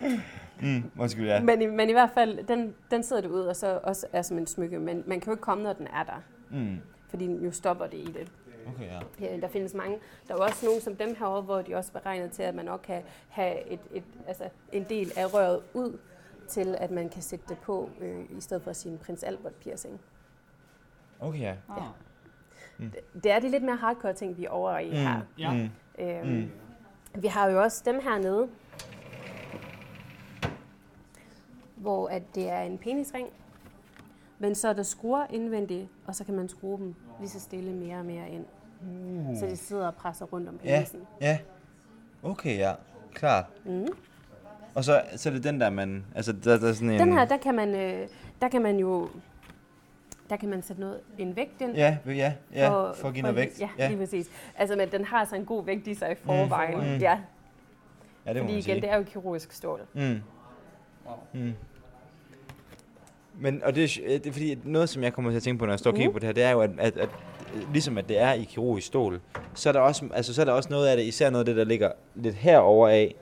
[0.00, 0.20] ja.
[0.62, 1.42] Mm, undskyld, ja.
[1.42, 4.22] Men, i, men i hvert fald, den, den sidder du ud, og så også er
[4.22, 4.78] som en smykke.
[4.78, 6.22] Men man kan jo ikke komme, når den er der.
[6.50, 6.76] Mm.
[7.08, 8.32] Fordi nu stopper det i det.
[8.66, 9.26] Okay, ja.
[9.26, 9.98] Ja, der findes mange.
[10.28, 12.54] Der er jo også nogle som dem herovre, hvor de også er beregnet til, at
[12.54, 15.98] man også kan have et, et, altså en del af røret ud,
[16.48, 20.00] til at man kan sætte det på, øh, i stedet for sin prins Albert piercing.
[21.20, 21.54] Okay, ja.
[21.70, 21.82] Ah.
[23.22, 25.20] Det er de lidt mere hardcore ting, vi er over i her.
[25.38, 25.52] Ja.
[25.52, 25.70] Mm.
[26.04, 26.50] Øhm, Mm.
[27.22, 28.48] Vi har jo også dem hernede,
[31.84, 33.28] hvor at det er en penisring,
[34.38, 37.72] men så er der skruer indvendigt, og så kan man skrue dem lige så stille
[37.72, 38.44] mere og mere ind.
[38.80, 39.38] Uh.
[39.38, 40.76] Så det sidder og presser rundt om Ja.
[40.76, 41.00] penisen.
[41.20, 41.38] Ja.
[42.22, 42.72] Okay, ja.
[43.14, 43.44] Klart.
[43.64, 43.86] Mm.
[44.74, 46.04] Og så, så er det den der, man...
[46.14, 47.00] Altså, der, der er sådan en...
[47.00, 48.08] Den her, der kan man, øh,
[48.40, 49.08] der kan man jo,
[50.30, 51.72] der kan man sætte noget, en vægt ind.
[51.74, 53.60] Ja, ja, ja, for, at give noget vægt.
[53.60, 53.88] Ja, ja.
[53.88, 54.30] lige præcis.
[54.56, 56.78] Altså, men den har altså en god vægt i sig i forvejen.
[56.78, 56.84] Mm.
[56.84, 57.22] Ja, ja, det
[58.26, 58.80] må fordi man igen, sige.
[58.80, 59.80] det er jo kirurgisk stål.
[59.92, 60.00] Mm.
[60.00, 61.16] Wow.
[61.32, 61.52] Mm.
[63.38, 65.66] Men, og det, er- det er fordi, noget, som jeg kommer til at tænke på,
[65.66, 66.12] når jeg står og kigger Mhm.
[66.12, 67.08] på det her, det er jo, at, at, at
[67.72, 69.20] ligesom at det er i kirurgisk stål,
[69.54, 71.46] så er, der også, altså, så er der også noget af det, især noget af
[71.46, 73.14] det, der ligger lidt herover af,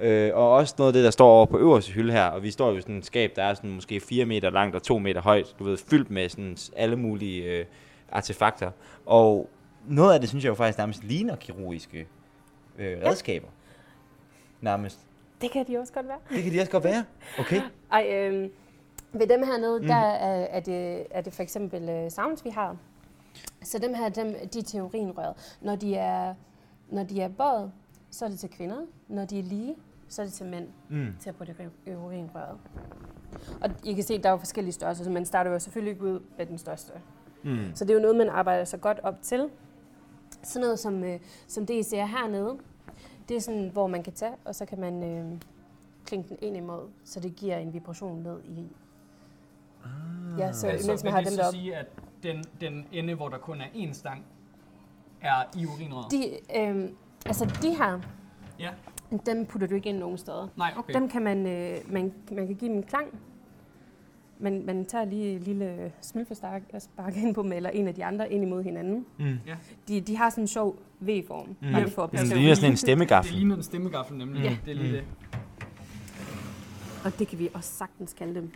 [0.00, 2.50] øh, og også noget af det, der står over på øverste hylde her, og vi
[2.50, 4.98] står jo i sådan et skab, der er sådan måske 4 meter langt og 2
[4.98, 7.64] meter højt, du ved, fyldt med sådan alle mulige øh,
[8.12, 8.70] artefakter.
[9.06, 9.50] Og
[9.88, 12.06] noget af det, synes jeg jo faktisk nærmest ligner kirurgiske
[12.78, 13.48] øh, redskaber.
[14.60, 14.98] Nærmest.
[15.40, 16.18] Det kan de også godt være.
[16.36, 17.04] Det kan de også godt være.
[17.38, 17.60] Okay.
[17.92, 18.48] Ej, øh,
[19.12, 19.86] ved dem hernede, Mm.
[19.86, 22.76] der er, er, det, er det for eksempel øh, sounds, vi har.
[23.62, 25.56] Så dem her, dem, de er til urinrøret.
[25.60, 26.34] Når de er,
[26.90, 27.72] når de er bøjet,
[28.10, 28.76] så er det til kvinder.
[29.08, 29.74] Når de er lige,
[30.08, 31.06] så er det til mænd Mm.
[31.20, 31.54] til at putte
[31.86, 32.58] urinrøret.
[33.60, 35.90] Og I kan se, at der er jo forskellige størrelser, så man starter jo selvfølgelig
[35.92, 36.92] ikke ud med den største.
[37.42, 37.58] Mm.
[37.74, 39.48] Så det er jo noget, man arbejder sig godt op til.
[40.42, 42.58] Sådan noget som, øh, som det, I ser hernede,
[43.28, 45.38] det er sådan, hvor man kan tage, og så kan man øh,
[46.04, 48.66] klinke den ind imod, så det giver en vibration ned i.
[49.84, 50.38] Ah.
[50.38, 51.58] Ja, så Altså, imens man har det dem så deroppe.
[51.58, 51.86] sige, at
[52.22, 54.24] den, den ende, hvor der kun er én stang,
[55.20, 56.10] er i urinrøret?
[56.10, 56.28] De,
[56.60, 56.88] øh,
[57.26, 58.00] altså de her,
[58.58, 58.70] Ja.
[59.26, 60.48] dem putter du ikke ind nogen steder.
[60.56, 60.94] Nej, okay.
[60.94, 63.06] Dem kan man, øh, man, man kan give dem en klang.
[64.38, 67.94] Man, man tager lige et lille smølfespark og sparker ind på dem, eller en af
[67.94, 69.06] de andre ind imod hinanden.
[69.18, 69.38] Mm.
[69.88, 71.48] De, de har sådan en sjov V-form.
[71.48, 71.72] Mm.
[71.72, 73.34] Bare lige for at Det ligner sådan en Det stemmegaffel.
[73.36, 74.42] ligner en stemmegaffel nemlig.
[74.42, 74.56] Ja.
[74.64, 74.92] Det er lige Mm.
[74.96, 75.04] det.
[77.04, 78.50] Og det kan vi også sagtens kalde dem.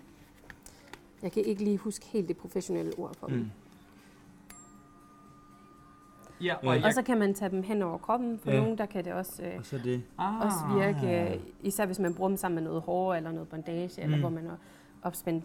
[1.26, 3.36] Jeg kan ikke lige huske helt det professionelle ord for dem.
[3.36, 3.50] Mm.
[6.40, 6.54] Ja, Ja.
[6.54, 6.94] og Og jeg...
[6.94, 8.38] så kan man tage dem hen over kroppen.
[8.38, 8.56] For Ja.
[8.56, 8.62] ja.
[8.62, 10.02] nogen, der kan det også, øh, Og så det.
[10.18, 10.40] Ah.
[10.40, 13.90] også virke, øh, især hvis man bruger dem sammen med noget hår eller noget bondage,
[13.96, 14.02] mm.
[14.02, 14.20] eller Mm.
[14.22, 14.56] hvor man har
[15.02, 15.44] opspændt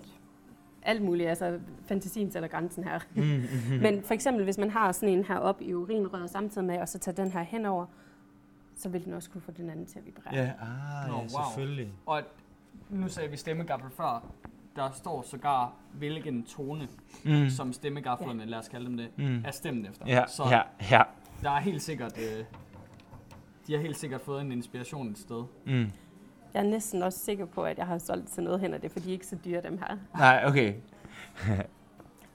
[0.83, 1.29] alt muligt.
[1.29, 2.99] Altså, fantasien sætter grænsen her.
[3.15, 3.21] Mm,
[3.75, 6.77] mm, Men for eksempel, hvis man har sådan en her op i urinrøret samtidig med,
[6.77, 7.85] og så tager den her henover,
[8.75, 10.35] så vil den også kunne få den anden til at vibrere.
[10.35, 11.27] Ja, ah, ja, wow.
[11.27, 11.91] selvfølgelig.
[12.05, 12.21] Og
[12.89, 14.23] nu sagde vi stemmegaffel før.
[14.75, 16.87] Der står sågar, hvilken tone,
[17.25, 17.49] Mm.
[17.49, 19.43] som stemmegaflerne, lad os kalde dem det, Mm.
[19.45, 20.05] er stemt efter.
[20.07, 20.61] Ja, Så ja,
[20.91, 21.01] ja.
[21.43, 22.17] der er helt sikkert...
[22.17, 22.45] Øh,
[23.67, 25.43] de har helt sikkert fået en inspiration et sted.
[25.65, 25.91] Mm.
[26.53, 28.87] Jeg er næsten også sikker på, at jeg har solgt til noget hen, og det
[28.89, 29.97] er fordi, de er ikke så dyre, dem her.
[30.17, 30.73] Nej, okay.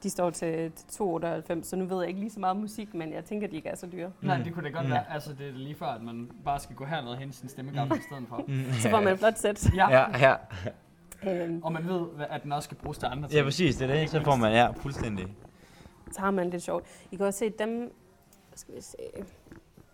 [0.02, 2.94] De står til, til 298, så nu ved jeg ikke lige så meget om musik,
[2.94, 4.06] men jeg tænker, de ikke er så dyre.
[4.08, 4.26] Mm.
[4.26, 4.88] Nej, det kunne da godt Mm.
[4.88, 4.92] mm.
[4.94, 5.12] være.
[5.12, 7.98] Altså, det er lige før, at man bare skal gå herned og hente sin stemmegaffel
[7.98, 8.44] i stedet for.
[8.48, 8.64] Mm.
[8.72, 9.68] Så får man et flot sæt.
[9.76, 9.90] Ja.
[9.90, 10.34] Ja, ja.
[11.24, 13.38] Øhm, Og man ved, at den også skal bruges til andre ting.
[13.38, 14.10] Ja, præcis, det er det.
[14.10, 15.36] Så får man, ja, fuldstændig.
[16.12, 16.84] så har man lidt sjovt.
[17.10, 17.78] I kan også se dem,
[18.48, 18.96] hvad skal vi se,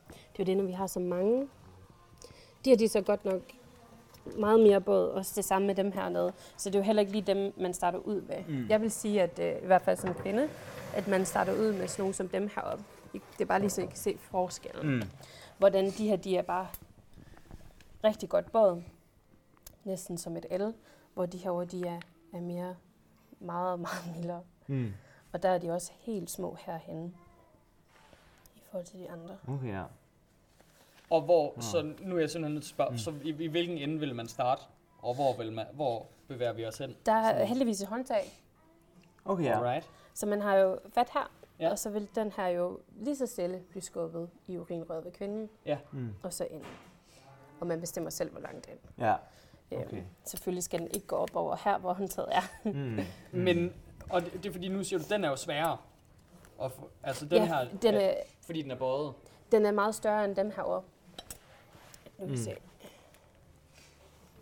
[0.08, 1.48] det er jo det, når vi har så mange.
[2.64, 3.42] De har de så godt nok
[4.38, 6.32] meget mere båd, også det samme med dem hernede.
[6.56, 8.36] Så det er jo heller ikke lige dem, man starter ud med.
[8.48, 8.66] Mm.
[8.68, 10.48] Jeg vil sige, at øh, i hvert fald som kvinde,
[10.94, 12.84] at man starter ud med sådan nogle som dem heroppe.
[13.12, 14.94] Det er bare lige så I kan se forskellen.
[14.96, 15.02] Mm.
[15.58, 16.66] Hvordan de her, de er bare
[18.04, 18.82] rigtig godt båd.
[19.84, 20.62] Næsten som et L,
[21.14, 22.00] hvor de herovre, de er,
[22.32, 22.76] er mere,
[23.40, 24.42] meget, meget mildere.
[24.66, 24.92] Mm.
[25.32, 27.12] Og der er de også helt små herhenne.
[28.56, 29.36] I forhold til de andre.
[29.48, 29.82] Okay, ja.
[31.10, 31.62] Og hvor, Nå.
[31.62, 32.98] så nu er jeg simpelthen nødt til at spørge, Mm.
[32.98, 34.62] så i, i, hvilken ende vil man starte?
[35.02, 36.96] Og hvor, vil man, hvor bevæger vi os hen?
[37.06, 38.32] Der er heldigvis et håndtag,
[39.24, 39.90] Okay, Alright.
[40.14, 41.64] så man har jo fat her, Ja.
[41.66, 41.70] Ja.
[41.70, 45.48] Og så vil den her jo lige så stille blive skubbet i urinrøret ved kvinden,
[45.66, 45.78] Ja.
[45.92, 46.14] Mm.
[46.22, 46.62] og så ind.
[47.60, 48.78] Og man bestemmer selv, hvor langt ind.
[48.98, 49.14] Ja.
[49.74, 50.02] Øhm, Okay.
[50.24, 52.42] Selvfølgelig skal den ikke gå op over her, hvor håndtaget er.
[52.72, 52.98] Mm.
[53.44, 53.72] Men,
[54.10, 55.76] og det, det er fordi, nu siger du, den er jo sværere.
[56.58, 58.14] Og for, altså den ja, her, den, er,
[58.46, 59.12] fordi den er bøjet.
[59.52, 60.82] den er meget større end dem herovre.
[62.18, 62.36] Nu kan Mm.
[62.36, 62.54] se.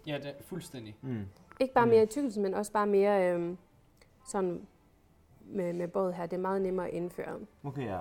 [0.06, 0.96] Ja, det er fuldstændig.
[1.02, 1.24] Mm.
[1.60, 1.90] Ikke bare Mm.
[1.90, 3.58] mere i tykkelsen, men også bare mere øhm,
[4.28, 4.66] sådan
[5.40, 6.26] med, med båd her.
[6.26, 7.38] Det er meget nemmere at indføre.
[7.64, 7.98] Okay, ja.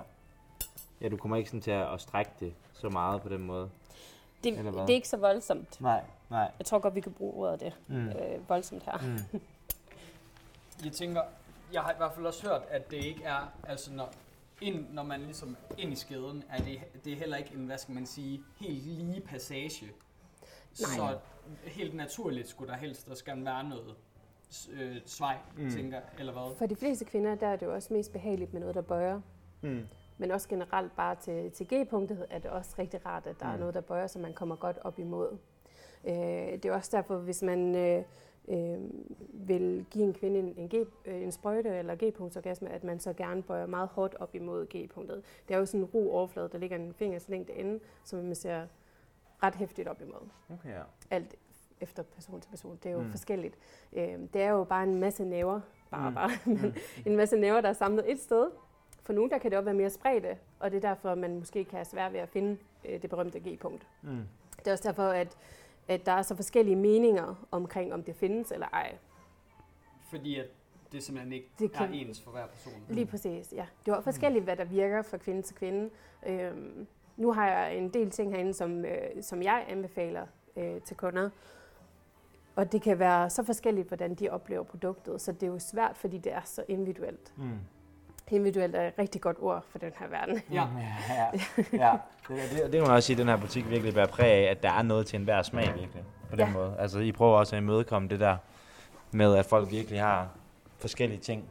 [1.00, 3.70] Ja, du kommer ikke sådan til at, at strække det så meget på den måde.
[4.44, 4.82] Det, Eller hvad?
[4.82, 5.80] det er ikke så voldsomt.
[5.80, 6.50] Nej, nej.
[6.58, 7.72] Jeg tror godt, vi kan bruge ordet det.
[7.88, 8.08] Mm.
[8.08, 8.98] Øh, voldsomt her.
[9.32, 9.40] Mm.
[10.84, 11.22] Jeg tænker,
[11.72, 14.12] jeg har i hvert fald også hørt, at det ikke er, altså når,
[14.60, 17.78] ind, når man ligesom ind i skeden, er det, det er heller ikke en, hvad
[17.78, 19.86] skal man sige, helt lige passage.
[19.86, 19.92] Nej.
[20.72, 21.18] Så
[21.64, 23.94] helt naturligt skulle der helst, der skal være noget
[24.72, 25.62] øh, svej, Mm.
[25.64, 25.70] mm.
[25.70, 26.56] tænker eller hvad?
[26.58, 29.20] For de fleste kvinder, der er det jo også mest behageligt med noget, der bøjer.
[29.60, 29.86] Mm.
[30.20, 33.50] Men også generelt bare til, til G-punktet er det også rigtig rart, at der mm.
[33.50, 33.60] er Mm.
[33.60, 35.36] noget, der bøjer, så man kommer godt op imod.
[36.04, 38.02] Øh, det er også derfor, hvis man øh,
[38.48, 38.78] øh,
[39.32, 43.12] vil give en kvinde en, en, G, øh, en sprøjte eller G-punktsorgasme, at man så
[43.12, 45.22] gerne bøjer meget hårdt op imod G-punktet.
[45.48, 48.34] Det er jo sådan en ro overflade, der ligger en fingers længde inde, som man
[48.34, 48.66] ser
[49.42, 50.28] ret hæftigt op imod.
[50.52, 50.82] Okay, ja.
[51.10, 51.34] Alt
[51.80, 52.78] efter person til person.
[52.82, 53.04] Det er jo Mm.
[53.04, 53.10] mm.
[53.10, 53.58] forskelligt.
[53.92, 55.60] Øh, det er jo bare en masse næver,
[55.90, 56.08] bare, Mm.
[56.10, 56.14] mm.
[56.14, 56.74] bare, men
[57.06, 58.46] en masse næver, der er samlet et sted.
[59.10, 61.64] For nogle der kan det også være mere spredte, og det er derfor, man måske
[61.64, 63.86] kan have svært ved at finde øh, det berømte G-punkt.
[64.02, 64.18] Mm.
[64.58, 65.36] Det er også derfor, at,
[65.88, 68.96] at der er så forskellige meninger omkring, om det findes eller ej.
[70.10, 70.46] Fordi at
[70.92, 72.72] det simpelthen ikke Det kan- er ens for hver person.
[72.88, 73.66] Lige præcis, ja.
[73.86, 75.90] Det er også forskelligt, hvad der virker fra kvinde til kvinde.
[76.26, 76.86] Øhm,
[77.16, 81.30] nu har jeg en del ting herinde, som, øh, som jeg anbefaler øh, til kunder.
[82.56, 85.20] Og det kan være så forskelligt, hvordan de oplever produktet.
[85.20, 87.32] Så det er jo svært, fordi det er så individuelt.
[87.36, 87.50] Mm.
[88.30, 90.42] Individuelt er et rigtig godt ord for den her verden.
[90.52, 90.66] Ja.
[91.08, 91.26] ja,
[91.72, 91.92] ja.
[92.28, 94.50] Det, det, det må man også sige, at den her butik virkelig bærer præg af,
[94.50, 96.02] at der er noget til enhver smag virkelig.
[96.30, 96.52] På den Ja.
[96.52, 96.74] måde.
[96.78, 98.36] Altså, I prøver også at imødekomme det der
[99.10, 100.28] med, at folk virkelig har
[100.78, 101.44] forskellige ting,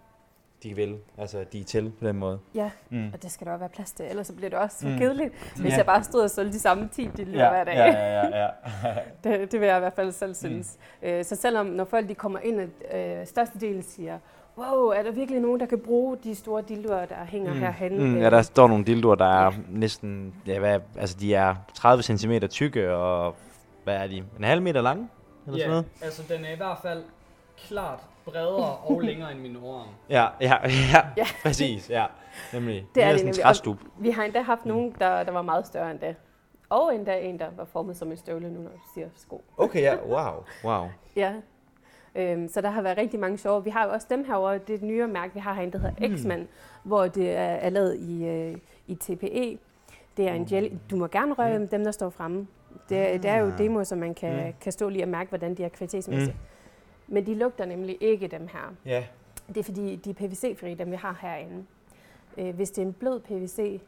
[0.63, 0.97] de vil.
[1.17, 2.39] Altså, de er til på den måde.
[2.55, 3.09] Ja, Mm.
[3.13, 4.97] og det skal der også være plads til, ellers så bliver det også så Mm.
[4.97, 5.77] kedeligt, hvis Ja.
[5.77, 7.73] jeg bare stod og solgte de samme 10 diller Ja, hver dag.
[7.75, 8.49] ja, ja, ja, ja.
[9.39, 10.77] Det, det vil jeg i hvert fald selv synes.
[11.01, 11.07] Mm.
[11.07, 12.59] Øh, så selvom når folk de kommer ind,
[12.89, 14.19] at øh, størstedelen siger,
[14.59, 17.59] wow, er der virkelig nogen, der kan bruge de store dildoer, der hænger mm.
[17.59, 18.03] herhenne?
[18.03, 21.55] Mm, Øh, ja, der står nogle dildoer, der er næsten, ja, hvad, altså de er
[21.73, 23.35] 30 cm tykke, og
[23.83, 25.09] hvad er de, en halv meter lange?
[25.47, 25.85] Eller sådan Ja, noget?
[26.01, 27.03] altså den er i hvert fald
[27.67, 29.87] klart bredere og længere end min overarm.
[30.09, 30.53] Ja, ja,
[30.93, 31.25] ja, Ja.
[31.43, 32.05] præcis, ja.
[32.53, 32.87] Nemlig.
[32.95, 33.43] Det er det sådan en nemlig.
[33.43, 33.77] træstup.
[33.99, 36.15] Vi har endda haft nogen, der, der var meget større end det.
[36.69, 39.43] Og endda en, der var formet som en støvle, nu når du siger sko.
[39.57, 40.87] Okay, ja, wow, wow.
[41.15, 41.33] Ja.
[42.15, 43.63] Øhm, så der har været rigtig mange sjove.
[43.63, 45.79] Vi har jo også dem herovre, det er et nyere mærke, vi har herinde, der
[45.79, 46.17] hedder Mm.
[46.17, 46.47] X-Man,
[46.83, 48.57] hvor det er, er lavet i, øh,
[48.87, 49.57] i TPE.
[50.17, 50.79] Det er en gel.
[50.91, 51.67] Du må gerne røre Mm.
[51.67, 52.47] dem, der står fremme.
[52.89, 53.57] Det, det er jo Ah.
[53.57, 54.53] demoer, så man kan, Mm.
[54.61, 56.35] kan stå lige og mærke, hvordan de er kvalitetsmæssigt.
[57.07, 58.73] Men de lugter nemlig ikke dem her.
[58.85, 59.03] Ja.
[59.47, 61.65] Det er fordi, de er PVC-frie, dem vi har herinde.
[62.37, 63.81] Øh, hvis det er en blød PVC,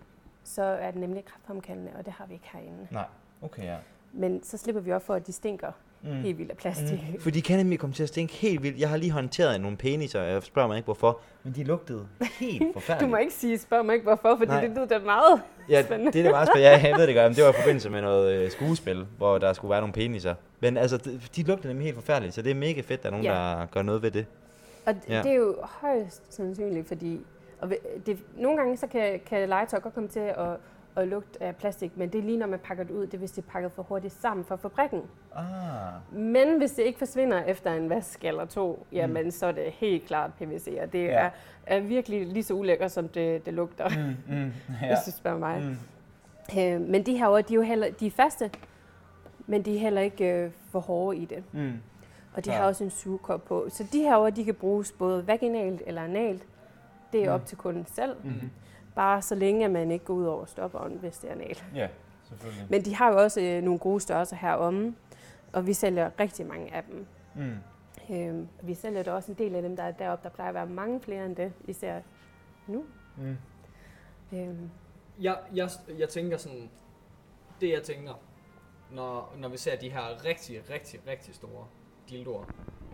[0.43, 2.87] så er den nemlig kræftfremkaldende, og det har vi ikke herinde.
[2.91, 3.05] Nej,
[3.41, 3.75] okay, ja.
[4.13, 5.71] Men så slipper vi op for, at de stinker
[6.03, 6.11] Mm.
[6.11, 6.99] helt vildt af plastik.
[7.13, 7.19] Mm.
[7.19, 8.79] For de kan nemlig komme til at stinke helt vildt.
[8.79, 12.07] Jeg har lige håndteret nogle peniser, jeg spørger mig ikke hvorfor, men de lugtede
[12.39, 13.07] helt forfærdeligt.
[13.07, 14.61] Du må ikke sige, spørg mig ikke hvorfor, fordi Nej.
[14.61, 15.41] det lyder da meget.
[15.69, 16.11] Ja, spændende.
[16.11, 16.69] det er det meget spændende.
[16.69, 19.37] Ja, jeg ved det godt, men det var i forbindelse med noget øh, skuespil, hvor
[19.37, 20.35] der skulle være nogle peniser.
[20.59, 23.07] Men altså, de, de lugter nemlig helt forfærdeligt, så det er mega fedt, at der
[23.09, 23.31] er nogen, Ja.
[23.31, 24.25] der gør noget ved det.
[24.85, 25.15] Og Ja.
[25.17, 25.23] ja.
[25.23, 27.19] det er jo højst sandsynligt, fordi
[27.61, 27.71] og
[28.05, 30.35] det, nogle gange så kan, kan legetøj godt komme til at,
[30.95, 33.17] at lugte af plastik, men det er lige når man pakker det ud, det er
[33.17, 35.01] hvis det er pakket for hurtigt sammen fra fabrikken.
[35.35, 35.43] Ah.
[36.19, 39.31] Men hvis det ikke forsvinder efter en vask eller to, jamen mm.
[39.31, 41.11] så er det helt klart PVC, og det Ja.
[41.23, 41.25] ja.
[41.25, 41.29] er,
[41.65, 44.35] er virkelig lige så ulækkert, som det, det lugter, mm.
[44.35, 44.51] Mm, mm,
[44.87, 45.61] hvis du spørger mig.
[45.63, 46.59] Mm.
[46.59, 48.49] Øh, men de her ord, de er jo heller, de er faste,
[49.47, 51.43] men de er heller ikke øh, for hårde i det.
[51.51, 51.73] Mm.
[52.33, 52.57] Og de Ja.
[52.57, 53.65] har også en sugekop på.
[53.69, 56.43] Så de her ord, de kan bruges både vaginalt eller analt.
[57.13, 57.33] Det er Mm.
[57.35, 58.15] op til kunden selv.
[58.23, 58.49] Mm.
[58.95, 61.65] Bare så længe, at man ikke går ud over stopperen, hvis det er analt.
[61.75, 61.87] Ja,
[62.23, 62.67] selvfølgelig.
[62.69, 64.95] Men de har jo også øh, nogle gode størrelser heromme.
[65.53, 67.05] Og vi sælger rigtig mange af dem.
[67.35, 67.55] Mm.
[68.15, 70.23] Øhm, vi sælger da også en del af dem, der er deroppe.
[70.23, 71.99] Der plejer at være mange flere end det, især
[72.67, 72.83] nu.
[73.17, 73.37] Mm.
[74.33, 74.69] Øhm,
[75.19, 75.69] Jeg, jeg,
[75.99, 76.69] jeg tænker sådan,
[77.61, 78.13] det jeg tænker,
[78.91, 81.65] når, når vi ser de her rigtig, rigtig, rigtig store
[82.09, 82.43] dildoer,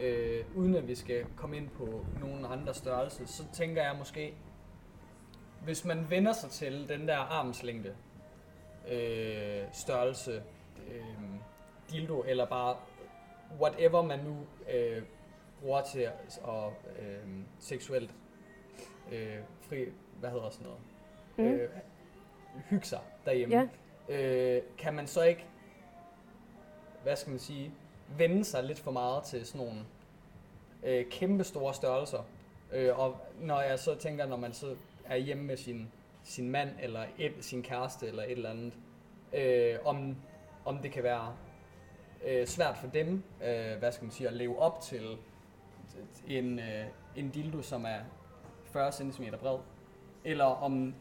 [0.02, 4.34] øh, uden at vi skal komme ind på nogen andre størrelse, så tænker jeg måske,
[5.68, 7.96] hvis man vender sig til den der armslængde
[8.92, 10.44] øh, størrelse
[10.92, 11.04] øh,
[11.92, 12.78] dildo, eller bare
[13.62, 14.38] whatever man nu
[14.74, 15.02] øh,
[15.62, 17.28] bruger til at, og, øh,
[17.60, 18.12] seksuelt
[19.12, 19.86] øh, fri,
[20.20, 20.80] hvad hedder sådan noget,
[21.38, 21.44] Mm.
[21.46, 21.70] øh,
[22.70, 23.70] hygge sig derhjemme,
[24.10, 24.16] Ja.
[24.56, 25.46] øh, kan man så ikke,
[27.04, 27.72] hvad skal man sige,
[28.18, 29.80] vende sig lidt for meget til sådan nogle
[30.84, 32.24] øh, kæmpe store størrelser.
[32.74, 34.76] Øh, og når jeg så tænker, når man så
[35.10, 35.92] er hjemme med sin,
[36.24, 38.74] sin mand, eller et, sin kæreste, eller et eller andet,
[39.34, 40.16] øh, om,
[40.66, 41.34] om det kan være
[42.28, 45.18] øh, svært for dem, øh, hvad skal man sige, at leve op til
[46.28, 46.86] en, øh,
[47.16, 48.00] en dildo, som er
[48.66, 49.58] 40 cm bred,
[50.24, 50.94] eller om,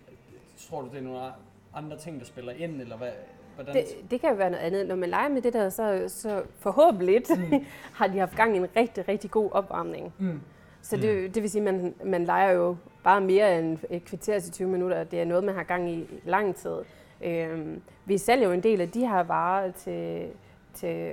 [0.69, 1.33] tror du, det er nogle
[1.75, 3.13] andre ting, der spiller ind, eller hvad,
[3.55, 3.75] hvordan?
[3.75, 4.87] Det, det kan jo være noget andet.
[4.87, 7.65] Når man leger med det der, så, så forhåbentlig mm.
[7.99, 10.15] har de haft gang i en rigtig, rigtig god opvarmning.
[10.19, 10.41] Mm.
[10.83, 12.77] Så det, det vil sige, at man, man leger jo
[13.07, 15.05] bare mere end et kvarter til 20 minutter.
[15.05, 16.77] Det er noget, man har gang i lang tid.
[17.25, 20.29] Øhm, vi sælger jo en del af de her varer til,
[20.75, 21.13] til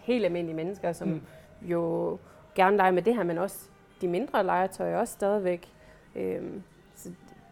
[0.00, 1.20] helt almindelige mennesker, som Mm.
[1.62, 2.18] jo
[2.54, 3.68] gerne leger med det her, men også
[4.00, 5.68] de mindre legetøj også stadigvæk.
[6.14, 6.20] Så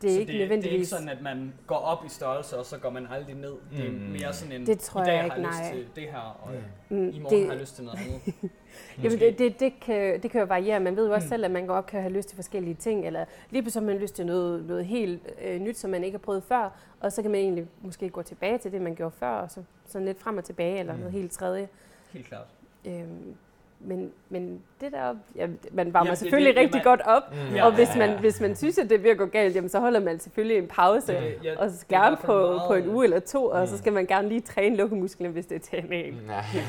[0.02, 0.62] det er så ikke det, nødvendigvis...
[0.70, 3.34] det er ikke sådan, at man går op i størrelse, og så går man aldrig
[3.34, 3.52] ned.
[3.76, 3.98] Det er Mm.
[3.98, 5.72] mere sådan en, Det tror i dag jeg har ikke, lyst nej.
[5.72, 6.50] til det her, og
[6.88, 8.20] Mm, i morgen det- har jeg lyst til noget andet.
[9.02, 10.80] Jamen, det, det, det, kan, det kan jo variere.
[10.80, 11.26] Man ved jo også Mm.
[11.26, 11.30] mm.
[11.30, 14.00] selv, at man godt kan have lyst til forskellige ting, eller lige pludselig har man
[14.02, 17.22] lyst til noget, noget helt øh, nyt, som man ikke har prøvet før, og så
[17.22, 20.20] kan man egentlig måske gå tilbage til det, man gjorde før, og så sådan lidt
[20.20, 20.98] frem og tilbage, eller Mm.
[20.98, 21.04] mm.
[21.04, 21.68] noget helt tredje.
[22.12, 22.46] Helt klart.
[22.84, 23.34] Øhm,
[23.80, 27.00] men, men det der, ja, man varmer Jamen, jamen, det- selvfølgelig det- rigtig jamen- godt
[27.04, 27.54] op, Mm.
[27.54, 27.64] Ja.
[27.66, 29.80] og hvis man, hvis man synes, at det er ved at gå galt, jamen, så
[29.80, 33.04] holder man selvfølgelig en pause, Det- ja, og i gerne på, meget- på en uge
[33.04, 33.66] eller to, og Mm.
[33.66, 35.84] så skal man gerne lige træne lukkemusklerne, hvis det er til.
[36.26, 36.64] Nej, Helt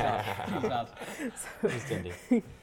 [0.66, 0.88] klart.
[1.62, 2.12] Fuldstændig.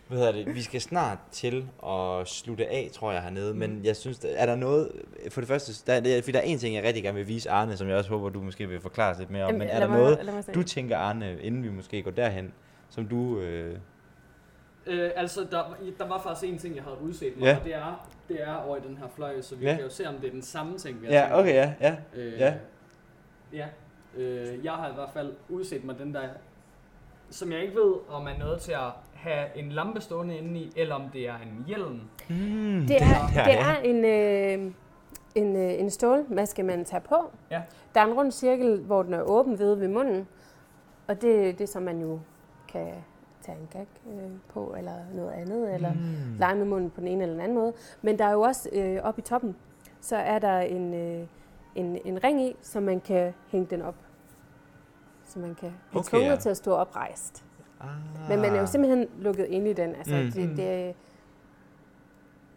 [0.09, 0.55] Hvad hedder det?
[0.55, 3.55] Vi skal snart til at slutte af, tror jeg, hernede.
[3.55, 4.93] Men jeg synes, der- er der noget...
[5.31, 7.77] For det første, der, der, der er en ting, jeg rigtig gerne vil vise Arne,
[7.77, 9.49] som jeg også håber, du måske vil forklare lidt mere om.
[9.49, 12.53] Jamen, Men er der mig- noget, du tænker, Arne, inden vi måske går derhen,
[12.91, 13.39] som du...
[13.41, 13.77] Øh,
[14.87, 15.63] Øh, altså, der,
[15.99, 17.57] der var faktisk en ting, jeg havde udset mig, Ja.
[17.59, 19.75] og det er, det er over i den her fløj, så vi Ja.
[19.75, 21.35] kan jo se, om det er den samme ting, vi har ja, tænkt.
[21.39, 21.97] okay, ja, ja.
[22.15, 22.55] Øh, Ja.
[23.53, 23.67] Ja.
[24.17, 26.23] Øh, jeg har i hvert fald udset mig den der,
[27.31, 30.73] som jeg ikke ved, om er noget til at have en lampe stående inde i,
[30.77, 32.01] eller om det er en hjelm.
[32.29, 33.59] Mm, Det er, det ja.
[33.61, 34.73] er en, øh,
[35.35, 37.31] en, øh, en stålmaske, man tager på.
[37.51, 37.63] Ja.
[37.95, 40.29] Der er en rund cirkel, hvor den er åben ved ved munden.
[41.07, 42.21] Og det, det er så, man jo
[42.69, 42.87] kan
[43.47, 46.39] tage en gag øh, på, eller noget andet, eller Mm.
[46.39, 47.73] lege med munden på den ene eller den anden måde.
[48.03, 49.57] Men der er jo også øh, oppe i toppen,
[50.01, 51.27] så er der en, øh,
[51.75, 53.95] en, en ring i, så man kan hænge den op.
[55.27, 56.37] Så man kan blive Okay, tvunget ja.
[56.37, 57.45] til at stå oprejst.
[57.81, 57.89] Ah.
[58.29, 59.95] Men man er jo simpelthen lukket ind i den.
[59.95, 60.23] Altså, Mm.
[60.23, 60.31] mm.
[60.33, 60.95] det, det,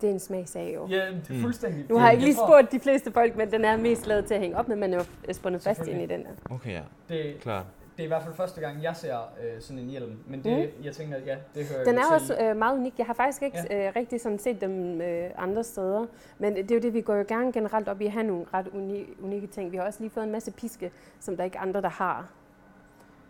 [0.01, 0.87] det er en smagsag jo.
[0.87, 1.41] Ja, det er Mm.
[1.41, 1.85] fuldstændig.
[1.89, 4.33] Nu har jeg ikke lige spurgt de fleste folk, men den er mest lavet til
[4.33, 6.29] at hænge op med, man er jo spundet fast ind i den der.
[6.55, 7.65] Okay, ja, Det, klart.
[7.97, 10.73] Det er i hvert fald første gang, jeg ser øh, sådan en hjelm, men det,
[10.77, 10.83] mm.
[10.83, 12.13] jeg tænker, ja, det hører Den er til.
[12.13, 12.93] også øh, meget unik.
[12.97, 13.87] Jeg har faktisk ikke ja.
[13.87, 16.05] øh, rigtig sådan set dem øh, andre steder.
[16.39, 18.45] Men det er jo det, vi går jo gerne generelt op i at have nogle
[18.53, 19.71] ret uni- unikke ting.
[19.71, 22.29] Vi har også lige fået en masse piske, som der ikke andre, der har.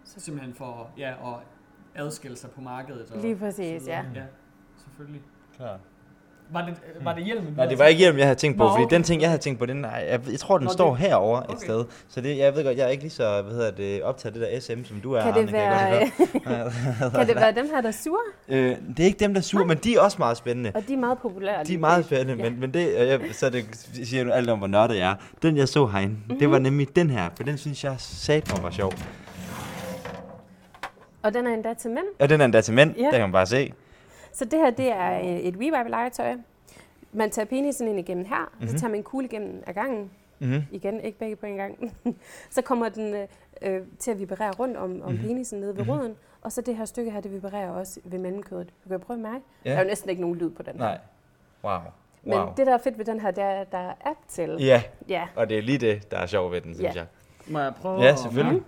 [0.03, 1.39] Simpelthen for ja, at
[2.05, 3.11] adskille sig på markedet.
[3.11, 4.05] Og Lige præcis, så ja.
[4.15, 4.23] ja.
[4.77, 5.21] selvfølgelig.
[5.57, 5.79] klart.
[6.51, 6.69] Var det,
[6.99, 7.45] øh, var det hjelmen?
[7.49, 8.95] du Nej, det var ikke hjelm, jeg havde tænkt på, Nå, fordi okay.
[8.95, 10.99] den ting, jeg havde tænkt på, den, nej, jeg, jeg tror, den Nå, står det-
[10.99, 11.65] herovre et okay.
[11.65, 11.85] sted.
[12.09, 14.39] Så det, jeg ved godt, jeg er ikke lige så, hvad hedder det, optaget af
[14.39, 15.89] det der SM, som du er, Kan Arne, det, godt være,
[16.47, 17.11] høre.
[17.11, 18.19] kan det være dem her, der er sure?
[18.49, 20.71] Øh, det er ikke dem, der er sure, men de er også meget spændende.
[20.75, 21.63] Og de er meget populære.
[21.63, 22.49] De er meget spændende, Ja.
[22.49, 23.65] men, men det, og jeg, så det
[24.03, 25.15] siger nu alt om, hvor nørdet jeg er.
[25.41, 26.39] Den, jeg så herinde, mm-hmm.
[26.39, 28.93] det var nemlig den her, for den synes jeg sat mig var sjov.
[31.23, 32.05] Og den er endda til mænd.
[32.19, 33.03] Og den er endda til mænd, Ja.
[33.03, 33.73] der kan man bare se.
[34.37, 36.35] Så det her, det er øh, et revive-legetøj.
[37.11, 38.59] Man tager penisen ind igennem her, mm-hmm.
[38.59, 38.67] Mhm.
[38.67, 40.11] så tager man en kugle igennem ad gangen.
[40.39, 40.61] Mm-hmm.
[40.71, 41.93] Igen, ikke begge på en gang.
[42.49, 43.27] så kommer den øh,
[43.61, 45.21] øh, til at vibrere rundt om, om Mhm.
[45.21, 45.91] penisen nede ved Mhm.
[45.91, 46.15] roden.
[46.41, 48.69] Og så det her stykke her, det vibrerer også ved mellemkødet.
[48.83, 49.43] Du kan prøve at mærke.
[49.65, 49.69] Ja.
[49.71, 50.79] Der er jo næsten ikke nogen lyd på den her.
[50.79, 50.97] Nej.
[51.63, 51.77] Wow.
[52.23, 52.47] Men wow.
[52.57, 54.55] det, der er fedt ved den her, det er, at der er app til.
[54.59, 55.27] Ja, Ja.
[55.35, 56.99] og det er lige det, der er sjovt ved den, synes Ja.
[56.99, 57.05] jeg.
[57.47, 58.61] Må jeg prøve Ja, at- selvfølgelig.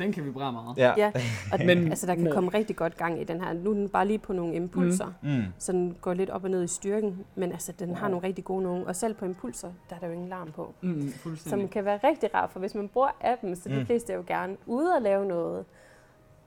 [0.00, 0.76] Den kan vibrere meget.
[0.78, 0.92] Ja.
[0.96, 1.12] ja.
[1.52, 3.52] Og Men- Men, altså, der kan men- komme rigtig godt gang i den her.
[3.52, 5.06] Nu er den bare lige på nogle impulser.
[5.22, 5.28] Mm.
[5.30, 5.42] Mm.
[5.58, 7.24] Så den går lidt op og ned i styrken.
[7.34, 8.86] Men altså, den har nogle rigtig gode nogle.
[8.86, 10.74] Og selv på impulser, der er der jo ingen larm på.
[10.80, 13.86] Mm, Som kan være rigtig rart, for hvis man bruger appen, så de Mm.
[13.86, 15.64] fleste er jo gerne ude og lave noget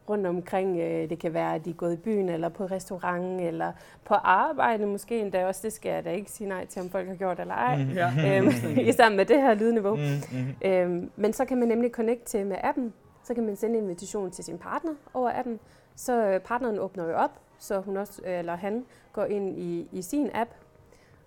[0.10, 0.80] rundt omkring.
[0.80, 3.72] Øh, Det kan være, at de er gået i byen, eller på restaurant, eller
[4.06, 5.62] på arbejde måske endda også.
[5.64, 7.84] Det skal jeg da ikke sige nej til, om folk har gjort eller ej.
[7.84, 7.90] Mm.
[7.92, 8.38] Ja.
[8.38, 8.48] Øhm,
[8.78, 9.96] Især med det her lydniveau.
[9.96, 10.02] Mm.
[10.32, 10.70] Mm.
[10.70, 12.94] Øhm, men så kan man nemlig connecte til med appen.
[13.24, 15.60] Så kan man sende en invitation til sin partner over appen.
[15.96, 19.88] Så øh, partneren åbner jo op, så hun også, øh, eller han går ind i,
[19.92, 20.50] i sin app,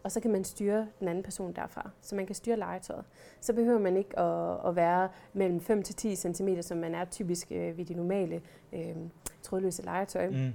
[0.03, 1.91] og så kan man styre den anden person derfra.
[2.01, 3.05] Så man kan styre legetøjet.
[3.41, 7.05] Så behøver man ikke at, at være mellem 5 til 10 cm, som man er
[7.05, 8.43] typisk øh, ved de normale
[8.73, 8.97] øh,
[9.43, 10.29] trådløse legetøj.
[10.31, 10.37] Mm.
[10.37, 10.53] Mm.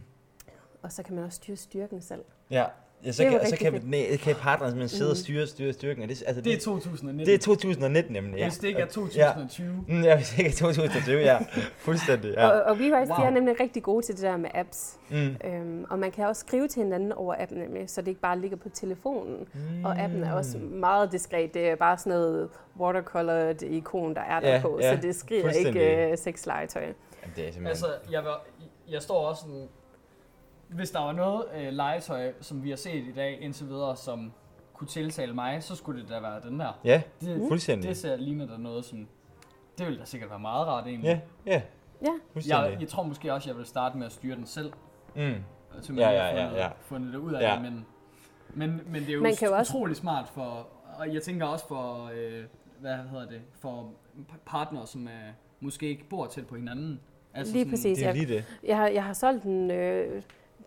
[0.82, 2.24] Og så kan man også styre styrken selv.
[2.52, 2.66] Ja.
[3.06, 3.90] Ja, så Det er kan, så kan, fedt.
[3.90, 5.16] nej, kan partneren simpelthen sidde og Mm.
[5.16, 6.04] styre, styre styrken.
[6.04, 7.26] Og det, altså, Det er det, 2019.
[7.26, 8.44] det er 2019 nemlig.
[8.44, 8.90] Hvis det ikke er Ja.
[9.32, 9.86] 2020.
[9.88, 11.38] Mm, ja, hvis det ikke er 2020, ja.
[11.86, 12.48] Fuldstændig, ja.
[12.50, 13.20] Og, og WeRise, wow.
[13.22, 14.98] de er nemlig rigtig gode til det der med apps.
[15.10, 15.36] Mm.
[15.46, 18.40] Øhm, og man kan også skrive til hinanden over appen nemlig, så det ikke bare
[18.40, 19.48] ligger på telefonen.
[19.54, 19.86] Mm.
[19.86, 21.54] Og appen er også meget diskret.
[21.54, 22.50] Det er bare sådan noget
[22.80, 26.82] watercolored ikon, der er der Ja, på, ja, så det skriver ikke uh, sexlegetøj.
[26.82, 26.96] Jamen,
[27.36, 27.68] det er simpelthen...
[27.68, 28.46] Altså, jeg, var,
[28.92, 29.68] jeg står også sådan...
[30.72, 34.32] Hvis der var noget øh, legetøj, som vi har set i dag indtil videre, som
[34.74, 36.80] kunne tiltale mig, så skulle det da være den der.
[36.84, 37.90] ja, Det, fuldstændig.
[37.90, 39.08] det ser, ligner der noget, som...
[39.78, 41.24] Det ville da sikkert være meget rart egentlig.
[41.46, 41.62] Ja, ja,
[42.50, 44.72] Ja, jeg, jeg tror måske også, jeg vil starte med at styre den selv.
[45.16, 45.34] Mm.
[45.82, 46.70] Til Ja, man ja, ja, fundet, ja.
[46.82, 47.54] fundet det ud af Ja.
[47.54, 47.86] det, men,
[48.50, 50.68] men, men det er jo, Man kan jo også- utrolig smart for,
[51.00, 52.44] og jeg tænker også for, øh,
[52.80, 53.90] hvad hedder det, for
[54.46, 57.00] partnere, som er, måske ikke bor tæt på hinanden.
[57.34, 57.98] Altså Lige præcis.
[57.98, 58.46] Det er Jeg, lige det.
[58.64, 60.22] jeg, har, jeg har solgt den øh,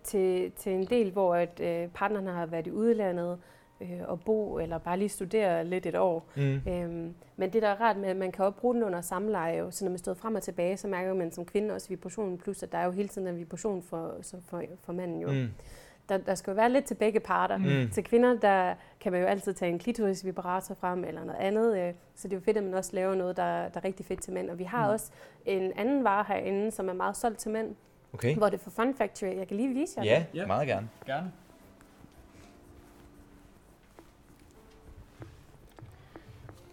[0.04, 3.38] til, til en del, hvor at, øh, partnerne har været i udlandet
[3.80, 6.26] øh, og bo eller bare lige studere lidt et år.
[6.36, 6.60] Mm.
[6.68, 9.72] Øhm, men det, der er rart med, at man kan også bruge den under samleje,
[9.72, 12.62] så når man står frem og tilbage, så mærker man som kvinde også vibrationen, plus
[12.62, 15.28] at der er jo hele tiden en vibration for, så for, for manden jo.
[15.32, 15.48] Mm.
[16.08, 17.56] Der, der skal jo være lidt til begge parter.
[17.58, 17.90] Mm.
[17.92, 21.92] Til kvinder, der kan man jo altid tage en klitoris-vibrator frem eller noget andet, øh,
[22.14, 24.22] så det er jo fedt, at man også laver noget, der, der er rigtig fedt
[24.22, 24.50] til mænd.
[24.50, 24.92] Og vi har Mm.
[24.92, 25.10] også
[25.46, 27.74] en anden vare herinde, som er meget solgt til mænd,
[28.14, 28.36] Okay.
[28.36, 29.36] hvor det er for Fun Factory.
[29.36, 30.38] Jeg kan lige vise jer Ja, det.
[30.40, 30.46] Ja.
[30.46, 30.88] meget gerne.
[31.06, 31.32] Gerne.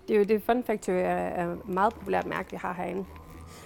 [0.08, 3.06] Det er jo det, Fun Factory er, er et meget populært mærke, vi har herinde.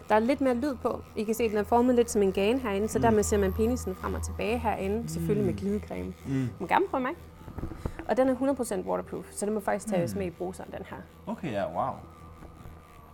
[0.10, 1.02] Der er lidt mere lyd på.
[1.16, 3.38] I kan se, at den er formet lidt som en gane herinde, så dermed ser
[3.38, 6.14] man penisen frem og tilbage herinde, selvfølgelig med glidecreme.
[6.26, 6.48] Mm.
[6.48, 7.12] Du må gerne prøve mig.
[8.10, 8.36] Og den er
[8.84, 10.98] 100% waterproof, så den må faktisk tages med i bruseren, den her.
[11.28, 11.94] Okay, ja, wow.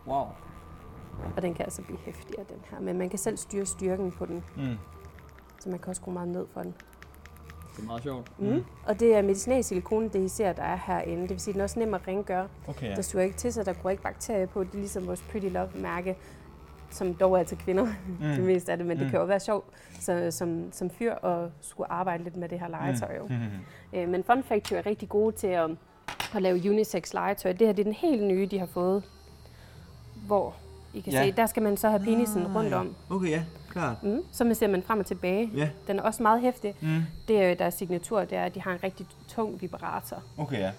[0.08, 0.26] Wow.
[1.36, 2.80] Og den kan altså blive hæftigere, den her.
[2.80, 4.78] Men man kan selv styre styrken på den, Mm.
[5.60, 6.74] så man kan også skrue meget ned for den.
[7.76, 8.40] Det er meget sjovt.
[8.40, 8.64] Mm.
[8.88, 11.22] Og det er medicinalsilikone, det I ser, der er herinde.
[11.22, 12.48] Det vil sige, at den er også nem at rengøre.
[12.68, 14.64] Okay, Der suger ikke til sig, der går ikke bakterier på.
[14.64, 16.18] Det er ligesom vores Pretty Love-mærke,
[16.90, 18.26] som dog er til kvinder, mm.
[18.36, 18.88] det meste af det.
[18.88, 19.04] Men mm.
[19.04, 19.66] det kan jo være sjovt
[20.00, 23.16] så, som, som fyr at skulle arbejde lidt med det her legetøj.
[23.18, 23.28] Jo.
[23.28, 24.00] Mm.
[24.00, 25.70] Øh, men Fun Factory er rigtig gode til at,
[26.36, 27.52] at lave unisex legetøj.
[27.52, 29.04] Det her det er den helt nye, de har fået.
[30.28, 30.56] Hvor
[30.94, 31.24] I kan Ja.
[31.24, 32.76] se, der skal man så have penisen Ah, rundt ja.
[32.80, 32.96] om.
[33.10, 34.04] Okay, ja, klart.
[34.04, 34.24] Mm.
[34.32, 35.52] Så man ser man frem og tilbage.
[35.56, 36.76] Ja, Den er også meget hæftig.
[36.82, 37.02] mm.
[37.28, 40.24] Det er jo deres signatur, det er, at de har en rigtig tung vibrator.
[40.38, 40.72] okay, ja.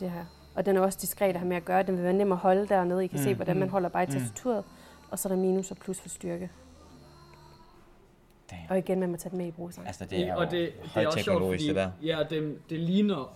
[0.00, 0.24] Det her.
[0.54, 1.82] Og den er også diskret at have med at gøre.
[1.82, 3.04] Den vil være nem at holde dernede.
[3.04, 3.22] I kan mm.
[3.24, 4.12] se, Mm, hvordan man mm, holder bare i mm.
[4.12, 4.64] tastaturet.
[5.10, 6.50] Og så er der minus og plus for styrke.
[8.50, 8.62] Damn.
[8.70, 9.86] Og igen, man må tage den med i bruseren.
[9.86, 11.90] Altså, det er og jo det, det er også sjovt, fordi, det der.
[12.02, 13.32] ja, det, det, ligner,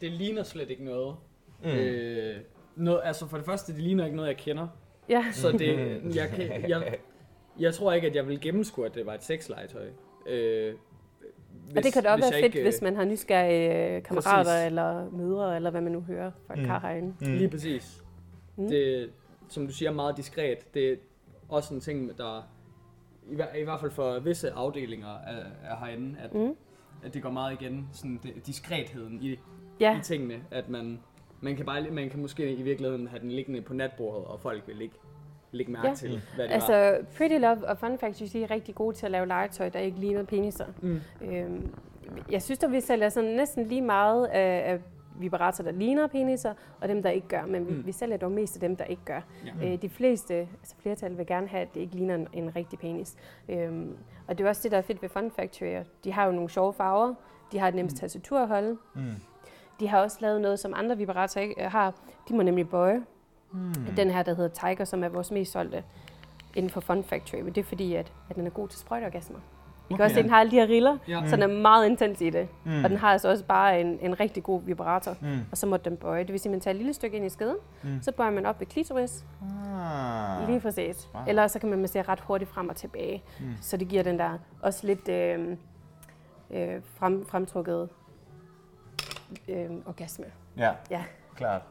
[0.00, 1.16] det ligner slet ikke noget.
[1.62, 1.68] Mm.
[1.70, 2.40] Øh,
[2.76, 3.00] noget.
[3.04, 4.66] Altså for det første, det ligner ikke noget, jeg kender.
[5.08, 6.96] Ja, Så det, jeg, kan, jeg,
[7.58, 9.86] jeg tror ikke, at jeg vil gennemskue, at det var et sexlegetøj.
[10.26, 10.74] Øh,
[11.64, 14.50] hvis, og det kan da også være fedt, ikke, hvis man har nysgerrige øh, kammerater
[14.50, 14.66] Præcis.
[14.66, 16.64] eller mødre, eller hvad man nu hører fra Mm.
[16.64, 17.14] kar herinde.
[17.20, 17.32] Mm.
[17.34, 18.02] Lige præcis.
[18.56, 18.68] Mm.
[18.68, 19.10] Det,
[19.48, 20.74] som du siger, meget diskret.
[20.74, 20.96] Det er
[21.48, 22.48] også en ting, der
[23.30, 26.56] i, hver- i hvert fald for visse afdelinger er, er herinde, at, Mm.
[27.04, 29.36] at det går meget igen, sådan det, diskretheden i,
[29.80, 31.00] Ja, i tingene, at man,
[31.42, 34.62] man kan bare, man kan måske i virkeligheden have den liggende på natbordet, og folk
[34.66, 34.94] vil ikke
[35.52, 35.94] lægge mærke Ja.
[35.94, 36.54] til, hvad det var.
[36.74, 39.78] altså Pretty Love og Fun Factory de er rigtig gode til at lave legetøj, der
[39.78, 40.66] ikke ligner peniser.
[40.82, 41.00] Mm.
[41.22, 41.74] Øhm,
[42.30, 44.78] jeg synes, at vi sælger sådan næsten lige meget af, af
[45.20, 47.46] vibrator, der ligner peniser, og dem, der ikke gør.
[47.46, 47.86] Men vi, Mm.
[47.86, 49.20] vi sælger dog mest af dem, der ikke gør.
[49.62, 49.72] Ja.
[49.72, 52.78] Øh, de fleste, altså flertal, vil gerne have, at det ikke ligner en, en rigtig
[52.78, 53.16] penis.
[53.48, 53.96] Øhm,
[54.28, 55.82] og det er også det, der er fedt ved Fun Factory.
[56.04, 57.14] De har jo nogle sjove farver.
[57.52, 58.76] De har et nemt tastatur at holde.
[58.94, 59.00] Mm.
[59.82, 61.94] De har også lavet noget, som andre vibratorer ikke øh, har.
[62.28, 63.02] De må nemlig bøje.
[63.52, 63.74] Mm.
[63.96, 65.82] Den her, der hedder Tiger, som er vores mest solgte
[66.54, 67.40] inden for Fun Factory.
[67.40, 69.38] Men det er fordi, at, at den er god til sprøjteorgasmer.
[69.38, 69.42] I
[69.88, 70.04] kan Okay.
[70.04, 71.22] også se, at den har alle de her riller, Ja.
[71.28, 72.48] så den er meget intens i det.
[72.64, 72.84] Mm.
[72.84, 75.16] Og den har altså også bare en, en rigtig god vibrator.
[75.20, 75.38] Mm.
[75.50, 76.22] Og så må den bøje.
[76.24, 78.02] Det vil sige, at man tager et lille stykke ind i skeden, Mm.
[78.02, 79.24] så bøjer man op ved klitoris,
[79.74, 80.48] Ah.
[80.48, 81.08] lige præcis.
[81.14, 81.22] Wow.
[81.28, 83.22] Eller så kan man massere ret hurtigt frem og tilbage.
[83.40, 83.46] Mm.
[83.60, 85.56] Så det giver den der også lidt øh,
[86.50, 87.88] øh, frem, fremtrukket
[89.48, 90.24] øh, orgasme.
[90.56, 91.04] Ja, Ja.
[91.36, 91.62] klart.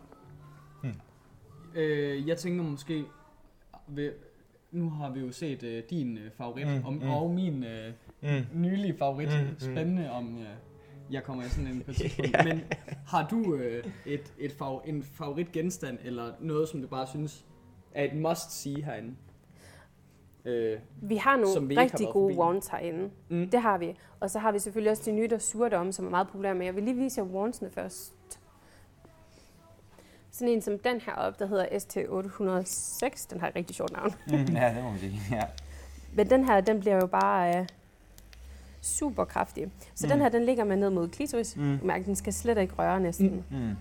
[1.76, 3.04] Øh, jeg tænker måske,
[3.88, 4.12] ved,
[4.72, 7.10] nu har vi jo set øh, din øh, favorit, Mm, mm, og, mm.
[7.10, 7.94] og min øh,
[8.24, 8.46] Mm.
[8.62, 9.28] nylige favorit.
[9.30, 9.60] Mm, Mm, mm.
[9.60, 10.46] Spændende om øh,
[11.12, 11.92] jeg kommer i sådan en på.
[12.44, 12.62] Men
[13.08, 17.46] har du øh, et, et fav, en favorit genstand, eller noget, som du bare synes
[17.94, 19.16] er et must-see herinde?
[20.46, 23.10] Øh, Vi har nogle Som vi har rigtig været gode wands herinde.
[23.30, 23.50] mm.
[23.50, 23.98] Det har vi.
[24.20, 26.56] Og så har vi selvfølgelig også de nye, der surdomme, som er meget populære.
[26.56, 28.14] Men jeg vil lige vise jer wandsene først.
[30.32, 33.28] Sådan en som den her op, der hedder ST806.
[33.30, 34.14] Den har et rigtig sjovt navn.
[34.28, 34.34] Mm.
[34.56, 35.20] Ja, det må man sige.
[35.32, 35.44] Ja.
[36.16, 37.58] Men den her, den bliver jo bare...
[37.60, 37.68] Øh,
[38.84, 39.72] super kraftig.
[39.96, 40.12] Så Mm.
[40.12, 41.58] den her, den ligger man ned mod klitoris.
[41.58, 41.64] Mm.
[41.64, 41.80] Mm.
[41.84, 43.46] Mærke, den skal slet ikke røre næsten.
[43.50, 43.58] Mm.
[43.58, 43.76] Mm.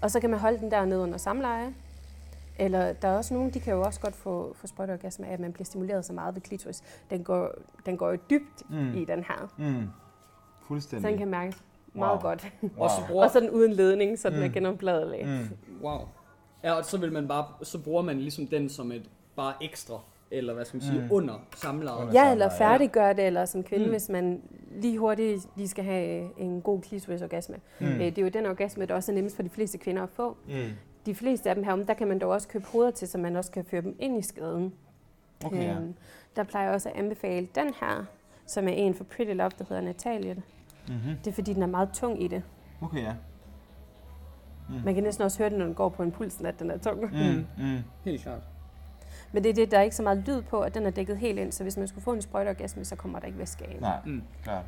[0.00, 1.74] Og så kan man holde den der ned under samleje.
[2.58, 5.40] Eller der er også nogen, de kan jo også godt få, få sprøjteorgasme af, at
[5.40, 6.82] man bliver stimuleret så meget ved klitoris.
[7.10, 7.50] Den går,
[7.86, 8.76] den går jo dybt Mm.
[8.76, 8.94] mm.
[8.94, 9.52] i den her.
[9.58, 9.88] Mm.
[10.60, 11.10] Så Fuldstændig.
[11.10, 11.62] den kan mærkes
[11.94, 12.20] meget Wow.
[12.30, 12.52] godt.
[12.76, 13.06] Og så Wow.
[13.08, 14.44] bruger, Og så den uden ledning, så den Mm.
[14.44, 15.26] er genompladelig.
[15.26, 15.56] Mm.
[15.84, 15.98] wow.
[16.64, 20.00] Ja, og så vil man bare, så bruger man ligesom den som et bare ekstra,
[20.30, 21.08] eller hvad skal man sige, Mm.
[21.10, 22.14] under samlejet.
[22.14, 23.88] Ja, eller færdiggøre det, eller som kvinde, Mm.
[23.88, 23.92] mm.
[23.92, 24.42] hvis man
[24.80, 27.56] lige hurtigt lige skal have en god klitorisorgasme.
[27.80, 27.86] Mm.
[27.86, 27.92] Mm.
[27.98, 30.36] Det er jo den orgasme, der også er nemmest for de fleste kvinder at få.
[30.48, 30.52] Mm.
[31.06, 33.36] De fleste af dem her, der kan man dog også købe hoveder til, så man
[33.36, 34.72] også kan føre dem ind i skaden.
[35.44, 35.74] Okay, ja.
[35.74, 35.94] Øhm,
[36.36, 38.04] der plejer jeg også at anbefale den her,
[38.46, 40.34] som er en for Pretty Love, der hedder Natalia.
[40.34, 41.16] Mm-hmm.
[41.24, 42.42] Det er fordi, den er meget tung i det.
[42.80, 43.14] Okay, ja.
[44.84, 47.00] Man kan næsten også høre den, når den går på impulsen, at den er tung.
[47.00, 47.46] Mm.
[47.58, 47.78] Mm.
[48.04, 48.40] Helt klart.
[49.32, 51.18] Men det er det, der er ikke så meget lyd på, at den er dækket
[51.18, 53.76] helt ind, så hvis man skulle få en sprøjteorgasme, så kommer der ikke væske af.
[53.80, 54.22] Nej, Mm.
[54.42, 54.64] klart.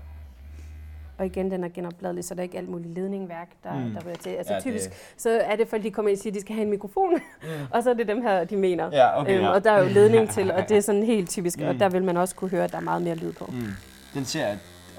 [1.19, 3.81] Og igen, den er genopladelig, så der er ikke alt muligt ledningværk, der, Mm.
[3.81, 3.91] mm.
[3.95, 4.31] der bliver til.
[4.31, 6.41] Altså Ja, typisk, det- så er det folk, de kommer ind og siger, at de
[6.41, 7.49] skal have en mikrofon, Mm.
[7.75, 8.89] og så er det dem her, de mener.
[8.93, 9.49] Ja, okay, øhm, ja.
[9.51, 11.65] og der er jo ledning til, og det er sådan helt typisk, Mm.
[11.67, 13.45] og der vil man også kunne høre, at der er meget mere lyd på.
[13.53, 13.67] Mm.
[14.15, 14.47] Den ser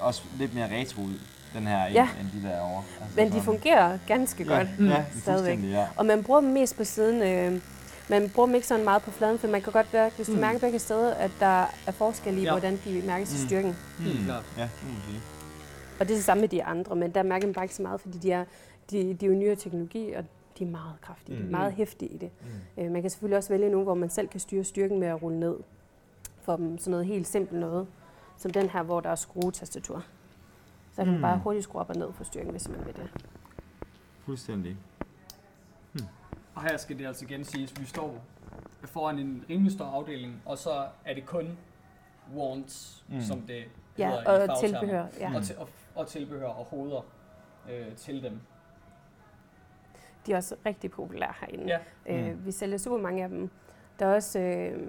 [0.00, 1.14] også lidt mere retro ud,
[1.54, 2.08] den her, Ja.
[2.20, 2.82] end, de der over.
[3.00, 4.68] Altså, Men de fungerer ganske ja, godt.
[4.80, 5.58] Ja, stadigvæk.
[5.72, 5.86] ja.
[5.96, 7.22] Og man bruger dem mest på siden.
[7.22, 7.60] Øh,
[8.08, 10.32] man bruger dem ikke sådan meget på fladen, for man kan godt mærke, hvis du
[10.32, 10.38] Mm.
[10.38, 12.50] mærker begge steder, at der er forskel i, Ja.
[12.50, 13.48] hvordan de mærkes i Mm.
[13.48, 13.76] styrken.
[14.00, 14.44] Helt klart.
[14.58, 15.20] Ja, det må man sige.
[16.00, 17.82] Og det er det samme med de andre, men der mærker man bare ikke så
[17.82, 18.44] meget, fordi de er,
[18.90, 20.24] de, de er jo nyere teknologi, og
[20.58, 21.42] de er meget kraftige, mm.
[21.42, 22.30] de er meget hæftige i det.
[22.76, 22.82] Mm.
[22.84, 25.22] Øh, man kan selvfølgelig også vælge nogle, hvor man selv kan styre styrken med at
[25.22, 25.56] rulle ned.
[26.42, 27.86] For dem sådan noget helt simpelt noget,
[28.36, 30.04] som den her, hvor der er skruetastatur.
[30.92, 31.22] Så kan man Mm.
[31.22, 33.10] bare hurtigt skrue op og ned for styrken, hvis man vil det.
[34.24, 34.76] Fuldstændig.
[36.54, 38.24] Og her skal det altså igen siges, at vi står
[38.84, 41.58] foran en rimelig stor afdeling, og så er det kun
[42.36, 43.20] wands, Mm.
[43.20, 43.64] som det
[43.98, 44.78] Ja, hedder i og fagtermer.
[44.80, 45.06] tilbehør.
[45.20, 45.36] Ja.
[45.36, 47.04] Og, til, og, og tilbehør og hoveder
[47.70, 48.40] øh, til dem.
[50.26, 51.64] De er også rigtig populære herinde.
[51.66, 51.78] Ja.
[52.16, 52.46] Øh, Mm.
[52.46, 53.50] vi sælger super mange af dem.
[53.98, 54.38] Der er også...
[54.40, 54.80] Øh,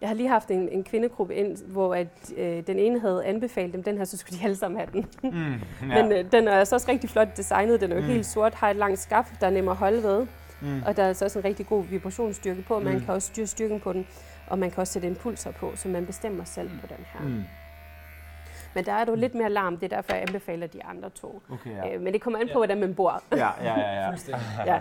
[0.00, 3.72] jeg har lige haft en, en kvindegruppe ind, hvor at, øh, den ene havde anbefalet
[3.74, 5.06] dem, den her, så skulle de alle sammen have den.
[5.22, 5.52] Mm.
[5.90, 6.02] Ja.
[6.02, 7.80] Men øh, den er altså også rigtig flot designet.
[7.80, 8.06] Den er jo Mm.
[8.06, 8.12] mm.
[8.12, 10.26] helt sort, har et langt skaft, der er nem at holde ved.
[10.62, 10.82] mm.
[10.86, 12.78] Og der er altså også en rigtig god vibrationsstyrke på.
[12.78, 13.00] Man Mm.
[13.00, 14.06] kan også styre styrken på den,
[14.46, 17.20] og man kan også sætte impulser på, så man bestemmer selv på den her.
[17.28, 17.42] Mm.
[18.74, 21.42] Men der er jo lidt mere larm, det er derfor, jeg anbefaler de andre to.
[21.52, 21.94] Okay, Ja.
[21.94, 22.56] Øh, men det kommer an på, Ja.
[22.58, 23.22] hvordan man bor.
[23.32, 24.08] Ja, ja, ja, ja.
[24.10, 24.42] Fuldstændig.
[24.66, 24.80] Ja.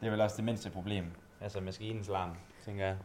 [0.00, 1.04] Det er vel også det mindste problem.
[1.40, 2.30] Altså maskinens larm,
[2.64, 2.96] tænker jeg.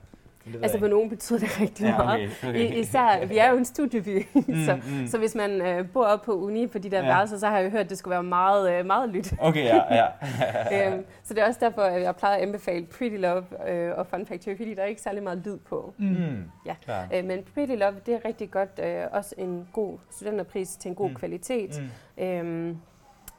[0.63, 2.29] Altså for nogen betyder det rigtig Ja, meget.
[2.41, 2.59] okay, okay.
[2.59, 4.25] I, især, vi er jo en studieby,
[4.65, 5.07] så, mm.
[5.07, 7.03] så hvis man øh, bor op på uni på de der Ja.
[7.05, 7.13] ja.
[7.13, 9.33] værelser, så har jeg jo hørt, at det skulle være meget, øh, meget lyt.
[9.39, 10.05] Okay, ja, ja.
[10.93, 14.07] øhm, så det er også derfor, at jeg plejer at anbefale Pretty Love øh, og
[14.07, 15.93] Fun Factory, fordi der er ikke særlig meget lyd på.
[15.97, 16.43] Mm.
[16.65, 16.75] Ja.
[16.83, 17.07] Klar.
[17.13, 18.79] Øh, men Pretty Love, det er rigtig godt.
[18.83, 21.11] Øh, også en god studenterpris til en god Mm.
[21.11, 21.15] mm.
[21.19, 21.81] kvalitet.
[22.17, 22.23] Mm.
[22.23, 22.77] Øhm,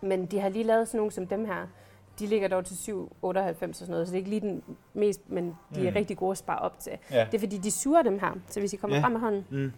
[0.01, 1.69] men de har lige lavet sådan nogle som dem her.
[2.19, 2.89] De ligger dog til 7,98
[3.23, 4.63] og sådan noget, så det er ikke lige den
[4.95, 5.97] mest, men de er Mm.
[5.97, 6.93] rigtig gode at spare op til.
[7.11, 7.25] Ja.
[7.31, 8.31] Det er fordi, de suger dem her.
[8.49, 9.03] Så hvis I kommer Ja.
[9.03, 9.73] frem med hånden, Mm.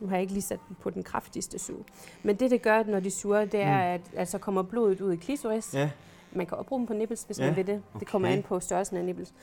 [0.00, 1.84] nu har jeg ikke lige sat den på den kraftigste sug.
[2.22, 5.12] Men det, det gør, når de suger, det er, at, at så kommer blodet ud
[5.12, 5.74] i klitoris.
[5.74, 5.90] Ja.
[6.32, 7.82] Man kan også bruge dem på nipples, hvis Ja, man vil det.
[8.00, 8.36] Det kommer okay.
[8.36, 9.34] an på størrelsen af nipples.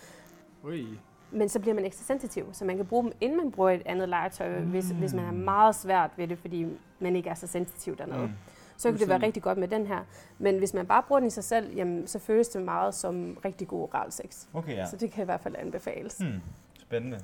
[0.64, 0.88] Ui.
[1.32, 3.82] Men så bliver man ekstra sensitiv, så man kan bruge dem, inden man bruger et
[3.86, 4.66] andet legetøj, mm.
[4.70, 6.66] hvis, hvis man har meget svært ved det, fordi
[6.99, 8.26] man ikke er så sensitiv dernede.
[8.26, 8.32] Mm.
[8.78, 9.99] Så kan det være rigtig godt med den her.
[10.39, 13.38] Men hvis man bare bruger den i sig selv, jamen, så føles det meget som
[13.45, 14.45] rigtig god oral sex.
[14.53, 14.78] Okay, ja.
[14.78, 14.86] Ja.
[14.89, 16.19] Så det kan i hvert fald anbefales.
[16.19, 16.26] Mm.
[16.28, 16.39] Hmm.
[16.80, 17.19] Spændende.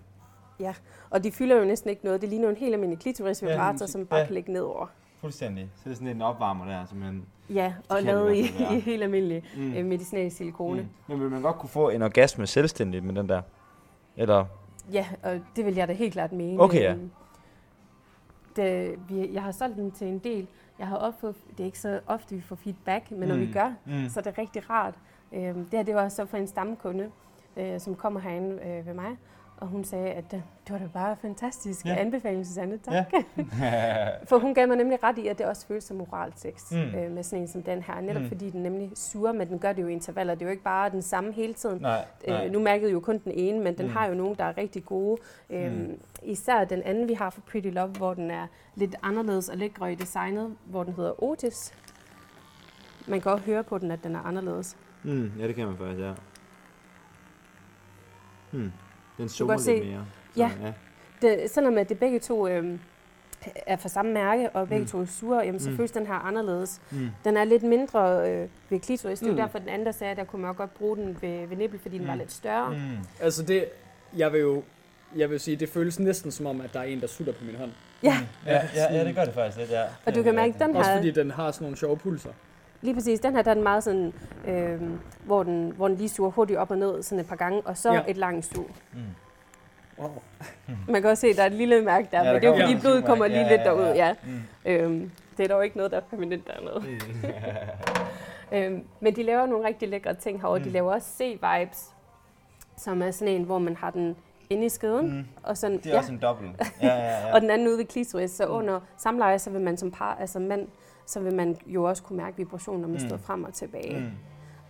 [1.09, 2.21] Og de fylder jo næsten ikke noget.
[2.21, 4.25] Det ligner en helt almindelig klitoris Ja, vibrator, som bare ja.
[4.25, 4.87] kan ligge nedover.
[5.21, 5.69] Fuldstændig.
[5.75, 7.25] Så det er sådan lidt en opvarmer der, simpelthen.
[7.49, 9.61] Ja, og lavet i i, helt almindelig Mm.
[9.61, 9.85] mm.
[9.85, 10.81] medicinal silikone.
[10.81, 10.87] Mm.
[10.87, 11.13] Mm.
[11.13, 13.41] Men vil man godt kunne få en orgasme selvstændigt med den der?
[14.17, 14.45] Eller?
[14.93, 16.61] Ja, og det vil jeg da helt klart mene.
[16.63, 16.91] Okay, ja.
[16.93, 17.11] Øhm,
[18.55, 20.47] Det, vi, jeg har solgt den til en del.
[20.79, 23.53] Jeg har fået, det er ikke så ofte, vi får feedback, men når vi Mm.
[23.53, 24.09] gør, Mm.
[24.09, 24.95] så er det rigtig rart.
[25.33, 27.11] Øhm, det her det var så fra en stamkunde,
[27.57, 29.17] øh, som kommer herinde øh, ved mig,
[29.61, 31.95] og hun sagde, at det, var da bare fantastisk Ja.
[31.95, 32.77] anbefaling, Susanne.
[32.77, 32.93] Tak.
[33.13, 33.23] Ja.
[34.29, 36.77] For hun gav mig nemlig ret i, at det også føles som oral sex Mm.
[36.77, 38.01] øh, med sådan en som den her.
[38.01, 38.27] Netop Mm.
[38.27, 40.33] fordi den nemlig suger, men den gør det jo i intervaller.
[40.35, 41.81] Det er jo ikke bare den samme hele tiden.
[41.81, 42.45] Nej, nej.
[42.45, 43.91] Øh, nu mærkede jo kun den ene, men den Mm.
[43.91, 45.21] har jo nogle, der er rigtig gode.
[45.49, 45.99] Øhm, Mm.
[46.23, 49.91] Især den anden, vi har for Pretty Love, hvor den er lidt anderledes og lækre
[49.91, 51.73] i designet, hvor den hedder Otis.
[53.07, 54.77] Man kan også høre på den, at den er anderledes.
[55.03, 56.13] Mm, ja, det kan man faktisk, ja.
[58.51, 58.71] Hmm.
[59.19, 60.05] Den godt lidt se- mere.
[60.37, 60.51] Ja.
[60.63, 60.73] ja.
[61.21, 62.79] Det, selvom at det begge to øhm,
[63.65, 64.83] er fra samme mærke, og begge Mm.
[64.83, 64.87] mm.
[64.87, 65.71] to er sure, jamen, så Mm.
[65.73, 65.77] mm.
[65.77, 66.81] føles den her anderledes.
[66.91, 67.09] Mm.
[67.23, 69.19] Den er lidt mindre øh, ved klitoris.
[69.19, 69.41] Det er jo Mm.
[69.41, 71.57] derfor, den anden, der sagde, at der kunne man også godt bruge den ved, ved
[71.57, 72.19] nippel, fordi den var Mm.
[72.19, 72.69] lidt større.
[72.73, 72.79] Mm.
[73.21, 73.65] Altså det,
[74.17, 74.63] jeg vil jo
[75.15, 77.43] jeg vil sige, det føles næsten som om, at der er en, der sutter på
[77.43, 77.71] min hånd.
[78.03, 79.83] Ja, Ja, ja, ja, det gør det faktisk lidt, ja.
[80.05, 82.29] og du kan mærke, den Også her, fordi den har sådan nogle sjove pulser.
[82.81, 84.13] Lige præcis, den her, der er den meget sådan,
[84.47, 84.81] øh,
[85.25, 87.77] hvor, den, hvor den lige suger hurtigt op og ned sådan et par gange, og
[87.77, 87.95] så Ja.
[87.95, 88.03] ja.
[88.07, 88.67] et langt sug.
[88.93, 88.99] Mm.
[89.99, 90.21] Wow.
[90.93, 92.41] Man kan også se, at der er et lille mærke der, Ja, ja, der men
[92.41, 93.93] det er jo fordi et blodet kommer lige Ja, lidt ja, derud, ja.
[94.07, 94.13] ja.
[94.25, 94.41] Mm.
[94.65, 96.83] Øhm, det er dog ikke noget, der er permanent dernede.
[98.53, 100.57] Øhm, men de laver nogle rigtig lækre ting herovre.
[100.59, 100.63] Mm.
[100.63, 101.93] De laver også C-vibes,
[102.77, 104.15] som er sådan en, hvor man har den
[104.49, 105.25] inde i skeden, Mm.
[105.43, 106.51] og, sådan, Det er også en dobbelt.
[106.81, 107.33] Ja, ja, ja.
[107.33, 108.31] og den anden ude ved klitoris.
[108.31, 108.51] Så Mm.
[108.53, 110.67] under samleje, så vil man som par, altså mand,
[111.09, 113.07] så vil man jo også kunne mærke vibrationer med Mm.
[113.07, 113.99] stået frem og tilbage.
[113.99, 114.11] Mm.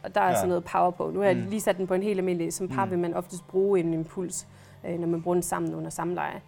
[0.03, 0.35] Og der er Ja.
[0.35, 1.09] sådan noget power på.
[1.11, 1.43] Nu har jeg Mm.
[1.49, 2.53] lige sat den på en helt almindelig.
[2.53, 2.91] Som par Mm.
[2.91, 4.47] vil man oftest bruge en impuls,
[4.85, 6.41] øh, når man bruger den sammen under samleje.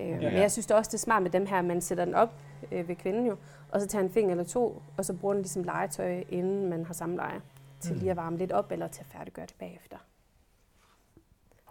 [0.00, 0.16] Øh, Ja.
[0.16, 2.14] Men jeg synes da også, det er smart med dem her, at man sætter den
[2.14, 2.32] op
[2.72, 3.36] øh, ved kvinden jo,
[3.72, 6.84] og så tager en finger eller to, og så bruger den ligesom legetøj, inden man
[6.84, 7.40] har samleje,
[7.80, 7.98] til Mm.
[7.98, 9.96] lige at varme lidt op, eller til at færdiggøre det bagefter.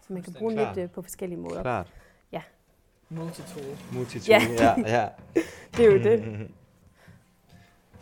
[0.01, 0.75] Så man kan bruge den Klart.
[0.75, 1.61] lidt øh, på forskellige måder.
[1.61, 1.93] Klart.
[3.09, 3.63] Multitool.
[3.93, 4.29] Multitool.
[4.29, 4.41] Ja.
[4.59, 5.07] ja, ja.
[5.77, 6.23] Det er jo det.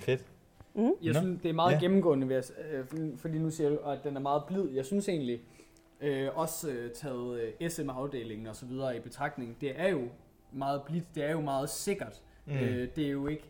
[0.02, 0.26] Fedt.
[0.74, 0.91] Mm.
[1.04, 1.80] Jeg synes, det er meget Ja.
[1.80, 2.86] gennemgående, ved at, øh,
[3.18, 4.70] fordi- nu siger du, at den er meget blid.
[4.70, 5.41] Jeg synes egentlig,
[6.02, 10.02] øh, også øh, taget øh, SM-afdelingen og så videre i betragtning, det er jo
[10.52, 12.22] meget blidt, det er jo meget sikkert.
[12.45, 12.54] Mm.
[12.54, 12.60] Mm.
[12.60, 13.49] Øh, det er jo ikke,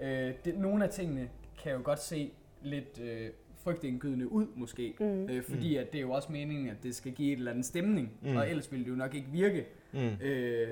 [0.00, 1.28] øh, det, nogle af tingene
[1.62, 2.30] kan jo godt se
[2.62, 4.94] lidt øh, frygtindgydende ud måske.
[5.00, 5.24] Mm.
[5.30, 7.64] Øh, fordi at det er jo også meningen, at det skal give et eller andet
[7.66, 8.30] stemning, Mm.
[8.30, 8.36] mm.
[8.36, 9.66] og ellers ville det jo nok ikke virke.
[9.92, 9.98] Mm.
[10.22, 10.68] Øh,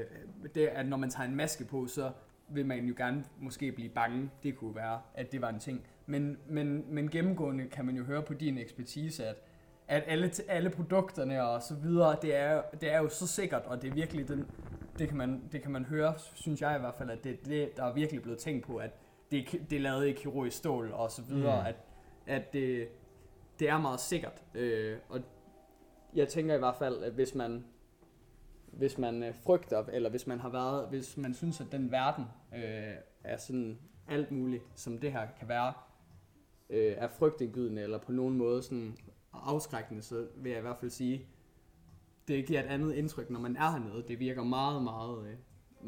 [0.55, 2.11] det, at når man tager en maske på, så
[2.51, 4.31] vil man jo gerne måske blive bange.
[4.43, 5.87] Det kunne være, at det var en ting.
[6.07, 9.43] Men, men, men gennemgående kan man jo høre på din ekspertise, at,
[9.89, 13.83] at alle, alle produkterne og så videre, det er, det er jo så sikkert, og
[13.83, 14.47] det er virkelig den,
[14.99, 17.77] det kan man, det kan man høre, synes jeg i hvert fald, at det, det
[17.77, 18.91] der er virkelig blevet tænkt på, at
[19.31, 21.67] det, er det er lavet i kirurgisk stål og så videre, Mm.
[21.67, 21.77] at,
[22.27, 22.89] at det,
[23.59, 24.43] det er meget sikkert.
[24.55, 25.21] Øh, og
[26.15, 27.65] jeg tænker i hvert fald, at hvis man
[28.73, 32.25] hvis man øh, frygter, eller hvis man har været, hvis man synes, at den verden
[32.55, 32.95] øh,
[33.25, 33.79] er sådan
[34.09, 35.73] alt muligt, som det her kan være,
[36.71, 38.97] øh, er frygtindgydende, eller på nogen måde sådan
[39.33, 41.27] afskrækkende, så vil jeg i hvert fald sige,
[42.29, 44.05] det giver et andet indtryk, når man er hernede.
[44.09, 45.35] Det virker meget, meget, øh,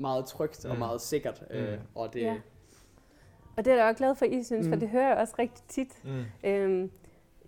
[0.01, 0.79] meget trygt og Mm.
[0.79, 1.79] meget sikkert, øh, Mm.
[1.95, 2.37] og det, Ja.
[3.57, 4.73] Og det er jeg også glad for, I synes, mm.
[4.73, 6.05] for det hører jeg også rigtig tit.
[6.05, 6.25] Mm.
[6.51, 6.91] Øhm,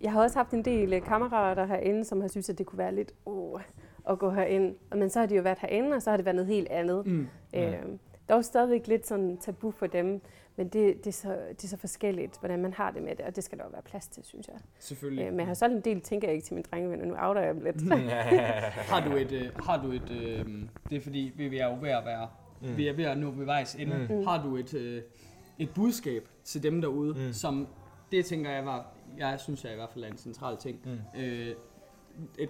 [0.01, 2.77] jeg har også haft en del øh, kammerater herinde, som har synes, at det kunne
[2.79, 3.61] være lidt uh,
[4.09, 4.75] at gå herind.
[4.95, 7.05] Men så har de jo været herinde, og så har det været noget helt andet.
[7.05, 7.27] mm.
[7.55, 10.21] Øhm, der er jo stadigvæk lidt sådan tabu for dem,
[10.55, 13.25] men det, det, er så, det er så forskelligt, hvordan man har det med det,
[13.25, 14.55] og det skal der jo være plads til, synes jeg.
[14.79, 15.25] selvfølgelig.
[15.25, 17.41] Øh, men jeg har solgt en del, tænker jeg ikke til mine drengevenner, nu outer
[17.41, 17.93] jeg dem lidt.
[18.91, 20.45] har du et, øh, har du et øh,
[20.89, 22.27] det er fordi, vi er jo ved at være,
[22.61, 22.77] mm.
[22.77, 24.07] vi er ved at nå ved vejs ende.
[24.09, 24.15] Mm.
[24.15, 24.25] Mm.
[24.27, 25.01] Har du et, øh,
[25.59, 27.33] et budskab til dem derude, Mm.
[27.33, 27.67] som,
[28.11, 28.85] det tænker jeg var,
[29.17, 30.79] jeg synes jeg i hvert fald er en central ting.
[30.85, 31.21] Mm.
[31.21, 31.55] Øh,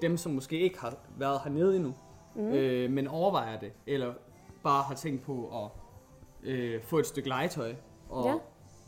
[0.02, 1.94] dem, som måske ikke har været hernede endnu,
[2.36, 2.48] mm.
[2.48, 4.14] øh, men overvejer det, eller
[4.64, 5.70] bare har tænkt på at
[6.50, 7.74] øh, få et stykke legetøj
[8.10, 8.34] og Ja.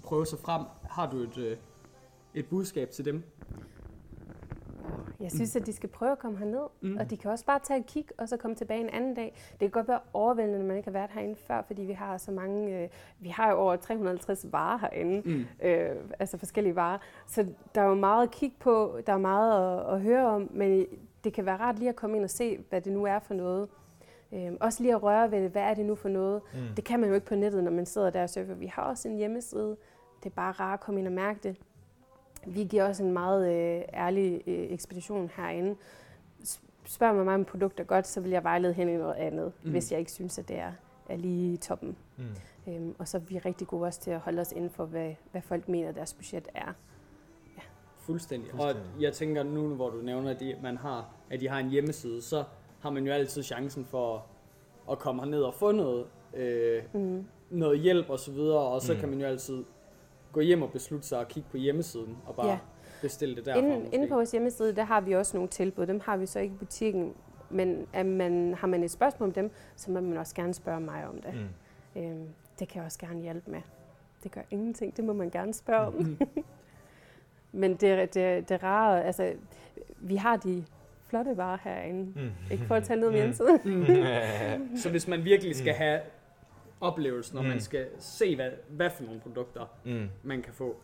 [0.04, 0.62] prøve sig frem.
[0.90, 1.58] Har du et, øh,
[2.34, 3.24] et budskab til dem?
[5.20, 6.68] Jeg synes, at de skal prøve at komme herned.
[6.82, 6.98] Mm.
[7.00, 9.34] og de kan også bare tage et kig, og så komme tilbage en anden dag.
[9.52, 12.18] Det kan godt være overvældende, når man ikke har været herinde før, fordi vi har
[12.18, 15.46] så mange, øh, vi har jo over 350 varer herinde, Mm.
[15.68, 16.98] øh, altså forskellige varer.
[17.28, 17.46] Så
[17.76, 20.86] der er jo meget at kigge på, der er meget at, at høre om, men
[21.24, 23.34] det kan være rart lige at komme ind og se, hvad det nu er for
[23.34, 23.70] noget.
[24.36, 26.42] Øh, også lige at røre ved det, hvad er det nu for noget.
[26.54, 26.76] Mm.
[26.76, 28.54] Det kan man jo ikke på nettet, når man sidder der og surfer.
[28.54, 29.78] Vi har også en hjemmeside.
[30.24, 31.58] Det er bare rart at komme ind og mærke det.
[32.48, 35.76] Vi giver også en meget øh, ærlig øh, ekspedition herinde.
[36.86, 39.68] Spørger man mig om produkter godt, så vil jeg vejlede hen i noget andet, mm.
[39.68, 39.72] Mm.
[39.72, 40.72] hvis jeg ikke synes, at det er,
[41.10, 41.98] er lige i toppen.
[42.18, 42.24] Mm.
[42.74, 45.14] Øhm, og så er vi rigtig gode også til at holde os inden for, hvad,
[45.32, 46.74] hvad folk mener, deres budget er.
[47.98, 48.52] Fuldstændig.
[48.52, 48.94] Fuldstændig.
[48.96, 51.70] Og jeg tænker nu, hvor du nævner, at de, man har, at de har en
[51.70, 52.44] hjemmeside, så
[52.86, 54.22] har man jo altid chancen for at,
[54.92, 57.26] at komme herned og få noget, øh, Mm.
[57.50, 59.00] noget hjælp og så videre, og så Mm.
[59.00, 59.64] kan man jo altid
[60.32, 62.60] gå hjem og beslutte sig og kigge på hjemmesiden og bare Ja.
[63.02, 63.60] bestille det derfra.
[63.60, 63.96] Inden, måske.
[63.96, 65.86] inde på vores hjemmeside, der har vi også nogle tilbud.
[65.86, 67.14] Dem har vi så ikke i butikken.
[67.50, 70.80] Men er man, har man et spørgsmål om dem, så må man også gerne spørge
[70.80, 71.34] mig om det.
[71.96, 72.02] Mm.
[72.02, 72.28] Øhm,
[72.60, 73.62] det kan jeg også gerne hjælpe med.
[74.24, 75.94] Det gør ingenting, det må man gerne spørge om.
[75.94, 76.18] Mm.
[77.52, 79.34] Men det, det, det rare, altså,
[79.98, 80.66] vi har de
[81.08, 82.04] flotte varer herinde.
[82.22, 82.30] Mm.
[82.52, 83.18] Ikke for at tale ned om Mm.
[83.18, 83.60] hjemmesiden.
[83.66, 84.78] Mm.
[84.84, 85.78] Så hvis man virkelig skal Mm.
[85.78, 86.00] have
[86.82, 87.50] oplevelsen, og Mm.
[87.50, 90.08] man skal se, hvad, hvad for nogle produkter Mm.
[90.24, 90.76] man kan få,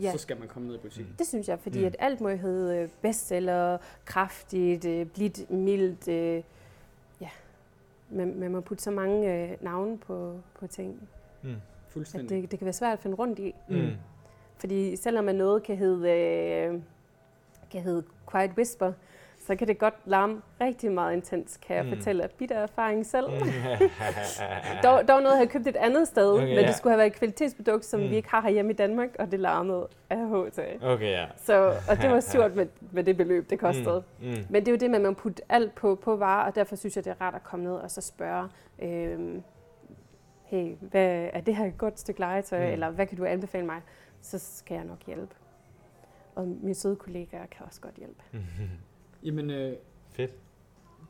[0.00, 1.14] Ja, så skal man komme ned i butikken.
[1.18, 1.84] det synes jeg, fordi Mm.
[1.86, 6.08] at alt må hedde øh, bestseller, kraftigt, øh, blidt, mildt.
[6.08, 6.42] Øh,
[7.20, 7.28] ja,
[8.10, 11.08] man, man må putte så mange øh, navne på, på ting,
[11.42, 11.50] Mm.
[11.50, 11.56] at
[11.88, 12.42] Fuldstændig.
[12.42, 13.54] det, det kan være svært at finde rundt i.
[13.68, 13.90] Mm.
[14.58, 16.80] Fordi selvom man noget kan hedde, øh,
[17.70, 18.92] kan hedde Quiet Whisper,
[19.48, 21.90] så kan det godt larme rigtig meget intens, kan jeg Mm.
[21.90, 21.96] mm.
[21.96, 23.26] fortælle af bitter erfaring selv.
[24.84, 26.66] dog, dog noget, jeg havde købt et andet sted, Okay, men ja.
[26.66, 28.04] det skulle have været et kvalitetsprodukt, som Mm.
[28.06, 28.10] mm.
[28.10, 30.58] vi ikke har herhjemme i Danmark, og det larmede af HT.
[30.82, 31.26] okay, ja.
[31.36, 34.02] Så, og det var surt med, med det beløb, det kostede.
[34.20, 34.36] Mm, mm.
[34.50, 36.76] Men det er jo det med, at man putter alt på, på varer, og derfor
[36.76, 38.48] synes jeg, det er rart at komme ned og så spørge,
[38.82, 39.42] øhm,
[40.44, 42.66] hey, hvad, er det her et godt stykke legetøj, Mm.
[42.66, 42.72] mm.
[42.72, 43.80] eller hvad kan du anbefale mig?
[44.20, 45.34] Så skal jeg nok hjælpe.
[46.34, 48.22] Og mine søde kollegaer kan også godt hjælpe.
[49.24, 49.76] Jamen, øh,
[50.10, 50.34] Fedt.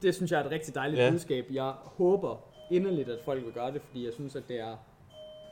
[0.02, 1.10] det synes jeg er et rigtig dejligt Ja.
[1.10, 1.46] budskab.
[1.50, 2.36] Jeg håber
[2.70, 4.76] inderligt, at folk vil gøre det, fordi jeg synes, at det er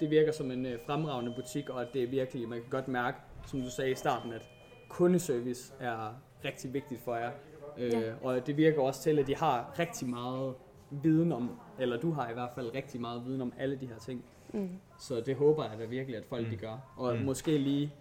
[0.01, 2.89] det virker som en øh, fremragende butik, og at det er virkelig, man kan godt
[2.89, 4.49] mærke, som du sagde i starten, at
[4.89, 7.31] kundeservice er rigtig vigtigt for jer.
[7.79, 8.13] Øh, Ja.
[8.23, 10.55] Og det virker også til, at de har rigtig meget
[10.91, 13.99] viden om, eller du har i hvert fald rigtig meget viden om alle de her
[13.99, 14.25] ting.
[14.53, 14.69] Mm.
[14.99, 16.51] Så det håber jeg da virkelig, at folk Mm.
[16.51, 16.95] de gør.
[16.97, 17.23] Og Mm.
[17.25, 17.93] måske lige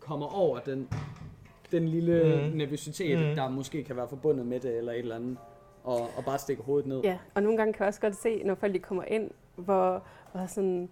[0.00, 0.88] kommer over den,
[1.72, 2.56] den lille Mm.
[2.56, 3.34] nervøsitet, Mm.
[3.34, 5.36] der måske kan være forbundet med det, eller et eller andet.
[5.84, 7.00] Og, og bare stikke hovedet ned.
[7.04, 10.02] Ja, og nogle gange kan jeg også godt se, når folk de kommer ind, hvor,
[10.32, 10.88] hvor sådan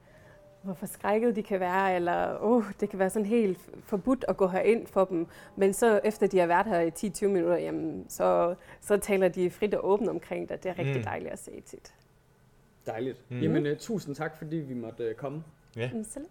[0.62, 4.46] hvor forskrækket de kan være, eller oh, det kan være sådan helt forbudt at gå
[4.46, 5.26] herind for dem.
[5.56, 9.50] Men så efter de har været her i 10-20 minutter, jamen, så, så taler de
[9.50, 10.62] frit og åbent omkring det.
[10.62, 11.02] Det er rigtig Mm.
[11.02, 11.94] dejligt at se tit.
[12.86, 13.24] Dejligt.
[13.30, 13.36] Mm.
[13.36, 13.42] Mm.
[13.42, 15.42] Jamen, uh, tusind tak, fordi vi måtte uh, komme.
[15.76, 15.90] Ja.
[15.92, 16.30] Men så lidt.